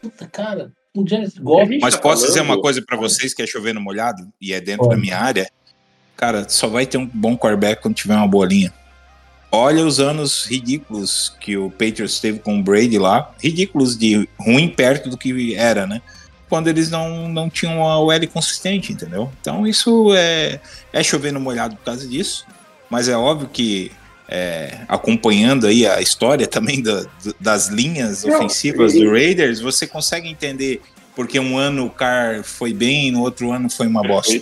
[0.00, 1.78] Puta, cara, o Jared Goff.
[1.80, 4.52] Mas tá posso dizer falando- uma coisa pra vocês que é chover no molhado e
[4.52, 4.94] é dentro Pode.
[4.94, 5.48] da minha área?
[6.22, 8.72] Cara, só vai ter um bom quarterback quando tiver uma boa linha.
[9.50, 14.68] olha os anos ridículos que o Patriots teve com o Brady lá, ridículos de ruim
[14.68, 16.00] perto do que era, né?
[16.48, 19.32] Quando eles não, não tinham a OL consistente, entendeu?
[19.40, 20.60] Então isso é,
[20.92, 22.46] é chover no molhado por causa disso,
[22.88, 23.90] mas é óbvio que
[24.28, 27.04] é, acompanhando aí a história também da-
[27.40, 30.80] das linhas ofensivas do Raiders, você consegue entender
[31.16, 34.32] porque um ano o Carr foi bem, no outro ano foi uma bosta.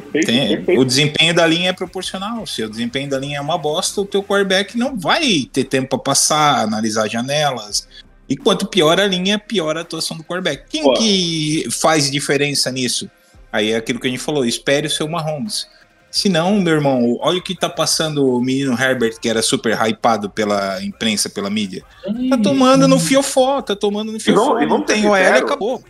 [0.00, 0.26] Perfeito.
[0.26, 0.80] Tem- perfeito.
[0.80, 2.46] o desempenho da linha é proporcional.
[2.46, 5.88] Se o desempenho da linha é uma bosta, o teu quarterback não vai ter tempo
[5.90, 7.88] para passar, analisar janelas.
[8.28, 10.64] E quanto pior a linha, pior a atuação do quarterback.
[10.70, 13.10] Quem que faz diferença nisso?
[13.52, 15.66] Aí é aquilo que a gente falou, espere o seu Mahomes.
[16.10, 19.76] Se não, meu irmão, olha o que tá passando o menino Herbert, que era super
[19.76, 21.82] hypado pela imprensa, pela mídia.
[22.30, 24.44] Tá tomando no fiofó, tá tomando no fiofó.
[24.44, 25.84] vamos- e Não vamos ser tem OL, sinceros, acabou.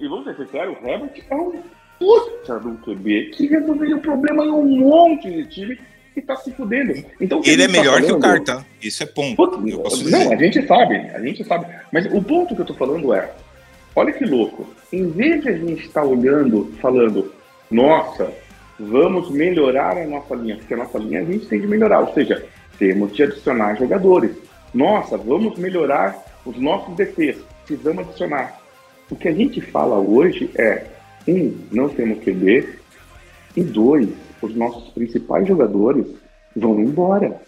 [0.00, 1.62] E vamos ser sinceros, o Herbert é um
[2.04, 5.78] puta do QB que resolveria o problema em um monte de time
[6.12, 6.94] que tá se fudendo.
[7.20, 8.64] Então, o que Ele é tá melhor que o falando- Carr, tá?
[8.82, 9.60] Isso é ponto.
[10.10, 11.66] Não, a gente sabe, a gente sabe.
[11.92, 13.30] Mas o ponto que eu tô falando é,
[13.96, 14.66] olha que louco.
[14.92, 17.32] Em vez de a gente estar olhando, falando,
[17.70, 18.30] nossa,
[18.78, 22.12] vamos melhorar a nossa linha, porque a nossa linha a gente tem de melhorar, ou
[22.14, 22.44] seja,
[22.78, 24.30] temos de adicionar jogadores.
[24.72, 28.60] Nossa, vamos melhorar os nossos DCs, precisamos adicionar.
[29.10, 30.84] O que a gente fala hoje é,
[31.26, 32.78] um, não temos QB,
[33.56, 34.08] e dois,
[34.42, 36.06] os nossos principais jogadores
[36.56, 37.40] vão embora.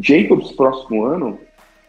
[0.00, 1.38] Jacobs, próximo ano,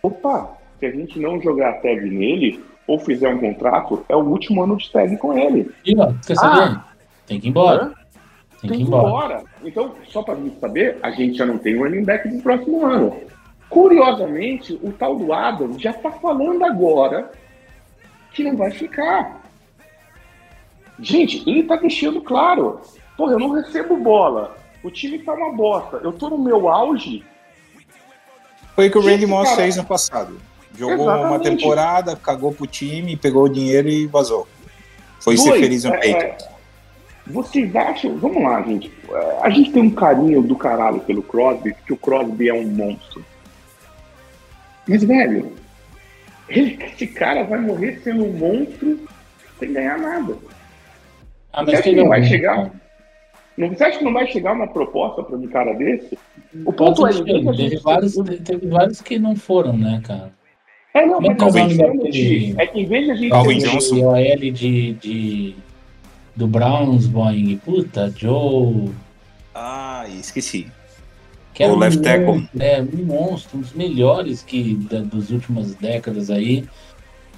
[0.04, 4.24] opa, se a gente não jogar a tag nele ou fizer um contrato, é o
[4.24, 5.72] último ano de tag com ele.
[5.86, 6.80] E, ó, quer saber?
[7.26, 7.94] Tem que ir embora.
[8.62, 9.44] Tem que ir embora.
[9.64, 13.16] Então, só para gente saber, a gente já não tem running back do próximo ano.
[13.70, 17.32] Curiosamente, o tal do Adam já tá falando agora
[18.32, 19.45] que não vai ficar.
[21.00, 22.80] Gente, ele tá deixando claro.
[23.18, 24.58] Porra, eu não recebo bola.
[24.84, 25.98] O time tá uma bosta.
[26.04, 27.24] Eu tô no meu auge.
[28.76, 30.38] Foi o que o Randy Moss cara- fez no passado.
[30.78, 31.58] Jogou uma Exatamente.
[31.58, 34.46] temporada, cagou pro time, pegou o dinheiro e vazou.
[35.22, 36.20] Foi ser Dois, feliz no é, peito.
[36.24, 36.38] é,
[37.28, 38.18] Vocês acham.
[38.18, 38.92] Vamos lá, gente.
[39.42, 43.26] A gente tem um carinho do caralho pelo Crosby, porque o Crosby é um monstro.
[44.88, 45.54] Mas, velho,
[46.50, 49.00] ele- esse cara vai morrer sendo um monstro
[49.58, 50.38] sem ganhar nada.
[51.56, 52.72] Ah, Você acha que não vai algum, chegar?
[53.58, 56.18] Não, você acha que não vai chegar uma proposta para um cara desse?
[56.66, 60.34] O ponto é, de a teve, vários, teve vários que não foram, né, cara?
[60.94, 63.30] É, não, é mas que é daquele- Ti, é que em vez de a gente
[63.30, 63.96] Calvin ter Johnson.
[63.96, 65.56] O OL de, de,
[66.36, 68.90] do Browns, Boeing, puta, Joe.
[69.54, 70.68] Ah, esqueci.
[71.54, 72.50] Que era O um left tackle.
[72.60, 76.66] É, um monstro, um dos melhores que, da, das últimas décadas aí.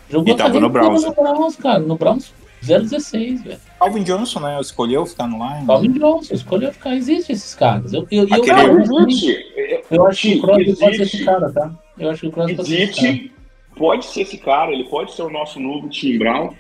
[0.10, 1.80] Jogou E tava no Browns, no Browns, cara.
[1.80, 3.58] No Browns 016, velho.
[3.80, 4.60] Calvin Johnson, né?
[4.60, 5.66] Escolheu ficar no line.
[5.66, 6.96] Calvin Johnson, escolheu ficar.
[6.96, 7.94] Existe esses caras.
[7.94, 9.46] Eu, eu, eu, Aquele- eu, existe.
[9.92, 11.16] eu acho que o Crosby pode ser Existe.
[11.18, 11.72] esse cara, tá?
[12.00, 13.38] Eu acho que o Crosby pode ser esse cara.
[13.76, 16.52] Pode ser esse cara, ele pode ser o nosso novo Tim Brown.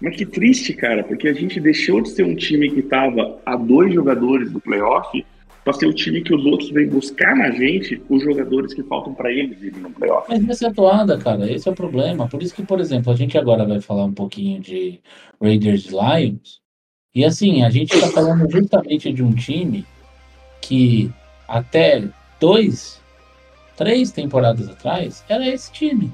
[0.00, 3.54] Mas que triste, cara, porque a gente deixou de ser um time que tava a
[3.54, 5.24] dois jogadores do playoff
[5.64, 9.14] para ser o time que os outros vêm buscar na gente os jogadores que faltam
[9.14, 10.26] para eles irem no playoff.
[10.28, 12.28] Mas nessa atuada, cara, esse é o problema.
[12.28, 15.00] Por isso que, por exemplo, a gente agora vai falar um pouquinho de
[15.40, 16.60] Raiders e Lions.
[17.14, 19.86] E assim, a gente tá falando justamente de um time
[20.60, 21.10] que
[21.46, 22.08] até
[22.40, 23.00] dois,
[23.76, 26.10] três temporadas atrás era esse time.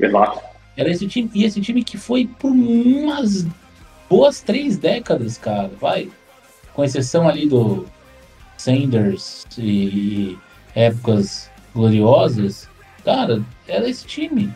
[0.00, 0.40] Exato.
[0.76, 1.30] Era esse time.
[1.34, 3.46] E esse time que foi por umas
[4.08, 6.10] boas três décadas, cara, vai.
[6.74, 7.86] Com exceção ali do
[8.62, 10.38] Sanders e
[10.74, 12.68] épocas gloriosas,
[13.04, 14.52] cara, era esse time.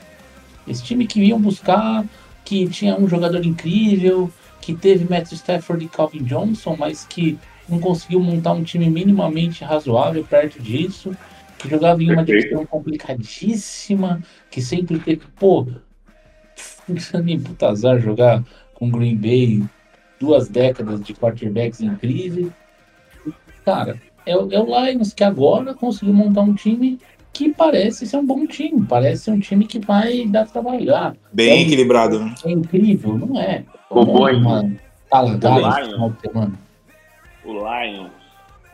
[0.66, 2.04] Esse time que iam buscar,
[2.44, 4.30] que tinha um jogador incrível,
[4.60, 7.36] que teve Matthew Stafford e Calvin Johnson, mas que
[7.68, 11.10] não conseguiu montar um time minimamente razoável perto disso,
[11.58, 12.42] que jogava em uma Perfeito.
[12.42, 15.66] divisão complicadíssima, que sempre teve, pô,
[17.24, 18.44] nem puta azar jogar
[18.74, 19.64] com Green Bay
[20.20, 22.52] duas décadas de quarterbacks incríveis.
[23.66, 26.98] Cara, é, o- é o Lions que agora conseguiu montar um time
[27.32, 31.14] que parece ser um bom time, parece ser um time que vai dar trabalhar.
[31.32, 31.62] Bem É.
[31.62, 32.18] equilibrado.
[32.20, 32.34] né?
[32.46, 33.64] É incrível, não é?
[33.90, 34.40] O Boeing.
[34.40, 34.78] Lions.
[35.10, 36.52] final de semana.
[37.44, 38.10] O Lions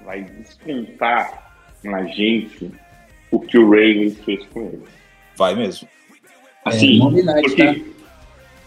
[0.04, 2.70] vai descontar na gente
[3.30, 4.88] o que o Ravens fez com eles.
[5.36, 5.88] Vai mesmo.
[6.64, 7.64] Assim, é, Night, tá?
[7.64, 7.84] porque,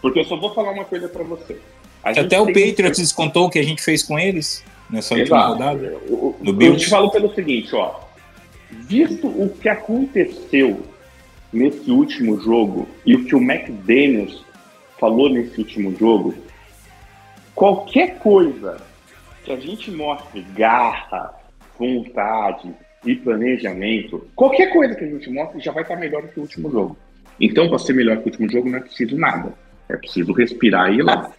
[0.01, 1.57] porque eu só vou falar uma coisa pra você.
[2.03, 5.53] Até o Patriots descontou o que a gente fez com eles nessa última Exato.
[5.53, 5.97] rodada.
[6.09, 7.99] O- o- No Eu te falo pelo seguinte, ó.
[8.71, 10.83] Visto o que aconteceu
[11.53, 14.43] nesse último jogo e o que o McDaniels
[14.99, 16.33] falou nesse último jogo,
[17.53, 18.77] qualquer coisa
[19.43, 21.33] que a gente mostre garra,
[21.77, 22.73] vontade,
[23.05, 26.41] e planejamento, qualquer coisa que a gente mostre já vai estar melhor do que o
[26.41, 26.97] último jogo.
[27.39, 29.53] Então, para ser melhor que o último jogo, não é preciso nada.
[29.87, 31.31] É preciso respirar e ir lá.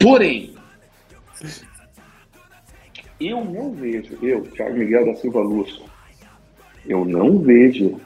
[0.00, 0.54] Porém,
[3.28, 5.84] eu não vejo, eu, Thiago Miguel da Silva Lúcio,
[6.86, 8.00] eu não vejo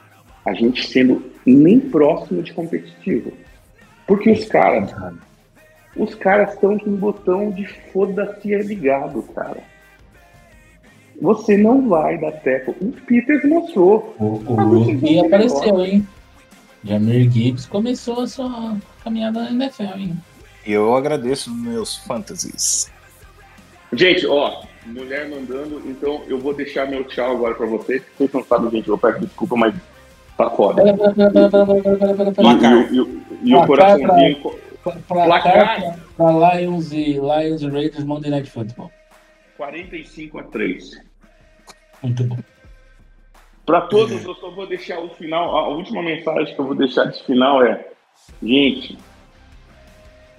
[0.45, 3.33] a gente sendo nem próximo de competitivo.
[4.05, 4.93] Porque os caras,
[5.95, 9.61] os caras estão com um botão de foda-se é ligado, cara.
[11.21, 12.75] Você não vai dar teco.
[12.79, 14.15] O Peters mostrou.
[14.19, 15.85] O, o Rookie ter apareceu, negócio.
[15.85, 16.07] hein?
[16.83, 20.17] Jamir Gibbs começou a sua caminhada na NFL, hein?
[20.65, 22.91] Eu agradeço meus fantasies.
[23.91, 28.01] Gente, ó, mulher mandando, então eu vou deixar meu tchau agora pra vocês.
[28.17, 29.75] Vocês não sabem, gente, eu peço desculpa, mas
[30.37, 30.81] tá foda.
[32.35, 32.93] Placar.
[32.93, 34.53] E, e, e o coraçãozinho.
[35.07, 35.99] Placar.
[36.15, 38.91] Pra Lions e Lions e Raiders Monday Night Football.
[39.57, 41.01] 45 a 3.
[42.01, 42.37] Muito bom.
[43.65, 45.57] Para todos, eu só vou deixar o final.
[45.57, 47.85] A última mensagem que eu vou deixar de final é:
[48.41, 48.97] gente,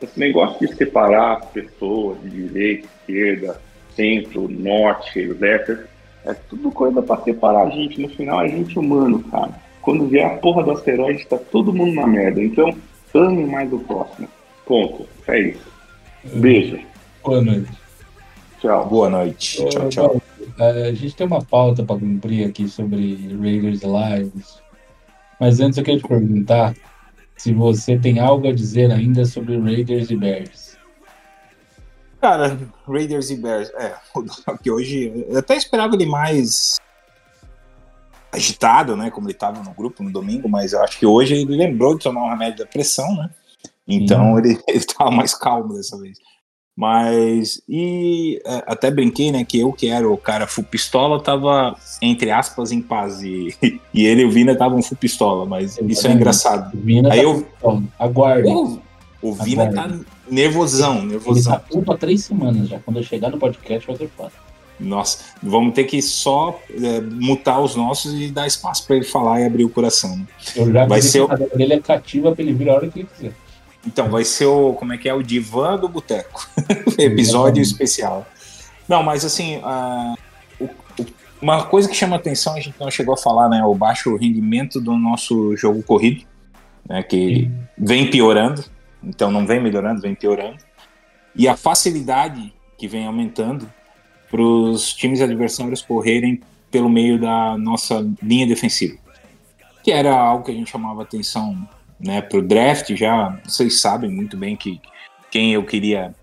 [0.01, 3.61] esse negócio de separar pessoas de direita, esquerda,
[3.99, 5.77] centro, norte, leste,
[6.25, 8.01] é tudo coisa para separar a gente.
[8.01, 9.53] No final, é gente humano, cara.
[9.83, 12.41] Quando vier a porra do asteroide, tá todo mundo na merda.
[12.43, 12.73] Então,
[13.13, 14.29] ame mais o próximo.
[14.65, 15.07] Ponto.
[15.27, 15.67] É isso.
[16.35, 16.79] Beijo.
[17.25, 17.71] Boa noite.
[18.61, 18.87] Tchau.
[18.87, 19.67] Boa noite.
[19.67, 20.23] Tchau, tchau.
[20.59, 24.63] É, a gente tem uma pauta para cumprir aqui sobre Raiders e Lions.
[25.41, 26.75] Mas antes eu quero te perguntar
[27.37, 30.68] se você tem algo a dizer ainda sobre Raiders e Bears.
[32.21, 33.71] Cara, Raiders e Bears.
[33.71, 35.25] É, o Doc hoje.
[35.29, 36.79] Eu até esperava ele mais
[38.33, 39.11] agitado, né?
[39.11, 42.05] Como ele estava no grupo no domingo, mas eu acho que hoje ele lembrou de
[42.05, 43.31] tomar um remédio da pressão, né?
[43.87, 46.19] Então ele, ele tava mais calmo dessa vez.
[46.77, 51.77] Mas, e é, até brinquei, né, que eu que era o cara full pistola, tava,
[52.01, 53.21] entre aspas, em paz.
[53.21, 53.53] E,
[53.93, 56.71] e ele e o Vina estavam full pistola, mas isso é engraçado.
[56.75, 58.49] Vina Aí tá eu, Então, aguarde.
[59.21, 59.91] O, Vina tá
[60.31, 61.53] nervosão, Ele nervosão.
[61.55, 62.79] tá tudo há três semanas já.
[62.81, 64.33] Quando eu chegar no podcast vai ser foda.
[64.81, 69.41] Nossa, vamos ter que só é, mutar os nossos e dar espaço para ele falar
[69.41, 70.17] e abrir o coração.
[70.17, 70.25] né?
[70.55, 73.09] Eu já Vai ser o- dele é cativa pra ele vir a hora que ele
[73.17, 73.33] quiser.
[73.87, 74.75] Então, vai ser o.
[74.75, 75.15] Como é que é?
[75.15, 76.49] O Divã do Boteco.
[76.99, 78.27] Episódio especial.
[78.89, 80.15] Não, mas assim, a-
[80.61, 80.65] o-
[81.01, 81.07] o-
[81.43, 83.65] uma coisa que chama atenção, a gente não chegou a falar, né?
[83.65, 86.23] O baixo rendimento do nosso jogo corrido,
[86.89, 87.03] né?
[87.03, 88.65] Que vem piorando.
[89.03, 90.59] Então não vem melhorando, vem piorando.
[91.35, 93.71] E a facilidade que vem aumentando
[94.31, 96.41] para os times adversários correrem
[96.71, 98.99] pelo meio da nossa linha defensiva.
[99.83, 101.67] Que era algo que a gente chamava atenção
[101.99, 103.39] né, para o draft já.
[103.45, 104.81] Vocês sabem muito bem que
[105.31, 106.15] quem eu queria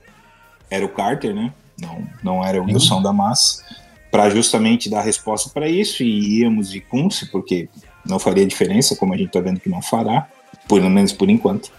[0.70, 1.54] era o Carter, né?
[1.80, 3.64] Não, não era o Wilson da Massa.
[4.12, 7.68] Para justamente dar resposta para isso, e íamos de Kunze, porque
[8.06, 10.28] não faria diferença, como a gente está vendo que não fará,
[10.70, 11.72] pelo menos por enquanto.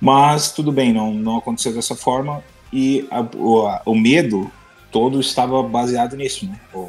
[0.00, 2.42] Mas tudo bem, não, não aconteceu dessa forma,
[2.72, 4.50] e a- o, a- o medo
[4.90, 6.58] todo estava baseado nisso, né?
[6.74, 6.88] O,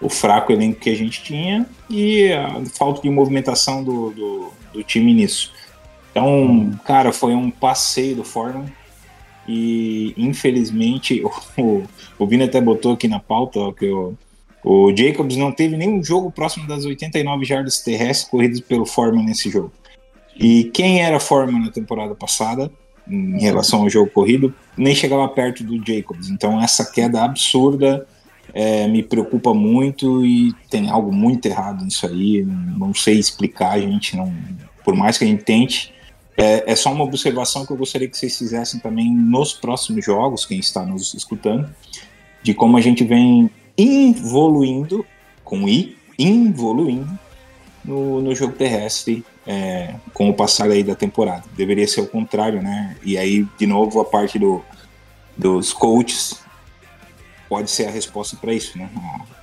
[0.00, 4.82] o fraco elenco que a gente tinha e a falta de movimentação do, do, do
[4.84, 5.52] time nisso.
[6.10, 8.66] Então, cara, foi um passeio do Foreman
[9.46, 11.22] e infelizmente
[11.58, 11.82] o,
[12.18, 14.14] o Vini até botou aqui na pauta ó, que o,
[14.64, 19.50] o Jacobs não teve nenhum jogo próximo das 89 jardas terrestres corridas pelo Foreman nesse
[19.50, 19.72] jogo.
[20.38, 22.70] E quem era Foreman na temporada passada,
[23.10, 26.28] em relação ao jogo corrido, nem chegava perto do Jacobs.
[26.28, 28.06] Então, essa queda absurda
[28.52, 32.44] é, me preocupa muito e tem algo muito errado nisso aí.
[32.44, 34.16] Não sei explicar, gente.
[34.16, 34.32] Não,
[34.84, 35.92] por mais que a gente tente,
[36.36, 40.46] é, é só uma observação que eu gostaria que vocês fizessem também nos próximos jogos,
[40.46, 41.68] quem está nos escutando,
[42.42, 45.04] de como a gente vem evoluindo,
[45.42, 47.18] com I, evoluindo
[47.84, 51.44] no, no jogo terrestre é, com o passar aí da temporada.
[51.56, 52.94] Deveria ser o contrário, né?
[53.02, 54.62] E aí, de novo, a parte do,
[55.34, 56.42] dos coaches
[57.48, 58.90] pode ser a resposta para isso, né?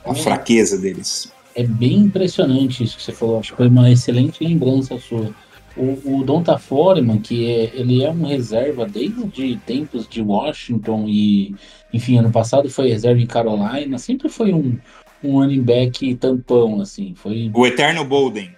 [0.05, 1.33] A, a fraqueza deles.
[1.55, 3.39] É bem impressionante isso que você falou.
[3.39, 5.33] Acho que foi uma excelente lembrança sua.
[5.75, 11.55] O, o Donta Foreman, que é, ele é um reserva desde tempos de Washington e,
[11.91, 14.77] enfim, ano passado foi reserva em Carolina, sempre foi um,
[15.23, 17.13] um running back tampão, assim.
[17.15, 18.54] Foi, O Eterno Bolden.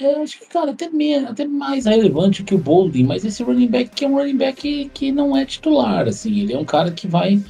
[0.00, 3.68] É, acho que, cara, até, menos, até mais relevante que o Bolden, mas esse running
[3.68, 6.40] back que é um running back que, que não é titular, assim.
[6.40, 7.40] Ele é um cara que vai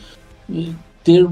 [0.50, 0.72] eh,
[1.02, 1.26] ter,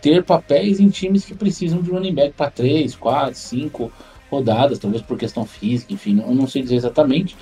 [0.00, 3.92] ter papéis em times que precisam de running back para 3, 4, 5
[4.30, 7.36] rodadas, talvez por questão física, enfim, eu não sei dizer exatamente.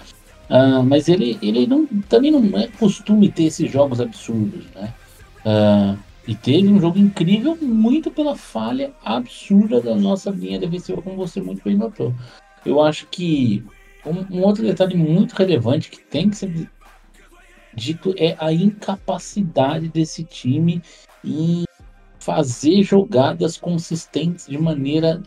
[0.49, 4.93] Ah, mas ele, ele não, também não é costume ter esses jogos absurdos, né?
[5.45, 5.97] Ah,
[6.27, 11.41] E teve um jogo incrível muito pela falha absurda da nossa linha defensiva, como você
[11.41, 12.15] muito bem notou.
[12.65, 13.65] Eu acho que
[14.07, 16.69] um, um outro detalhe muito relevante que tem que ser
[17.75, 20.83] dito é a incapacidade desse time
[21.25, 21.65] em
[22.21, 25.23] fazer jogadas consistentes de maneira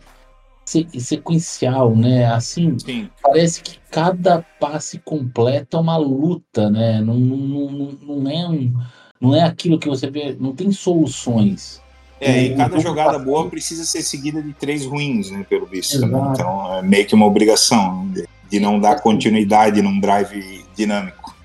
[0.64, 2.26] se- sequencial, né?
[2.26, 3.10] Assim, Sim.
[3.22, 7.00] parece que cada passe completo é uma luta, né?
[7.00, 7.36] Não, não,
[7.70, 8.74] não, não é um,
[9.20, 11.82] não é aquilo que você vê, não tem soluções.
[12.20, 16.00] É, e O cada jogada boa precisa ser seguida de três ruins, né, pelo visto.
[16.00, 16.18] né?
[16.32, 21.36] Então é meio que uma obrigação de, de não dar continuidade num drive dinâmico.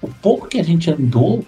[0.00, 1.44] O pouco que a gente andou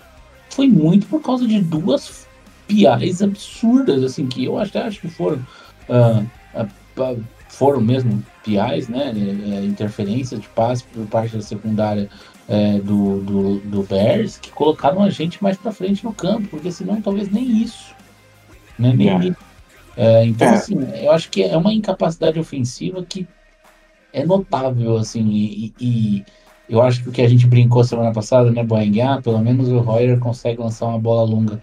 [0.51, 2.27] foi muito por causa de duas
[2.67, 5.45] piais absurdas, assim, que eu até acho que foram,
[5.89, 6.23] ah,
[6.55, 7.15] ah,
[7.49, 9.13] foram mesmo piais, né?
[9.15, 12.09] é, é, interferências de passe por parte da secundária
[12.49, 16.71] é, do, do, do Bears, que colocaram a gente mais pra frente no campo, porque
[16.71, 17.95] senão talvez nem isso.
[18.79, 18.93] Né?
[18.95, 19.37] Nem isso.
[19.97, 20.51] É, então, É.
[20.55, 23.27] assim, eu acho que é uma incapacidade ofensiva que
[24.13, 26.25] é notável, assim, e, e
[26.69, 29.69] eu acho que o que a gente brincou semana passada, né, Boeing, ah, pelo menos
[29.69, 31.61] o Royer consegue lançar uma bola longa.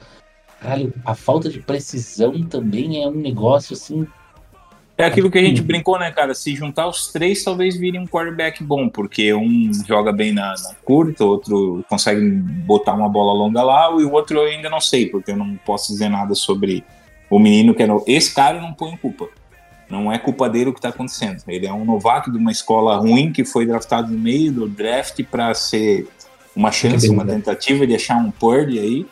[0.62, 4.06] Caralho, a falta de precisão também é um negócio, assim,
[4.98, 6.36] É aquilo que a gente brincou, né, cara?
[6.36, 10.76] Se juntar os três, talvez vire um quarterback bom, porque um joga bem na, na
[10.86, 15.08] curta, outro consegue botar uma bola longa lá, e o outro eu ainda não sei,
[15.08, 16.84] porque eu não posso dizer nada sobre
[17.32, 18.04] o menino que no...
[18.06, 19.28] Esse cara eu não põe culpa.
[19.90, 21.42] Não é culpa dele o que está acontecendo.
[21.48, 25.24] Ele é um novato de uma escola ruim que foi draftado no meio do draft
[25.24, 26.08] para ser
[26.56, 29.06] uma chance, uma tentativa de achar um Purdy aí,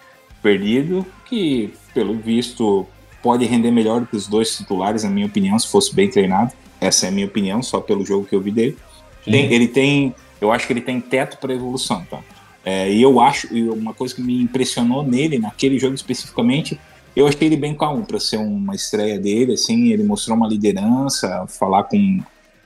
[0.44, 2.86] perdido, que pelo visto
[3.22, 6.52] pode render melhor do que os dois titulares, na minha opinião, se fosse bem treinado.
[6.80, 8.78] Essa é a minha opinião, só pelo jogo que eu vi dele.
[9.26, 12.20] Tem- ele tem, eu acho que ele tem teto para evolução, tá?
[12.64, 16.80] É, e eu acho, e uma coisa que me impressionou nele, naquele jogo especificamente,
[17.20, 21.46] eu achei ele bem calmo para ser uma estreia dele, assim, ele mostrou uma liderança,
[21.48, 22.22] falar com,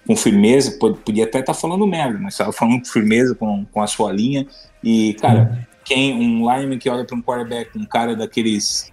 [0.06, 3.82] com firmeza, pod- podia até estar falando merda, mas estava falando com firmeza com, com
[3.82, 4.46] a sua linha.
[4.84, 8.92] E, cara, quem um lineman que olha para um quarterback, um cara daqueles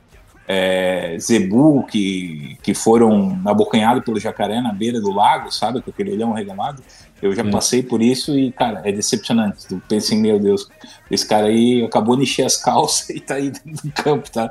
[0.48, 5.80] é, zebu que, que foram abocanhados pelo jacaré na beira do lago, sabe?
[5.80, 6.82] Com aquele olhão regalado.
[7.22, 9.66] Eu já passei por isso e, cara, é decepcionante.
[9.66, 10.68] Tu pensa em, meu Deus,
[11.10, 14.50] esse cara aí acabou de encher as calças e tá aí dentro do campo, tá?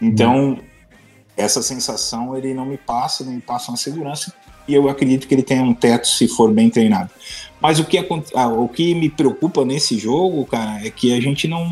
[0.00, 0.58] Então,
[1.36, 4.32] essa sensação ele não me passa, não me passa uma segurança.
[4.66, 7.10] E eu acredito que ele tenha um teto se for bem treinado.
[7.60, 7.98] Mas o que,
[8.34, 11.70] ah, o que me preocupa nesse jogo, cara, é que a gente não.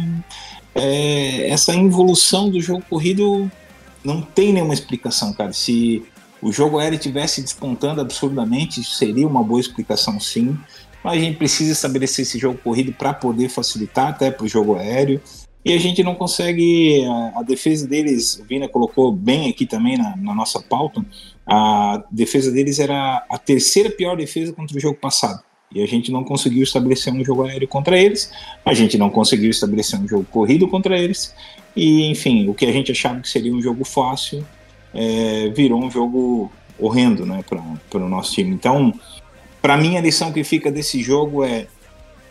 [0.74, 3.50] é, essa involução do jogo corrido
[4.04, 5.52] não tem nenhuma explicação, cara.
[5.52, 6.02] Se
[6.42, 10.58] o jogo aéreo estivesse despontando absurdamente, seria uma boa explicação, sim.
[11.02, 14.74] Mas a gente precisa estabelecer esse jogo corrido para poder facilitar até para o jogo
[14.74, 15.20] aéreo.
[15.64, 17.04] E a gente não consegue.
[17.04, 21.04] A, a defesa deles, o Vina colocou bem aqui também na, na nossa pauta.
[21.46, 25.40] A defesa deles era a terceira pior defesa contra o jogo passado.
[25.72, 28.32] E a gente não conseguiu estabelecer um jogo aéreo contra eles.
[28.64, 31.32] A gente não conseguiu estabelecer um jogo corrido contra eles.
[31.74, 34.44] E, enfim, o que a gente achava que seria um jogo fácil
[34.94, 37.44] é, virou um jogo horrendo né,
[37.90, 38.50] para o nosso time.
[38.54, 38.92] Então,
[39.60, 41.66] para mim, a lição que fica desse jogo é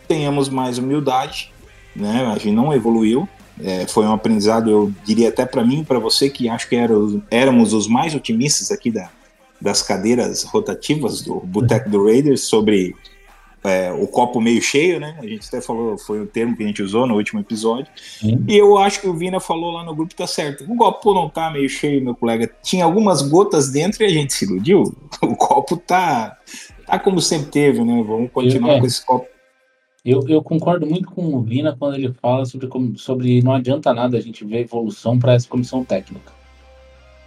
[0.06, 1.50] tenhamos mais humildade,
[1.96, 2.26] né?
[2.26, 3.28] A gente não evoluiu.
[3.62, 6.74] É, foi um aprendizado, eu diria até para mim e para você, que acho que
[6.76, 9.10] era os- éramos os mais otimistas aqui da,
[9.60, 12.94] das cadeiras rotativas do Boteco do Raiders sobre
[13.64, 15.16] é, o copo meio cheio, né?
[15.20, 17.86] A gente até falou, foi o termo que a gente usou no último episódio.
[17.96, 18.44] Sim.
[18.48, 20.64] E eu acho que o Vina falou lá no grupo, tá certo.
[20.70, 22.50] O copo não tá meio cheio, meu colega.
[22.62, 24.82] Tinha algumas gotas dentro e a gente se iludiu.
[25.22, 26.36] O copo tá,
[26.86, 28.02] tá como sempre teve, né?
[28.06, 28.80] Vamos continuar É.
[28.80, 29.26] com esse copo.
[30.04, 34.16] Eu, eu concordo muito com o Vina quando ele fala sobre, sobre não adianta nada
[34.18, 36.32] a gente ver evolução para essa comissão técnica.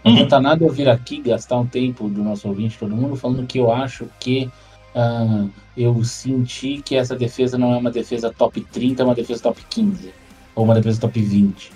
[0.04, 0.16] Não Hum.
[0.16, 3.58] adianta nada eu vir aqui gastar um tempo do nosso ouvinte, todo mundo, falando que
[3.58, 4.50] eu acho que
[4.96, 5.46] ah,
[5.76, 9.62] eu senti que essa defesa não é uma defesa top 30, é uma defesa top
[9.70, 10.14] 15.
[10.56, 11.72] Ou uma defesa top 20.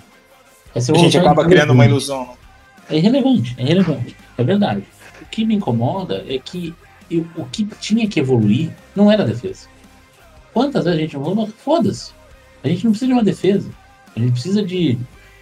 [0.73, 2.25] Essa A gente é acaba criando uma ilusão.
[2.25, 2.33] né?
[2.91, 4.15] É irrelevante, é irrelevante.
[4.37, 4.83] É verdade.
[5.21, 6.73] O que me incomoda é que
[7.11, 9.67] eu- o que tinha que evoluir não era a defesa.
[10.53, 11.47] Quantas vezes a gente evoluiu?
[11.47, 12.11] Foda-se.
[12.63, 13.69] A gente não precisa de uma defesa.
[14.15, 14.97] A gente precisa de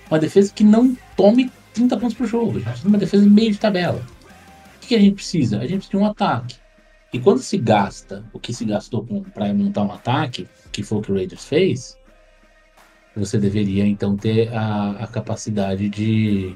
[0.09, 2.51] uma defesa que não tome 30 pontos por jogo.
[2.51, 4.01] A gente precisa de uma defesa em meio de tabela.
[4.75, 5.57] O que que a gente precisa?
[5.57, 6.55] A gente precisa de um ataque.
[7.13, 11.01] E quando se gasta o que se gastou para montar um ataque, que foi o
[11.01, 11.97] que o Raiders fez,
[13.15, 16.55] você deveria então ter a, a capacidade de,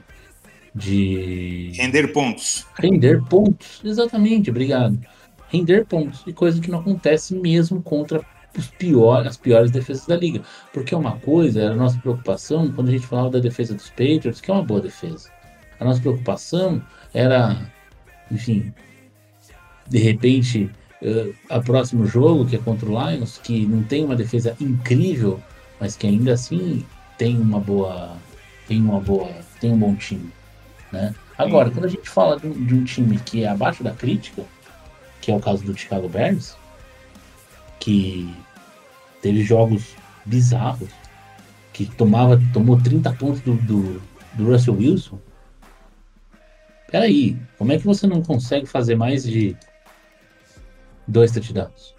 [0.76, 2.68] de Render pontos.
[2.78, 3.82] render pontos.
[3.84, 5.00] Exatamente, obrigado.
[5.50, 6.24] Render pontos.
[6.28, 8.24] E coisa que não acontece mesmo contra
[8.58, 10.42] os piores, as piores defesas da liga.
[10.74, 14.42] Porque uma coisa era a nossa preocupação quando a gente falava da defesa dos Patriots,
[14.42, 15.30] que é uma boa defesa.
[15.80, 16.82] A nossa preocupação
[17.14, 17.60] era,
[18.30, 18.74] enfim,
[19.88, 20.70] de repente,
[21.02, 25.42] uh, a próximo jogo, que é contra o Lions, que não tem uma defesa incrível,
[25.80, 26.86] mas que ainda assim
[27.18, 28.18] tem uma boa.
[28.68, 29.30] tem uma boa.
[29.60, 30.32] tem um bom time.
[30.92, 31.14] Né?
[31.38, 34.44] Agora, quando a gente fala de um, de um time que é abaixo da crítica,
[35.22, 36.56] que é o caso do Chicago Bears,
[37.80, 38.34] que
[39.22, 39.96] teve jogos
[40.26, 40.90] bizarros,
[41.74, 44.02] que tomava, tomou 30 pontos do, do,
[44.34, 45.20] do Russell Wilson.
[46.90, 49.56] Peraí, como é que você não consegue fazer mais de
[51.08, 51.94] dois touchdowns?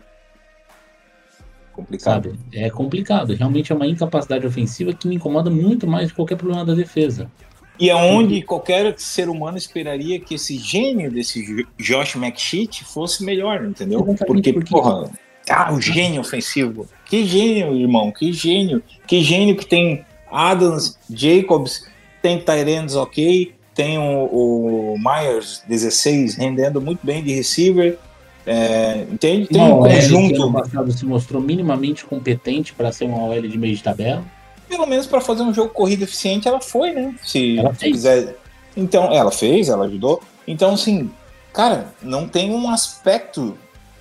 [1.72, 2.30] Complicado.
[2.30, 2.38] Sabe?
[2.52, 3.34] É complicado.
[3.34, 7.30] Realmente é uma incapacidade ofensiva que me incomoda muito mais de qualquer problema da defesa.
[7.78, 13.24] E é onde qualquer ser humano esperaria que esse gênio desse Jo- Josh McSheet fosse
[13.24, 14.04] melhor, entendeu?
[14.26, 15.10] Porque, porque- porra,
[15.48, 16.86] ah, o gênio ofensivo.
[17.06, 18.82] Que gênio, irmão, que gênio.
[19.06, 21.88] Que gênio que tem Adams, Jacobs,
[22.20, 27.98] tem Tyrands ok, tem o, o Myers 16 rendendo muito bem de receiver.
[28.46, 29.46] É, entende?
[29.48, 33.56] Tem um Uma ano conjunto, passado se mostrou minimamente competente para ser uma OL de
[33.58, 34.24] meio de tabela.
[34.68, 37.14] pelo menos para fazer um jogo corrido eficiente, ela foi, né?
[37.22, 37.92] Se Ela fez.
[37.92, 38.36] quiser.
[38.76, 40.22] Então, ela fez, ela ajudou.
[40.48, 41.10] Então, assim,
[41.52, 43.56] cara, não tem um aspecto.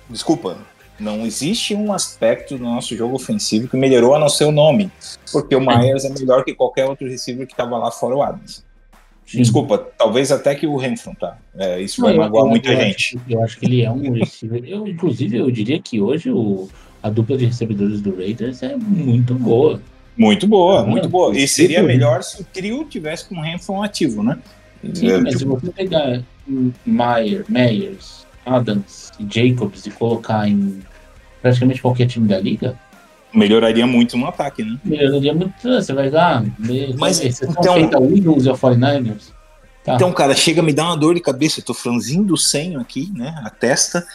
[0.08, 0.56] Desculpa,
[0.98, 4.90] não existe um aspecto do nosso jogo ofensivo que melhorou a não ser o nome.
[5.30, 8.64] Porque o Myers é melhor que qualquer outro receiver que estava lá fora o Adams.
[9.38, 11.38] Desculpa, talvez até que o Renfro, tá?
[11.56, 13.16] É, isso vai Não, eu- magoar muita eu gente.
[13.16, 14.62] Acho, eu acho que ele é um receiver.
[14.66, 16.68] Eu, inclusive, eu diria que hoje o,
[17.02, 19.80] a dupla de recebedores do Raiders é muito boa.
[20.16, 21.36] Muito boa, Ah, muito boa.
[21.36, 24.38] E seria melhor se o trio tivesse com o Renfro ativo, né?
[24.94, 26.22] Sim, É, mas se tipo, você pegar
[26.84, 30.80] Meyer, Meyers, Adams e Jacobs e colocar em
[31.40, 32.78] praticamente qualquer time da liga,
[33.34, 34.78] melhoraria muito no ataque, né?
[34.84, 35.54] melhoraria muito.
[35.62, 36.44] Você vai dar.
[36.98, 39.32] Mas, você então- feita o Eagles e o 49ers.
[39.84, 39.94] Tá.
[39.94, 41.60] Então, cara, chega a me dar uma dor de cabeça.
[41.60, 43.34] Eu tô franzindo o senho aqui, né?
[43.44, 44.06] A testa.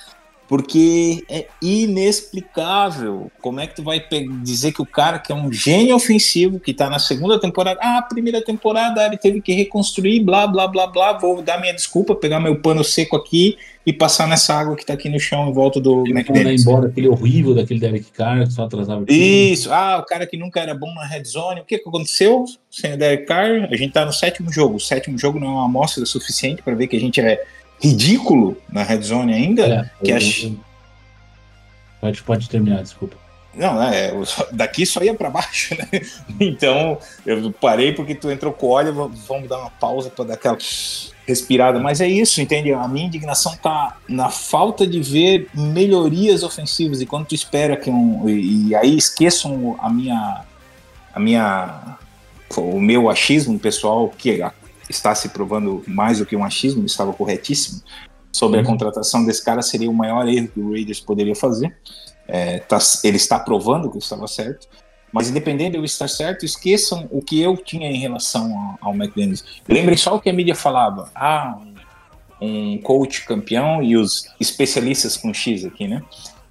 [0.48, 3.30] Porque é inexplicável.
[3.42, 4.02] Como é que tu vai
[4.42, 8.02] dizer que o cara que é um gênio ofensivo, que tá na segunda temporada, ah,
[8.02, 12.40] primeira temporada ele teve que reconstruir, blá, blá, blá, blá, vou dar minha desculpa, pegar
[12.40, 13.58] meu pano seco aqui
[13.88, 16.62] e passar nessa água que tá aqui no chão em volta do McDaniels.
[16.62, 19.06] embora aquele horrível daquele Derek Carr que só atrasava o.
[19.10, 21.62] Isso, ah, o cara que nunca era bom na red zone.
[21.62, 23.70] O que, que aconteceu sem o Derek Carr?
[23.72, 24.76] A gente tá no sétimo jogo.
[24.76, 27.42] O sétimo jogo não é uma amostra suficiente para ver que a gente é
[27.82, 29.64] ridículo na red zone ainda.
[29.64, 30.18] Olha, que eu-
[30.50, 30.60] eu-
[32.00, 33.16] Pode, pode terminar, desculpa.
[33.56, 35.88] Não, é, só- daqui só ia para baixo, né?
[36.40, 38.94] Então eu parei porque tu entrou com óleo.
[39.28, 40.58] Vamos dar uma pausa para dar aquela
[41.26, 41.80] respirada.
[41.80, 42.72] Mas é isso, entende?
[42.72, 47.02] A minha indignação tá na falta de ver melhorias ofensivas.
[47.02, 48.30] E quando tu espera que um.
[48.30, 50.42] E, e aí esqueçam a minha.
[51.14, 51.98] A minha.
[52.56, 54.40] O meu achismo pessoal, que
[54.90, 57.82] está se provando mais do que um achismo, estava corretíssimo,
[58.32, 61.76] sobre a contratação desse cara seria o maior erro que o Raiders poderia fazer.
[62.28, 64.68] É, tá- ele está provando que estava certo.
[65.12, 68.96] Mas independente de eu estar certo, esqueçam o que eu tinha em relação ao, ao
[68.96, 69.44] McDaniels.
[69.68, 71.10] Lembrem só o que a mídia falava.
[71.16, 71.58] Ah,
[72.40, 76.04] um coach campeão e os especialistas com X aqui, né?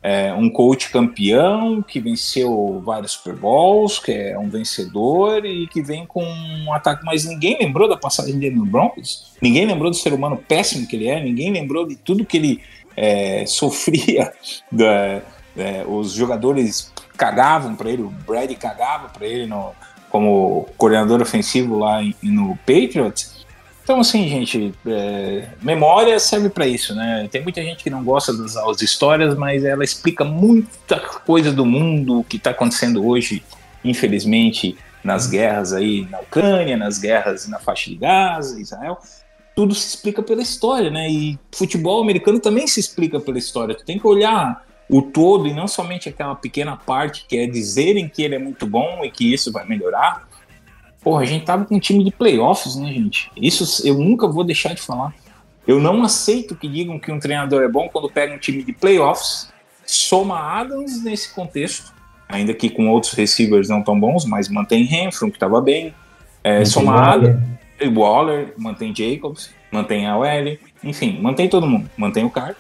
[0.09, 5.83] É, um coach campeão que venceu vários Super Bowls, que é um vencedor e que
[5.83, 7.05] vem com um ataque.
[7.05, 10.95] Mas ninguém lembrou da passagem dele no Broncos, ninguém lembrou do ser humano péssimo que
[10.95, 12.63] ele é, ninguém lembrou de tudo que ele
[12.97, 14.33] é, sofria.
[14.71, 15.23] Da,
[15.57, 19.73] é, os jogadores cagavam para ele, o Brady cagava para ele no,
[20.09, 23.36] como coordenador ofensivo lá em- no Patriots.
[23.87, 27.29] Então, assim, gente, é, memória serve para isso, né?
[27.31, 31.65] Tem muita gente que não gosta das, das histórias, mas ela explica muita coisa do
[31.65, 33.45] mundo que está acontecendo hoje,
[33.85, 38.99] infelizmente, nas guerras aí na Ucrânia, nas guerras na faixa de Gaza, Israel.
[39.55, 41.09] Tudo se explica pela história, né?
[41.09, 43.73] E futebol americano também se explica pela história.
[43.73, 48.09] Tu tem que olhar o todo e não somente aquela pequena parte que é dizerem
[48.09, 50.26] que ele é muito bom e que isso vai melhorar.
[51.07, 53.31] Porra, a gente tava com um time de playoffs, né, gente?
[53.41, 55.15] Isso eu nunca vou deixar de falar.
[55.65, 58.73] Eu não aceito que digam que um treinador é bom quando pega um time de
[58.73, 59.53] playoffs,
[59.87, 61.95] soma Adams nesse contexto,
[62.29, 65.95] ainda que com outros receivers não tão bons, mas mantém Renfro, que estava bem,
[66.43, 67.31] é, soma Waller.
[67.31, 67.49] Adams,
[67.81, 72.57] e Waller, mantém Jacobs, mantém a OL, enfim, mantém todo mundo, mantém o cara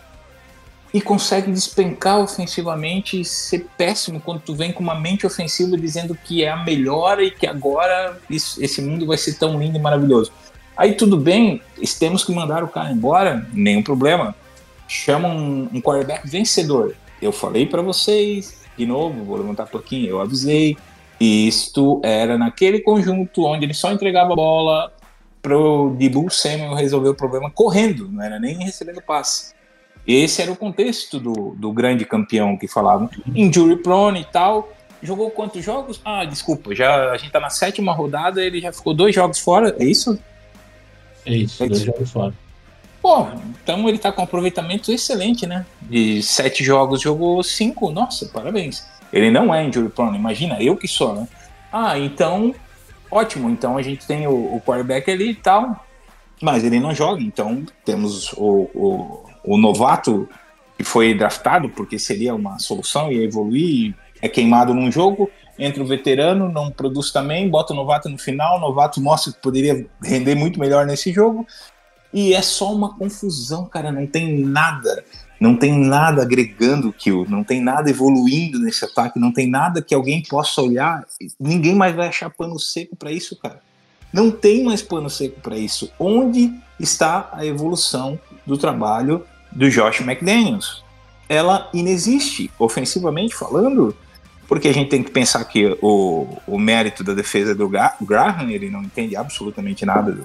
[0.96, 6.16] e consegue despencar ofensivamente e ser péssimo quando tu vem com uma mente ofensiva dizendo
[6.24, 9.80] que é a melhor e que agora isso- esse mundo vai ser tão lindo e
[9.80, 10.32] maravilhoso.
[10.74, 11.60] Aí tudo bem,
[11.98, 14.34] temos que mandar o cara embora, nenhum problema.
[14.88, 16.94] Chama um, um quarterback vencedor.
[17.20, 20.76] eu falei pra vocês, de novo, vou levantar a plaquinha, eu avisei.
[21.20, 24.92] Isto era naquele conjunto onde ele só entregava a bola
[25.42, 29.54] pro Dibu Samuel resolver o problema correndo, não era nem recebendo passe.
[30.06, 33.10] Esse era o contexto do, do grande campeão que falavam.
[33.34, 34.72] Injury prone e tal.
[35.02, 36.00] Jogou quantos jogos?
[36.04, 39.76] Ah, desculpa, já, a gente tá na sétima rodada, ele já ficou dois jogos fora,
[39.78, 40.18] é isso?
[41.24, 41.86] É isso, É dois isso.
[41.86, 42.34] jogos fora.
[43.02, 43.26] Pô,
[43.62, 45.66] então ele tá com um aproveitamento excelente, né?
[45.82, 47.90] De sete jogos, jogou cinco.
[47.90, 48.84] Nossa, parabéns.
[49.12, 51.28] Ele não é injury prone, imagina, eu que sou, né?
[51.72, 52.54] Ah, então,
[53.10, 53.50] ótimo.
[53.50, 55.84] Então a gente tem o, o quarterback ali e tal,
[56.40, 57.22] mas ele não joga.
[57.22, 60.28] Então temos o, o, o novato
[60.76, 65.30] que foi draftado, porque seria uma solução, ia evoluir, é queimado num jogo.
[65.58, 69.40] Entra o veterano, não produz também, bota o novato no final, o novato mostra que
[69.40, 71.46] poderia render muito melhor nesse jogo.
[72.12, 73.90] E é só uma confusão, cara.
[73.92, 75.04] Não tem nada.
[75.38, 77.26] Não tem nada agregando kill.
[77.28, 79.18] Não tem nada evoluindo nesse ataque.
[79.18, 81.04] Não tem nada que alguém possa olhar.
[81.38, 83.60] Ninguém mais vai achar pano seco pra isso, cara.
[84.12, 85.92] Não tem mais pano seco pra isso.
[85.98, 86.50] Onde
[86.80, 89.26] está a evolução do trabalho
[89.56, 90.82] do Josh McDaniels?
[91.28, 93.96] Ela inexiste, ofensivamente falando,
[94.46, 98.50] porque a gente tem que pensar que o, o mérito da defesa do Gra- Graham,
[98.50, 100.24] ele não entende absolutamente nada do,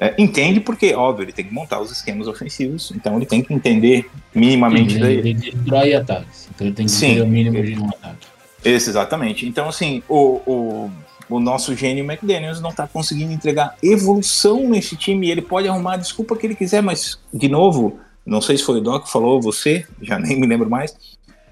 [0.00, 3.52] é, entende porque, óbvio, ele tem que montar os esquemas ofensivos, então ele tem que
[3.52, 5.18] entender minimamente Sim, daí.
[5.18, 6.48] ele, ele destrói ataques.
[6.54, 7.14] Então ele tem que Sim.
[7.16, 8.26] ter o mínimo de um ataque.
[8.64, 9.46] Esse, exatamente.
[9.46, 10.90] Então, assim, o, o,
[11.28, 15.30] o nosso gênio McDaniels não tá conseguindo entregar evolução nesse time.
[15.30, 18.78] Ele pode arrumar a desculpa que ele quiser, mas, de novo, não sei se foi
[18.78, 20.94] o Doc que falou, ou você, já nem me lembro mais,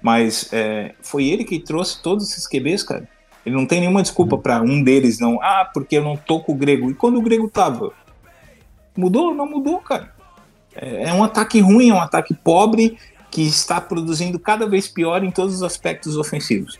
[0.01, 3.07] mas é, foi ele que trouxe todos esses QBs, cara.
[3.45, 5.41] Ele não tem nenhuma desculpa pra um deles não.
[5.41, 6.91] Ah, porque eu não tô com o Grego.
[6.91, 7.91] E quando o Grego tava?
[8.95, 9.33] Mudou?
[9.33, 10.13] Não mudou, cara.
[10.75, 12.97] É, é um ataque ruim, é um ataque pobre
[13.31, 16.79] que está produzindo cada vez pior em todos os aspectos ofensivos.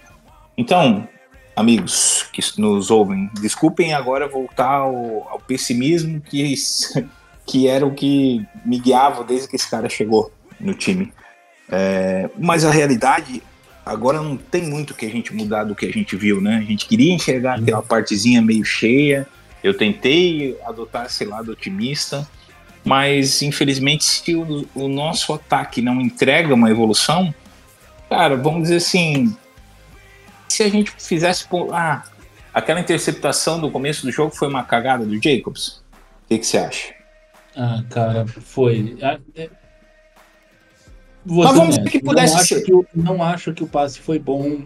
[0.58, 1.08] Então,
[1.56, 6.54] amigos que nos ouvem, desculpem agora voltar ao, ao pessimismo que,
[7.46, 11.12] que era o que me guiava desde que esse cara chegou no time.
[11.70, 13.42] É, mas a realidade
[13.86, 16.58] agora não tem muito que a gente mudar do que a gente viu, né?
[16.58, 19.28] A gente queria enxergar aquela partezinha meio cheia.
[19.64, 22.28] Eu tentei adotar esse lado otimista,
[22.84, 27.34] mas infelizmente se o, o nosso ataque não entrega uma evolução,
[28.10, 29.36] cara, vamos dizer assim,
[30.50, 32.04] se a gente fizesse pô, ah,
[32.54, 35.82] aquela interceptação do começo do jogo foi uma cagada do Jacobs.
[36.26, 37.01] O que, que você acha?
[37.56, 38.98] Ah, cara, foi.
[39.02, 39.50] Ah, é-
[41.24, 42.62] Vou Mas vamos dizer que pudesse não acho ser.
[42.64, 44.64] que o- não acho que o passe foi bom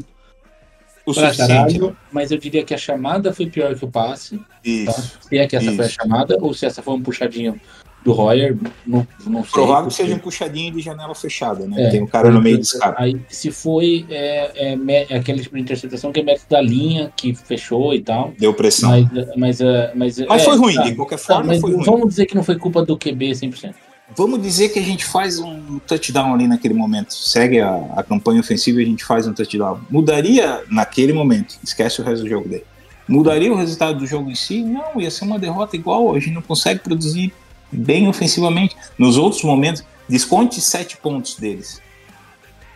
[1.05, 1.47] O pra suficiente.
[1.49, 4.37] caralho, mas eu diria que a chamada foi pior que o passe.
[4.37, 4.45] Tá?
[4.63, 5.19] Isso.
[5.21, 5.95] Se é que essa foi a Isso.
[6.01, 7.59] chamada, ou se essa foi um puxadinho
[8.05, 8.55] do Royer,
[8.85, 9.51] não, não sei.
[9.51, 11.87] Provável que seja um puxadinho de janela fechada, né?
[11.87, 12.99] É, Tem um cara no meio dos caras.
[12.99, 17.11] Aí, se foi é, é, é aquele tipo de interceptação que é mérito da linha,
[17.15, 18.31] que fechou e tal.
[18.37, 18.91] Deu pressão.
[18.91, 21.73] Mas, mas, é, mas, Mas é, foi ruim, tá, de qualquer tá, forma mas foi
[21.73, 21.83] ruim.
[21.83, 23.73] Vamos dizer que não foi culpa do QB 100%.
[24.15, 27.11] Vamos dizer que a gente faz um touchdown ali naquele momento.
[27.11, 29.79] Segue a, a campanha ofensiva e a gente faz um touchdown.
[29.89, 31.57] Mudaria naquele momento.
[31.63, 32.65] Esquece o resto do jogo dele.
[33.07, 34.61] Mudaria o resultado do jogo em si?
[34.61, 36.13] Não, ia ser uma derrota igual.
[36.13, 37.33] A gente não consegue produzir
[37.75, 38.75] bem ofensivamente.
[38.97, 41.81] Nos outros momentos, desconte sete pontos deles.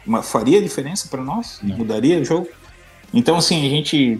[0.05, 1.59] Mas faria diferença para nós?
[1.61, 1.77] Não.
[1.77, 2.47] Mudaria o jogo?
[3.13, 4.19] Então, assim, a gente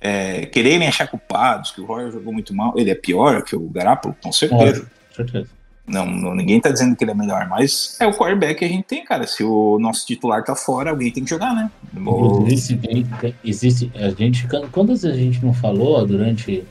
[0.00, 2.74] é, quererem achar culpados, que o Royer jogou muito mal.
[2.76, 4.62] Ele é pior que o Garapolo, com certeza.
[4.62, 5.48] Óbvio, certeza.
[5.86, 8.68] Não, não- ninguém tá dizendo que ele é melhor, mas é o quarterback que a
[8.68, 9.26] gente tem, cara.
[9.26, 11.70] Se o nosso titular tá fora, alguém tem que jogar, né?
[12.46, 12.80] Existe,
[13.44, 16.64] existe, a gente, quantas vezes a gente não falou durante,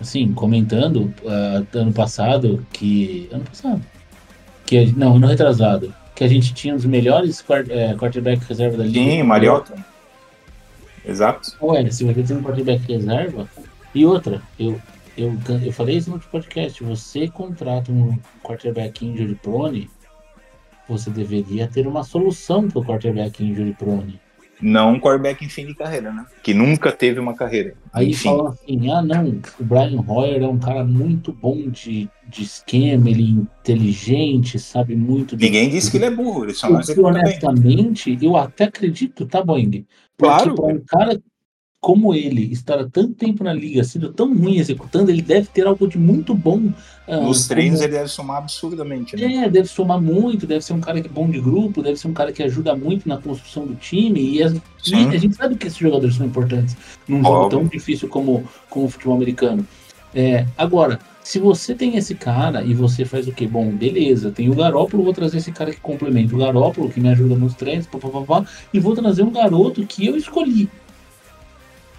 [0.00, 3.82] assim, comentando ah, ano passado que, ano passado,
[4.64, 8.84] que, não, ano retrasado, que a gente tinha os melhores quar- eh, quarterback reserva da
[8.84, 8.98] liga.
[8.98, 9.74] Sim, Mariota.
[11.04, 11.56] Exato.
[11.62, 13.48] Ué, se você tem um quarterback reserva,
[13.94, 14.80] e outra, eu,
[15.16, 19.88] eu, eu falei isso no outro podcast, você contrata um quarterback injury prone,
[20.88, 24.20] você deveria ter uma solução para o quarterback injury prone.
[24.60, 26.24] Não um quarterback em fim de carreira, né?
[26.42, 27.74] Que nunca teve uma carreira.
[27.92, 28.28] Aí Enfim.
[28.30, 33.10] falam assim, ah não, o Brian Hoyer é um cara muito bom de, de esquema,
[33.10, 37.04] ele é inteligente, sabe muito de Ninguém disse que ele é burro, ele só Eu,
[37.04, 39.86] honestamente, eu até acredito, tá, Boing?
[40.16, 40.54] Porque Claro.
[40.54, 41.20] para um cara
[41.86, 45.64] como ele estar há tanto tempo na liga, sendo tão ruim executando, ele deve ter
[45.68, 46.72] algo de muito bom.
[47.06, 49.44] ah, Nos treinos como- ele deve somar absurdamente, né?
[49.44, 52.08] É, deve somar muito, deve ser um cara que é bom de grupo, deve ser
[52.08, 54.20] um cara que ajuda muito na construção do time.
[54.20, 54.52] E, as-
[54.84, 56.76] e a gente sabe que esses jogadores são importantes
[57.06, 57.58] num jogo Óbvio.
[57.60, 59.64] tão difícil como, como o futebol americano.
[60.12, 63.48] É, agora, Se você tem esse cara e você faz o quê?
[63.48, 67.08] Bom, beleza, tem o Garópolo, vou trazer esse cara que complementa o Garópolo, que me
[67.08, 70.68] ajuda nos treinos, papapá, e vou trazer um garoto que eu escolhi.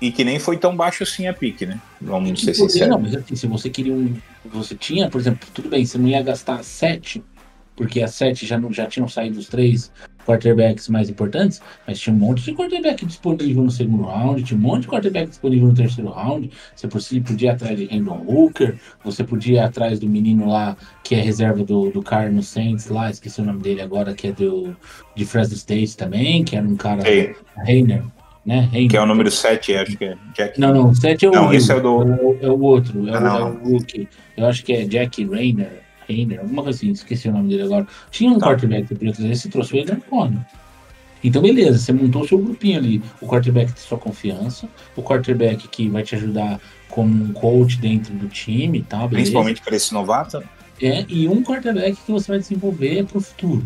[0.02, 1.80] E que nem foi tão baixo assim a pique, né?
[2.00, 2.90] Vamos ser poder- sinceros.
[2.90, 4.14] Não, mas assim, se você queria um.
[4.46, 7.24] Você tinha, por exemplo, tudo bem, você não ia gastar sete,
[7.76, 9.92] porque as sete já, não, já tinham saído os três
[10.26, 14.62] quarterbacks mais importantes, mas tinha um monte de quarterback disponível no segundo round, tinha um
[14.62, 16.52] monte de quarterback disponível no terceiro round.
[16.76, 20.76] Você podia podia ir atrás de Randall Hooker, você podia ir atrás do menino lá
[21.04, 24.32] que é reserva do, do Carlos Saints lá, esqueci o nome dele agora, que é
[24.34, 24.76] do
[25.16, 27.04] de Fresno State também, que era um cara.
[27.64, 28.04] Reiner,
[28.48, 28.68] né?
[28.72, 28.90] Reiner.
[28.90, 30.60] Que é o número 7, acho que é Jack.
[30.60, 33.14] Não, não, o 7 é o Não, esse é o do- é o outro, é,
[33.14, 34.08] Ah, o, não, é o rookie.
[34.38, 37.86] Eu acho que é Jack Rainer, Rainer, alguma coisa assim, esqueci o nome dele agora.
[38.10, 38.48] Tinha um Tá.
[38.48, 40.40] quarterback trazer, você trouxe o Adrian Conner.
[41.24, 43.02] Então, beleza, você montou o seu grupinho ali.
[43.20, 46.60] O quarterback de sua confiança, o quarterback que vai te ajudar
[46.90, 49.16] como um coach dentro do time e tal, beleza?
[49.32, 50.42] Principalmente para esse novato.
[50.82, 53.64] É, e um quarterback que você vai desenvolver para o futuro.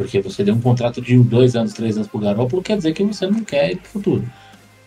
[0.00, 3.04] Porque você deu um contrato de dois anos, três anos pro Garoppolo, quer dizer que
[3.04, 4.32] você não quer ir pro futuro.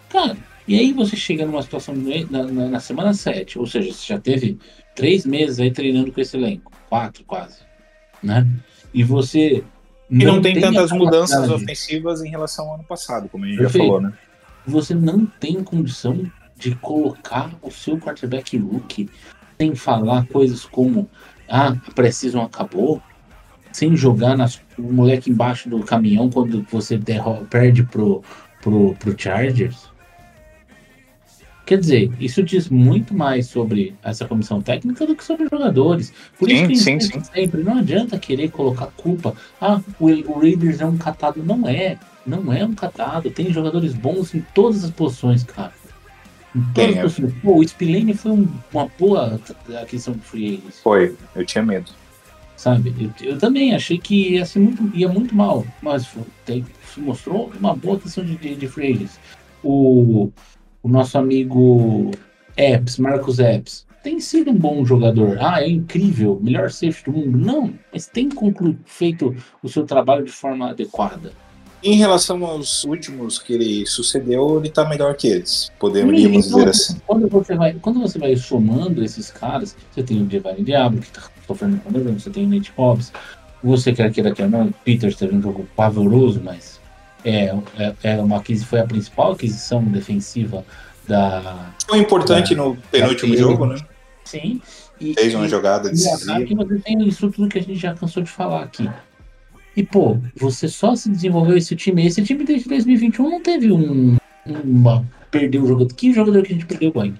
[0.10, 0.35] Cara,
[0.68, 4.19] e aí você chega numa situação na, na, na semana 7, ou seja, você já
[4.19, 4.57] teve
[4.95, 7.60] três meses aí treinando com esse elenco, quatro quase,
[8.23, 8.48] né?
[8.91, 9.64] E você
[10.10, 13.60] E não, tem, a tantas mudanças ofensivas em relação ao ano passado, como a gente
[13.60, 13.85] Perfeito.
[13.85, 14.14] já falou, né?
[14.65, 16.26] você não tem condição
[16.57, 19.07] de colocar o seu quarterback look
[19.60, 21.07] sem falar coisas como
[21.48, 22.99] ah, a Precision acabou,
[23.73, 28.23] sem jogar nas, o moleque embaixo do caminhão quando você derro- perde pro,
[28.61, 29.91] pro, pro Chargers.
[31.65, 36.13] Quer dizer, isso diz muito mais sobre essa comissão técnica do que sobre os jogadores.
[36.37, 39.33] Por isso Sim, que sim, sempre, sempre não adianta querer colocar culpa.
[39.61, 41.41] Ah, o, o Raiders é um catado.
[41.41, 41.97] Não é.
[42.27, 43.31] Não é um catado.
[43.31, 45.71] Tem jogadores bons em todas as posições, cara.
[46.53, 47.01] Em todas Tem, as é.
[47.03, 47.33] posições.
[47.41, 49.39] Pô, o Spillane foi um- uma boa
[49.81, 51.89] aquisição de free agents Foi, eu tinha medo.
[52.55, 52.93] Sabe?
[52.99, 56.07] Eu, eu também achei que ia, ser muito, ia muito mal, mas
[56.45, 59.19] tem- se mostrou uma boa questão de, de, de free agents.
[59.63, 60.30] O,
[60.81, 62.11] o nosso amigo
[62.57, 65.38] Epps, Marcos Epps, tem sido um bom jogador.
[65.39, 67.38] Ah, é incrível, melhor safety do mundo.
[67.38, 71.31] Não, mas tem conclu, feito o seu trabalho de forma adequada.
[71.81, 76.67] Em relação aos últimos que ele sucedeu, ele tá melhor que eles, podemos Então, dizer
[76.69, 76.97] assim.
[77.05, 81.11] Quando você, vai, quando você vai somando esses caras, você tem o Devine Diablo, que
[81.11, 83.11] tá sofrendo com lesão, você tem o Nate Hobbs,
[83.63, 86.79] você quer queira que não, o Peters teve um jogo pavoroso, mas
[87.25, 90.65] é, é, é uma aquisi, foi a principal aquisição defensiva
[91.07, 91.69] da.
[91.87, 93.77] Foi importante no penúltimo da- jogo, né?
[94.25, 94.61] Sim.
[94.99, 96.33] E, Fez uma e- jogada e decisiva.
[96.33, 98.89] ataque você tem isso tudo que a gente já cansou de falar aqui.
[99.75, 102.05] E, pô, você só se desenvolveu esse time.
[102.05, 104.17] Esse time desde 2021 não teve um.
[104.45, 105.93] Uma, perdeu o jogador.
[105.93, 107.15] Que jogador que a gente perdeu, Boeing?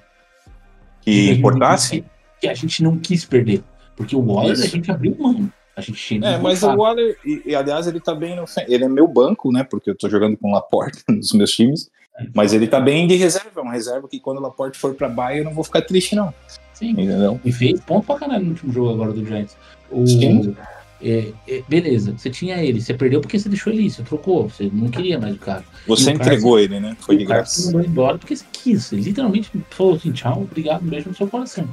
[1.02, 2.02] Que importasse?
[2.02, 2.06] Que,
[2.42, 3.64] que a gente não quis perder.
[3.96, 4.76] Porque o Wallace a Isso.
[4.76, 5.50] gente abriu mão.
[5.76, 8.46] A gente É, mas o Waller, e, e, aliás, ele tá bem no.
[8.68, 9.64] Ele é meu banco, né?
[9.64, 11.90] Porque eu tô jogando com o Laporte nos meus times.
[12.34, 15.10] Mas ele tá bem de reserva, é uma reserva que quando o Laporte for pra
[15.10, 16.32] Bahia eu não vou ficar triste, não.
[16.74, 16.92] Sim.
[16.92, 17.40] Entendeu?
[17.44, 19.58] E fez ponto pra caralho no último jogo agora do Giants.
[19.90, 20.56] O, Sim.
[21.02, 24.70] é, é, beleza, você tinha ele, você perdeu porque você deixou ele, você trocou, você
[24.72, 25.64] não queria mais o cara.
[25.88, 26.96] Você o entregou ele, né?
[27.00, 27.66] Foi de graça.
[27.66, 28.86] mandou embora porque você quis.
[28.86, 31.68] Você literalmente falou assim: tchau, obrigado, um beijo no seu coração.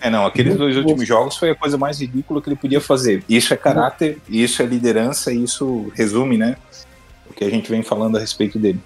[0.00, 3.24] É, não, aqueles dois últimos jogos foi a coisa mais ridícula que ele podia fazer.
[3.28, 6.56] Isso é caráter, isso é liderança, e isso resume, né?
[7.28, 8.80] O que a gente vem falando a respeito dele.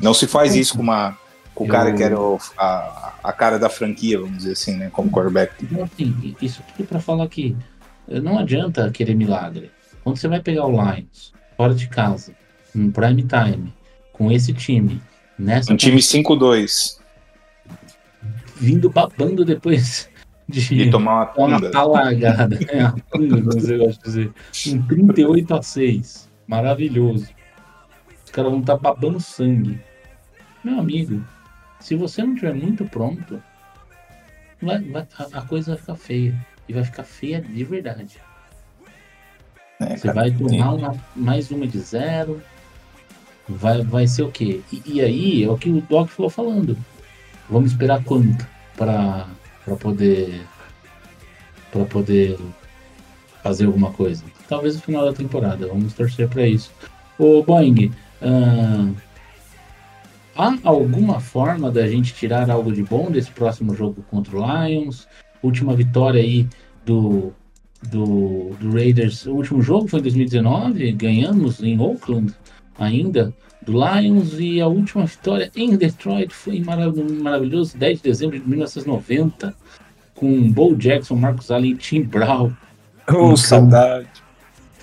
[0.00, 1.18] Não se faz isso com, uma,
[1.54, 4.76] com o cara Eu- que era o- a, a cara da franquia, vamos dizer assim,
[4.76, 4.88] né?
[4.92, 5.52] Como quarterback.
[5.64, 7.56] Então, assim, isso tudo pra falar que
[8.08, 9.70] eh, não adianta querer milagre.
[10.04, 12.32] Quando você vai pegar o Lions, fora de casa,
[12.74, 13.74] em prime time,
[14.12, 15.02] com esse time,
[15.38, 16.98] nessa Um time 5-2
[18.56, 20.08] vindo babando depois
[20.48, 21.70] de, e tomar uma uma tunda.
[21.70, 22.58] palagada.
[22.68, 24.74] É, a tunda, você gosta de dizer.
[24.74, 26.30] Um 38 a 6.
[26.46, 27.28] Maravilhoso.
[28.24, 29.80] Os caras vão estar babando sangue.
[30.62, 31.24] Meu amigo,
[31.80, 33.42] se você não tiver muito pronto,
[34.62, 36.46] vai- vai- a, a coisa vai ficar feia.
[36.68, 38.18] E vai ficar feia de verdade.
[39.80, 40.14] né, Você cara?
[40.20, 42.42] vai tomar uma, mais uma de zero.
[43.48, 44.60] Vai, vai ser o quê?
[44.72, 46.76] E, e aí é o que o Doc falou falando.
[47.48, 48.44] Vamos esperar quanto
[48.76, 49.28] para
[49.74, 50.42] poder
[51.72, 52.38] para poder
[53.42, 54.22] fazer alguma coisa?
[54.48, 55.66] Talvez no final da temporada.
[55.66, 56.70] Vamos torcer para isso.
[57.18, 57.90] Ô Boeing,
[58.22, 58.88] ah,
[60.36, 65.08] há alguma forma da gente tirar algo de bom desse próximo jogo contra o Lions?
[65.42, 66.46] Última vitória aí
[66.84, 67.32] do
[67.90, 69.26] do, do Raiders.
[69.26, 72.32] O último jogo foi em 2019, ganhamos em Oakland
[72.78, 73.34] ainda
[73.66, 78.38] do Lions e a última vitória em Detroit foi em marav- maravilhoso 10 de dezembro
[78.38, 79.54] de 1990.
[80.14, 82.50] com Bo Jackson, Marcos Allen e Tim Brown.
[83.02, 84.08] Então, saudade.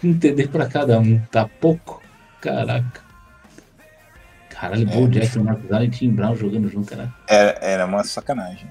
[0.04, 2.04] Um TD pra cada um, tá pouco?
[2.40, 3.02] Caraca.
[4.50, 7.12] Caralho, Bo Jackson, Marcos Allen e Tim Brown jogando junto, era.
[7.28, 8.68] Era, era uma sacanagem.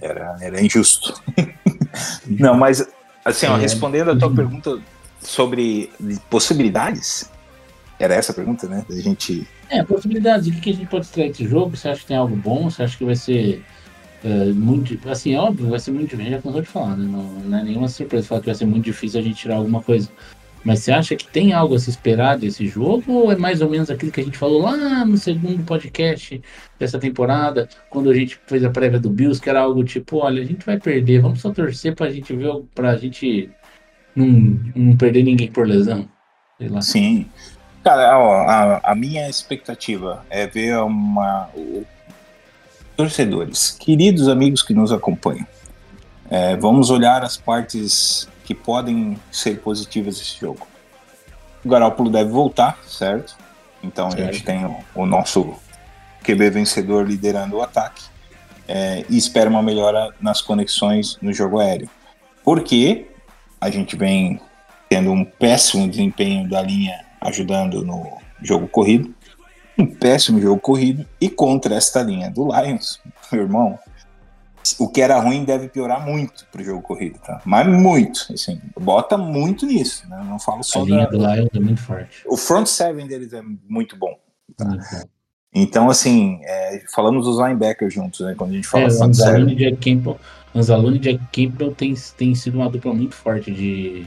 [0.00, 1.20] Era, era injusto.
[2.28, 2.86] Não, mas,
[3.24, 3.60] assim, ó, É.
[3.60, 4.78] respondendo a tua pergunta
[5.20, 5.90] sobre
[6.30, 7.28] possibilidades,
[7.98, 8.84] era essa a pergunta, né?
[8.88, 9.46] Da gente.
[9.68, 10.48] É, possibilidades.
[10.48, 11.76] O que, a gente pode extrair desse jogo?
[11.76, 12.70] Você acha que tem algo bom?
[12.70, 13.62] Você acha que vai ser
[14.24, 14.98] é, muito.
[15.08, 16.32] Assim, é óbvio, vai ser muito difícil.
[16.32, 17.06] Já cansou de falar, né?
[17.10, 19.82] Não, não é nenhuma surpresa falar que vai ser muito difícil a gente tirar alguma
[19.82, 20.08] coisa.
[20.64, 23.12] Mas você acha que tem algo a se esperar desse jogo?
[23.12, 26.40] Ou é mais ou menos aquilo que a gente falou lá no segundo podcast
[26.78, 30.42] dessa temporada, quando a gente fez a prévia do Bills, que era algo tipo: olha,
[30.42, 33.50] a gente vai perder, vamos só torcer pra gente ver, pra gente
[34.14, 34.26] não,
[34.74, 36.08] não perder ninguém por lesão?
[36.58, 36.82] Sei lá.
[36.82, 37.26] Sim.
[37.88, 41.48] Cara, ó, a, a minha expectativa é ver uma.
[42.94, 45.46] torcedores, queridos amigos que nos acompanham.
[46.30, 50.66] é, vamos olhar as partes que podem ser positivas desse jogo.
[51.64, 53.34] O Garópolo deve voltar, certo?
[53.82, 54.32] Então a Certo.
[54.34, 55.54] gente tem o, o nosso
[56.24, 58.04] QB vencedor liderando o ataque.
[58.68, 61.88] é, e espera uma melhora nas conexões no jogo aéreo.
[62.44, 63.06] Porque
[63.58, 64.38] a gente vem
[64.90, 68.06] tendo um péssimo desempenho da linha ajudando no
[68.42, 69.14] jogo corrido,
[69.78, 73.00] um péssimo jogo corrido, e contra esta linha do Lions,
[73.30, 73.78] meu irmão,
[74.78, 77.40] o que era ruim deve piorar muito pro jogo corrido, tá?
[77.44, 80.22] Mas muito, assim, bota muito nisso, né?
[80.24, 81.10] Não falo A só linha da...
[81.10, 82.22] do Lions é muito forte.
[82.26, 84.18] O front seven deles é muito bom.
[84.58, 85.02] Muito bom.
[85.54, 88.34] Então, assim, é, falamos dos linebackers juntos, né?
[88.36, 89.70] Quando a gente fala É, front Anzalone e seven.
[89.70, 90.20] Jack Campbell,
[90.54, 94.06] Anzalone e Jack Campbell tem, tem sido uma dupla muito forte de,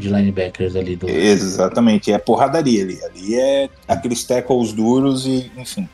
[0.00, 1.08] de linebackers ali do.
[1.08, 2.98] Exatamente, é porradaria ali.
[3.04, 5.88] Ali é aqueles tackles duros e, enfim.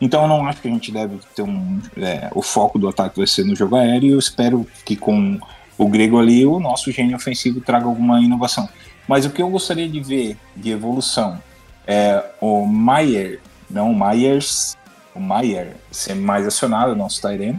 [0.00, 1.80] Então eu não acho que a gente deve ter um.
[1.96, 5.38] é, o foco do ataque vai ser no jogo aéreo e eu espero que com
[5.78, 8.68] o grego ali o nosso gênio ofensivo traga alguma inovação.
[9.06, 11.40] Mas o que eu gostaria de ver de evolução
[11.86, 13.40] é o Maier,
[13.70, 14.76] não o Myers,
[15.14, 17.58] o Maier ser mais acionado, nosso Tyrene,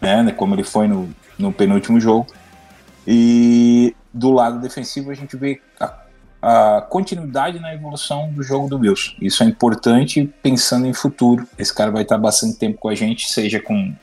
[0.00, 1.08] né, como ele foi no,
[1.38, 2.26] no penúltimo jogo.
[3.06, 5.94] E do lado defensivo a gente vê a,
[6.42, 9.12] a continuidade na evolução do jogo do Wilson.
[9.20, 11.46] Isso é importante pensando em futuro.
[11.58, 13.94] Esse cara vai estar bastante tempo com a gente, seja com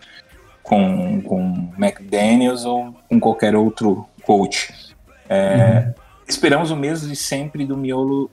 [0.62, 4.74] com, com McDaniels ou com qualquer outro coach.
[5.30, 5.94] É,
[6.26, 8.32] Esperamos o mesmo de sempre do miolo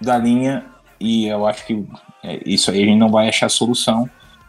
[0.00, 0.64] da linha
[1.00, 1.84] e eu acho que
[2.22, 4.08] é, isso aí a gente não vai achar solução.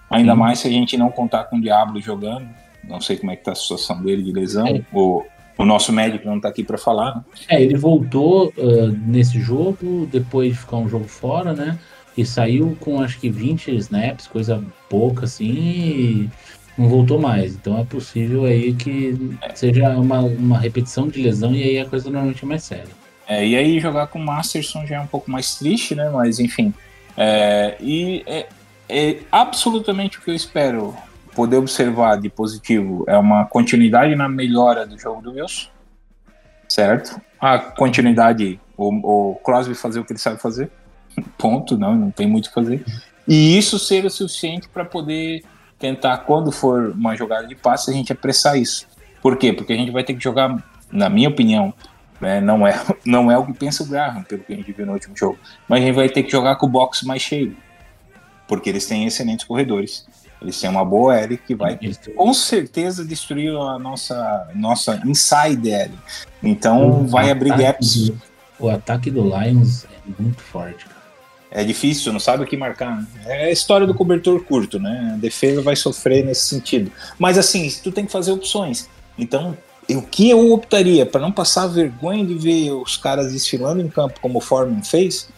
[0.09, 0.39] Ainda Sim.
[0.39, 2.47] mais se a gente não contar com o Diablo jogando.
[2.83, 4.67] Não sei como é que tá a situação dele de lesão.
[4.67, 4.81] É.
[4.93, 5.25] O,
[5.57, 7.23] o nosso médico não tá aqui para falar, né?
[7.49, 11.77] É, ele voltou ah, nesse jogo, depois de ficar um jogo fora, né?
[12.15, 16.29] E saiu com acho que 20 snaps, coisa pouca assim, e
[16.77, 17.55] não voltou mais.
[17.55, 22.09] Então é possível aí que seja uma, uma repetição de lesão e aí a coisa
[22.09, 23.07] normalmente é mais séria.
[23.27, 26.09] É, e aí jogar com o Masterson já é um pouco mais triste, né?
[26.09, 26.73] Mas enfim.
[27.17, 28.47] É, e é,
[28.87, 30.95] é absolutamente o que eu espero
[31.37, 35.67] poder observar de positivo é uma continuidade na melhora do jogo do Wilson,
[36.67, 37.21] certo?
[37.39, 40.71] A continuidade, o, o Crosby fazer o que ele sabe fazer,
[41.37, 42.83] ponto, não, não tem muito o que fazer.
[43.27, 45.43] E isso ser o suficiente para poder
[45.77, 48.87] tentar, quando for uma jogada de passe, a gente apressar isso.
[49.21, 49.53] Por quê?
[49.53, 50.57] Porque a gente vai ter que jogar,
[50.91, 51.71] na minha opinião,
[52.19, 52.73] né, não, é,
[53.05, 55.37] não é o que pensa o Graham, pelo que a gente viu no último jogo,
[55.69, 57.55] mas a gente vai ter que jogar com o box mais cheio,
[58.47, 60.03] porque eles têm excelentes corredores.
[60.41, 61.77] Eles têm uma boa L que vai
[62.15, 65.91] com certeza destruir a nossa, nossa inside L.
[66.43, 68.09] Então o vai abrir gaps.
[68.09, 68.21] do-
[68.59, 70.97] o ataque do Lions é muito forte, cara.
[71.49, 72.97] É difícil, não sabe o que marcar.
[73.01, 73.07] né?
[73.25, 75.11] É a história do cobertor curto, né?
[75.13, 76.91] A defesa vai sofrer nesse sentido.
[77.17, 78.89] Mas assim, tu tem que fazer opções.
[79.17, 79.57] Então,
[79.89, 84.19] o que eu optaria para não passar vergonha de ver os caras desfilando em campo
[84.21, 85.29] como o Foreman fez,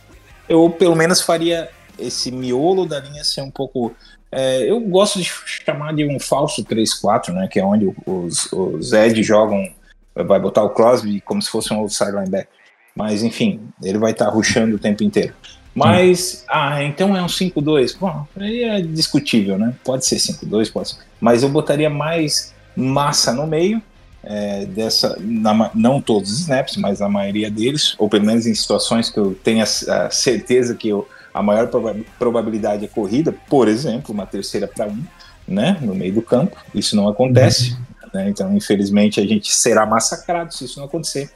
[0.50, 3.94] eu pelo menos faria esse miolo da linha ser um pouco.
[4.32, 7.48] É, eu gosto de chamar de um falso 3-4, né?
[7.48, 9.68] Que é onde os, os Ed jogam.
[10.16, 12.50] Vai botar o Crosby como se fosse um outside linebacker.
[12.96, 15.34] Mas enfim, ele vai estar rushando o tempo inteiro.
[15.74, 17.98] Mas, ah, então é um 5-2.
[17.98, 19.74] Bom, aí é discutível, né?
[19.84, 20.98] Pode ser 5-2, pode ser.
[21.22, 23.82] Mas eu botaria mais massa no meio,
[24.24, 28.54] é, dessa, na não todos os snaps, mas a maioria deles, ou pelo menos em
[28.54, 31.08] situações que eu tenha a, a certeza que eu,
[31.40, 35.04] a maior proba- probabilidade é corrida, por exemplo, uma terceira para um,
[35.48, 35.78] né?
[35.82, 36.56] No meio do campo.
[36.76, 37.78] Isso não acontece.
[38.14, 38.28] né?
[38.30, 41.30] Então, infelizmente, a gente será massacrado se isso não acontecer.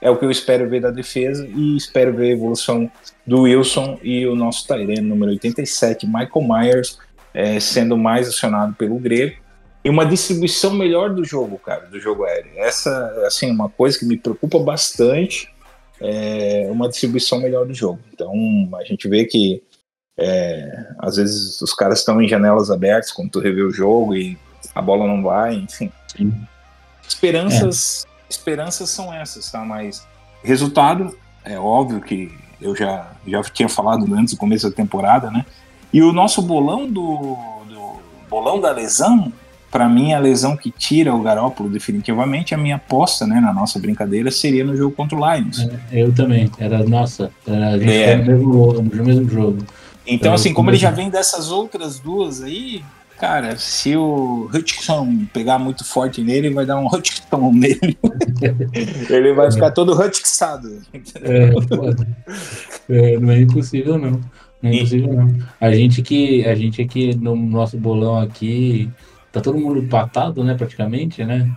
[0.00, 2.90] É o que eu espero ver da defesa e espero ver a evolução
[3.26, 6.98] do Wilson e o nosso Tyrene número 87, Michael Myers,
[7.32, 9.36] é, sendo mais acionado pelo Grego.
[9.84, 12.50] e uma distribuição melhor do jogo, cara, do jogo aéreo.
[12.56, 12.90] Essa,
[13.26, 15.48] assim, uma coisa que me preocupa bastante
[16.00, 18.00] é uma distribuição melhor do jogo.
[18.12, 18.32] Então,
[18.74, 19.62] a gente vê que
[20.18, 24.38] é, às vezes os caras estão em janelas abertas quando tu revê o jogo e
[24.74, 25.92] a bola não vai, enfim.
[26.16, 26.32] Sim.
[27.06, 29.64] Esperanças, esperanças são essas, tá?
[29.64, 30.06] Mas
[30.42, 35.44] resultado, é óbvio que eu já, já tinha falado antes do começo da temporada, né?
[35.92, 37.36] E o nosso bolão do,
[37.68, 39.32] do bolão da lesão,
[39.76, 43.78] para mim a lesão que tira o Garópolo definitivamente, a minha aposta, né, na nossa
[43.78, 45.68] brincadeira seria no jogo contra o Lions.
[45.92, 48.16] É, Eu também, era nossa, era, a gente É.
[48.16, 49.58] no mesmo, no mesmo jogo.
[50.06, 52.82] Então, assim, como ele já vem dessas outras duas aí,
[53.18, 57.98] cara, se o Hutchinson pegar muito forte nele, vai dar um Hutchinson nele.
[59.10, 60.70] ele vai ficar todo Hutchinsado.
[61.20, 61.50] É.
[62.88, 64.20] É, não é impossível não.
[64.62, 65.36] Não é impossível não.
[65.60, 68.90] A gente que a gente aqui no nosso bolão aqui
[69.36, 71.54] tá todo mundo empatado, né, praticamente, né?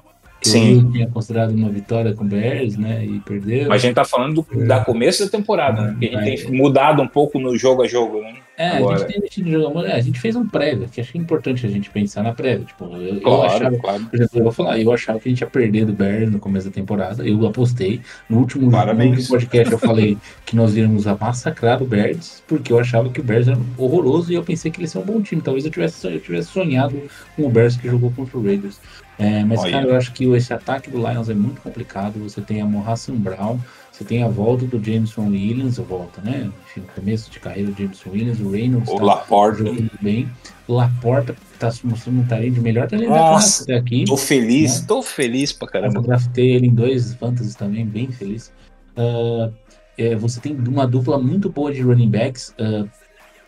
[0.52, 1.08] Sim.
[1.14, 3.68] Considerado uma vitória com o Bears, né, e perdeu.
[3.70, 5.98] Mas a gente tá falando do, da começo da temporada, né?
[6.00, 6.46] Que a gente É.
[6.46, 8.36] tem mudado um pouco no jogo a jogo, né?
[8.58, 8.98] É, a Agora.
[9.00, 9.80] gente tem investido em jogo.
[9.86, 12.34] É, a gente fez um prévio, que acho que é importante a gente pensar na
[12.34, 12.66] prévia.
[12.66, 14.06] Tipo, eu, eu Claro, achava, claro.
[14.06, 16.40] por exemplo, eu vou falar, eu achava que a gente ia perder do Bears no
[16.40, 17.26] começo da temporada.
[17.26, 18.02] Eu apostei.
[18.30, 19.12] No último, no Parabéns.
[19.12, 23.24] último podcast eu falei que nós íamos massacrar o Bears, porque eu achava que o
[23.24, 25.42] Bears era horroroso e eu pensei que eles são um bom time.
[25.42, 27.02] Talvez eu tivesse, eu tivesse sonhado
[27.38, 28.78] com o Bears que jogou contra o Raiders.
[29.20, 29.72] É, mas, Olha.
[29.74, 32.18] cara, eu acho que esse ataque do Lions é muito complicado.
[32.20, 33.60] Você tem a Mohassan Brown,
[33.91, 36.50] você tem a volta do Jameson Williams, a volta, né?
[36.66, 38.90] Enfim, começo de carreira do Jameson Williams, o Reynolds.
[38.90, 39.58] O tá Laporte.
[39.60, 40.30] jogando bem.
[40.70, 44.06] O Laporta tá se mostrando um talento de melhor talento da Nossa, classe até aqui.
[44.06, 44.86] Tô feliz, Né?
[44.88, 46.02] tô feliz pra Eu caramba.
[46.02, 48.54] draftei ele em dois fantasies também, bem feliz.
[48.96, 49.50] Ah,
[49.98, 52.54] é, você tem uma dupla muito boa de running backs.
[52.58, 52.86] ah,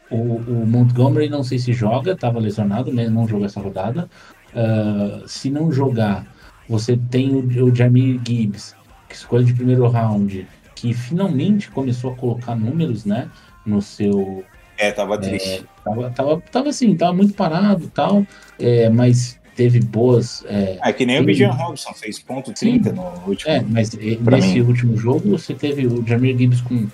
[0.10, 3.08] o, o Montgomery não sei se joga, estava lesionado, né?
[3.08, 4.10] Não jogou essa rodada.
[4.56, 6.26] Ah, se não jogar,
[6.68, 8.76] você tem o, o Jamir Gibbs,
[9.10, 13.30] que escolha de primeiro round, que finalmente começou a colocar números, né?
[13.66, 14.44] No seu
[14.78, 15.66] É, tava triste.
[15.84, 18.26] Tava, tava, tava assim, tava muito parado e tal,
[18.60, 20.44] é, mas teve boas.
[20.48, 21.26] É, É, que nem o Sim.
[21.26, 23.52] Bijan Robson, fez ponto 30 no último.
[23.52, 23.92] é, mas
[24.24, 24.68] Pra nesse mim.
[24.68, 26.88] último jogo você teve o Jamir Gibbs com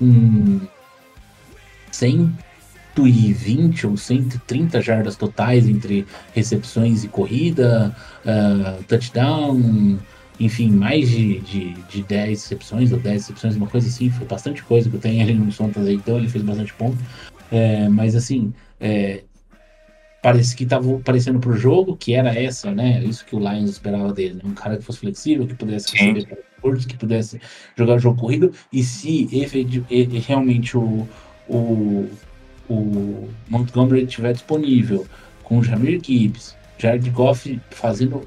[0.00, 0.60] um
[2.94, 7.94] 120 ou 130 jardas totais entre recepções e corrida,
[8.26, 9.98] ah, touchdown,
[10.38, 14.62] enfim, mais de, de, de 10 recepções ou 10 recepções, uma coisa assim, foi bastante
[14.62, 16.98] coisa que eu tenho ali no Sontas aí, então ele fez bastante ponto.
[17.50, 19.22] É, mas assim, é,
[20.22, 23.02] parece que estava aparecendo pro jogo, que era essa, né?
[23.04, 24.42] Isso que o Lions esperava dele, né?
[24.44, 26.26] Um cara que fosse flexível, que pudesse receber
[26.60, 27.40] curtos, que pudesse
[27.76, 29.84] jogar o jogo corrido, e se efetiv-
[30.26, 31.06] realmente o,
[31.48, 32.08] o,
[32.68, 35.06] o Montgomery estiver disponível,
[35.42, 38.26] com o Jamir Gibbs, Jared Goff fazendo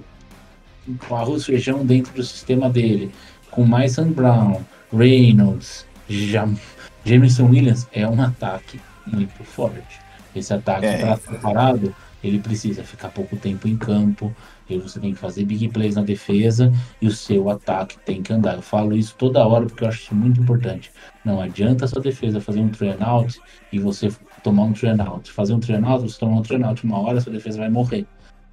[1.07, 3.11] com arroz e feijão dentro do sistema dele,
[3.49, 4.61] com Mason Brown,
[4.93, 6.55] Reynolds, Jam
[7.03, 9.99] Jameson Williams, é um ataque muito forte.
[10.35, 10.97] Esse ataque É.
[10.97, 14.35] para estar parado, ele precisa ficar pouco tempo em campo,
[14.69, 16.71] e você tem que fazer big plays na defesa
[17.01, 18.55] e o seu ataque tem que andar.
[18.55, 20.91] Eu falo isso toda hora porque eu acho isso muito importante.
[21.23, 23.39] Não adianta a sua defesa fazer um train out
[23.71, 24.11] e você
[24.43, 25.31] tomar um train out.
[25.31, 27.69] Fazer um train out, você tomar um train out, uma hora a sua defesa vai
[27.69, 28.05] morrer.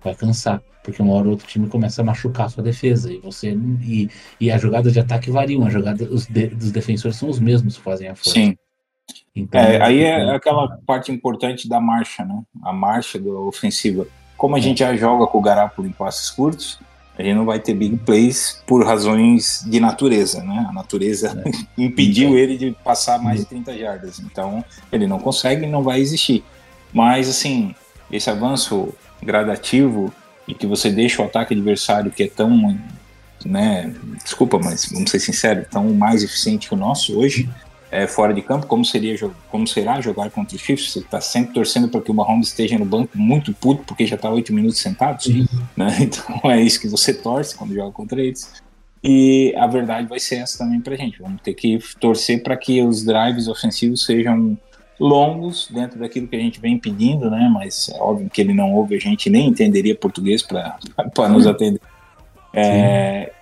[0.05, 3.19] Vai cansar, porque uma hora o outro time começa a machucar a sua defesa e
[3.21, 4.11] você e,
[4.41, 7.77] e as jogadas de ataque variam, a jogada os de- dos defensores são os mesmos
[7.77, 8.33] que fazem a força.
[8.33, 8.57] Sim.
[9.35, 12.43] Então, É, aí é aquela parte importante da marcha, né?
[12.65, 14.07] A marcha da ofensiva.
[14.43, 16.81] Como a gente já joga com o Garápolo em passes curtos,
[17.17, 20.67] a gente não vai ter big plays por razões de natureza, né?
[20.69, 21.41] A natureza
[21.79, 24.19] impediu ele de passar mais de 30 jardas.
[24.19, 26.43] Então, ele não consegue e não vai existir.
[26.93, 27.73] Mas, assim,
[28.11, 28.93] esse avanço
[29.23, 30.13] gradativo
[30.49, 32.77] e que você deixa o ataque adversário que é tão,
[33.47, 33.95] né?
[34.25, 37.49] Desculpa, mas vamos ser sinceros, tão mais eficiente que o nosso hoje,
[37.93, 39.15] é, fora de campo, como seria
[39.51, 40.93] como será jogar contra os Chiefs?
[40.93, 44.17] Você está sempre torcendo para que o Mahomes esteja no banco muito puto porque já
[44.17, 45.47] está oito minutos sentado, Sim.
[45.77, 45.99] né?
[46.01, 48.51] Então é isso que você torce quando joga contra eles.
[49.05, 51.21] E a verdade vai ser essa também pra gente.
[51.21, 54.57] Vamos ter que torcer para que os drives ofensivos sejam
[54.99, 57.51] longos dentro daquilo que a gente vem pedindo, né?
[57.53, 60.79] Mas é óbvio que ele não ouve a gente nem entenderia português para
[61.29, 61.81] nos atender.
[62.55, 63.33] É,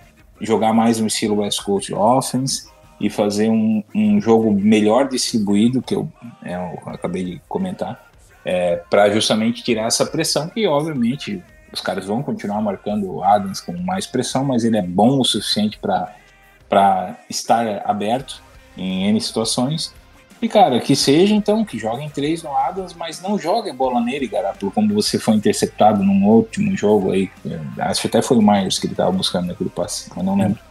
[0.41, 2.70] jogar mais no estilo West Coast Offense
[3.01, 6.07] e fazer um, um jogo melhor distribuído, que eu,
[6.43, 8.09] é, eu acabei de comentar,
[8.45, 13.59] é, para justamente tirar essa pressão, que obviamente os caras vão continuar marcando o Adams
[13.59, 18.41] com mais pressão, mas ele é bom o suficiente para estar aberto
[18.77, 19.93] em N situações.
[20.39, 24.01] E, cara, que seja então, que joguem três no Adams, mas não jogue a bola
[24.01, 27.29] nele, Garoppolo, como você foi interceptado num último jogo aí.
[27.79, 30.70] Acho que até foi o Myers que ele tava buscando naquele passe, mas não lembro.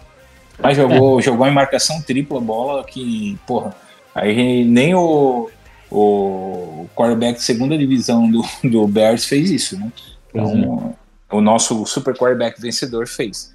[0.62, 3.74] Mas jogou, jogou em marcação tripla bola que, porra,
[4.14, 5.48] aí nem o,
[5.90, 9.90] o quarterback de segunda divisão do, do Bears fez isso, né?
[10.28, 10.94] Então,
[11.30, 13.54] o nosso super quarterback vencedor fez.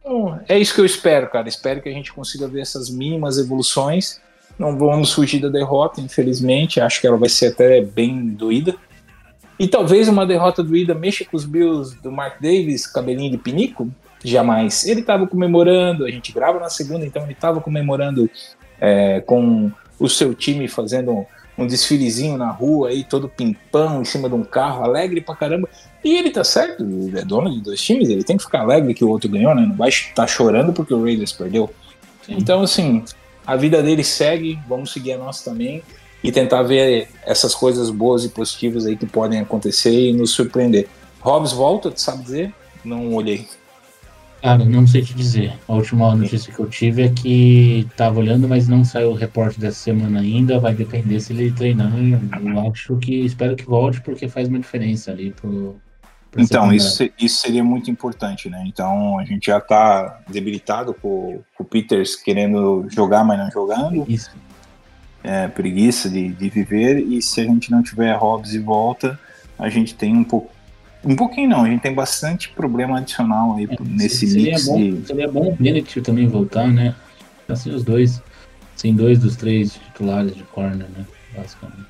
[0.00, 1.48] Então, é isso que eu espero, cara.
[1.48, 4.20] Espero que a gente consiga ver essas mínimas evoluções.
[4.58, 6.80] Não vamos fugir da derrota, infelizmente.
[6.80, 8.74] Acho que ela vai ser até bem doída.
[9.58, 13.90] E talvez uma derrota doída mexa com os Bills do Mark Davis, cabelinho de pinico?
[14.24, 14.86] Jamais.
[14.86, 18.28] Ele estava comemorando, a gente grava na segunda, então ele estava comemorando
[18.80, 21.26] é, com o seu time fazendo
[21.58, 25.68] um desfilezinho na rua aí, todo pimpão, em cima de um carro, alegre pra caramba.
[26.04, 28.92] E ele tá certo, ele é dono de dois times, ele tem que ficar alegre
[28.92, 29.62] que o outro ganhou, né?
[29.62, 31.72] Não vai estar chorando porque o Raiders perdeu.
[32.28, 33.02] Então, assim,
[33.46, 35.82] a vida dele segue, vamos seguir a nossa também
[36.22, 40.88] e tentar ver essas coisas boas e positivas aí que podem acontecer e nos surpreender.
[41.20, 42.52] Hobbs volta, tu sabe dizer?
[42.84, 43.46] Não olhei.
[44.46, 45.52] Cara, não sei te dizer.
[45.66, 49.58] A última notícia que eu tive é que tava olhando, mas não saiu o reporte
[49.58, 50.60] dessa semana ainda.
[50.60, 51.92] Vai depender se ele treinar.
[52.40, 55.74] Eu acho que espero que volte porque faz uma diferença ali pro.
[56.30, 58.62] pro Então, isso, isso seria muito importante, né?
[58.68, 64.04] Então, a gente já tá debilitado com, com o Peters querendo jogar, mas não jogando.
[64.08, 64.30] Isso.
[65.24, 67.00] É, preguiça de, de viver.
[67.00, 69.18] E se a gente não tiver Hobbs e volta,
[69.58, 70.54] a gente tem um pouco.
[71.06, 74.76] Um pouquinho não, a gente tem bastante problema adicional aí nesse É, seria mix bom,
[74.76, 75.06] de.
[75.06, 76.94] Seria bom o Bennett também voltar, né?
[77.48, 78.20] Assim, os dois.
[78.74, 81.06] Sim, dois dos três titulares de corner, né?
[81.34, 81.86] Basicamente.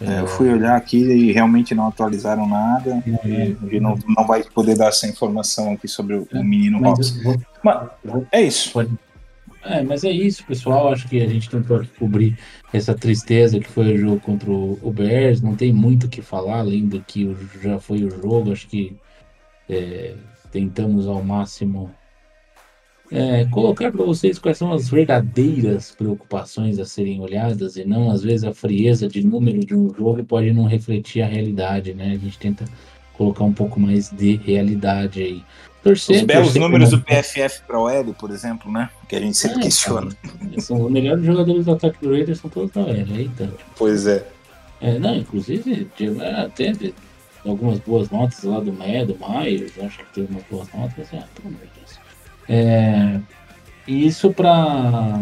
[0.00, 3.02] É, eu fui olhar aqui e realmente não atualizaram nada.
[3.06, 3.46] E é.
[3.46, 7.40] gente não, não vai poder dar essa informação aqui sobre o, o menino eu vou-
[7.64, 7.88] Mas
[8.30, 8.72] é isso.
[9.68, 10.90] É, mas é isso, pessoal.
[10.90, 12.38] Acho que a gente tentou cobrir
[12.72, 15.42] essa tristeza que foi o jogo contra o Bears.
[15.42, 18.50] Não tem muito o que falar, além do que já foi o jogo.
[18.50, 18.96] Acho que
[19.68, 20.14] é,
[20.50, 21.90] tentamos ao máximo
[23.10, 28.22] é, colocar para vocês quais são as verdadeiras preocupações a serem olhadas e não, às
[28.22, 32.12] vezes, a frieza de número de um jogo pode não refletir a realidade, né?
[32.12, 32.64] A gente tenta
[33.18, 35.42] colocar um pouco mais de realidade aí.
[35.82, 38.88] Torcer, Os belos torcer números por- do PFF para o L, por exemplo, né?
[39.08, 40.10] Que a gente sempre É, questiona.
[40.58, 43.52] São os melhores jogadores do ataque do Raiders são todos da L, eita.
[43.76, 44.26] Pois é.
[44.80, 46.72] É, não, inclusive, é, até
[47.44, 51.12] algumas boas notas lá do Mé, do Myers, acho que teve umas boas notas, mas
[51.12, 51.98] é, pelo amor de Deus.
[52.48, 53.20] É,
[53.86, 55.20] e isso pra,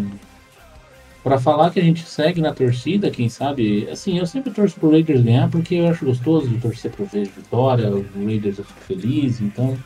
[1.27, 4.93] pra falar que a gente segue na torcida, quem sabe, assim, eu sempre torço pro
[4.93, 8.81] Raiders ganhar porque eu acho gostoso de torcer pro ver vitória, o Raiders eu fico
[8.83, 9.77] feliz, então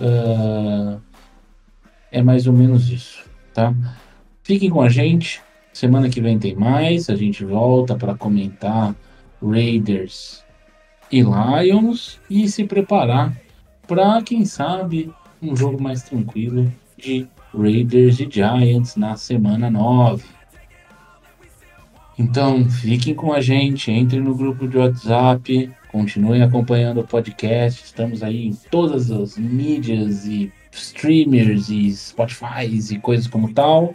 [0.00, 0.96] ah,
[2.10, 3.74] é mais ou menos isso, tá?
[4.42, 5.42] Fiquem com a gente.
[5.74, 7.10] Semana que vem tem mais.
[7.10, 8.96] A gente volta para comentar
[9.42, 10.42] Raiders
[11.12, 13.36] e Lions e se preparar
[13.86, 15.12] para, quem sabe,
[15.42, 20.37] um jogo mais tranquilo de Raiders e Giants na semana 9.
[22.18, 27.84] Então, fiquem com a gente, entrem no grupo de WhatsApp, continuem acompanhando o podcast.
[27.84, 33.94] Estamos aí em todas as mídias e streamers e Spotify e coisas como tal.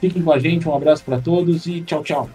[0.00, 2.30] Fiquem com a gente, um abraço para todos e tchau, tchau.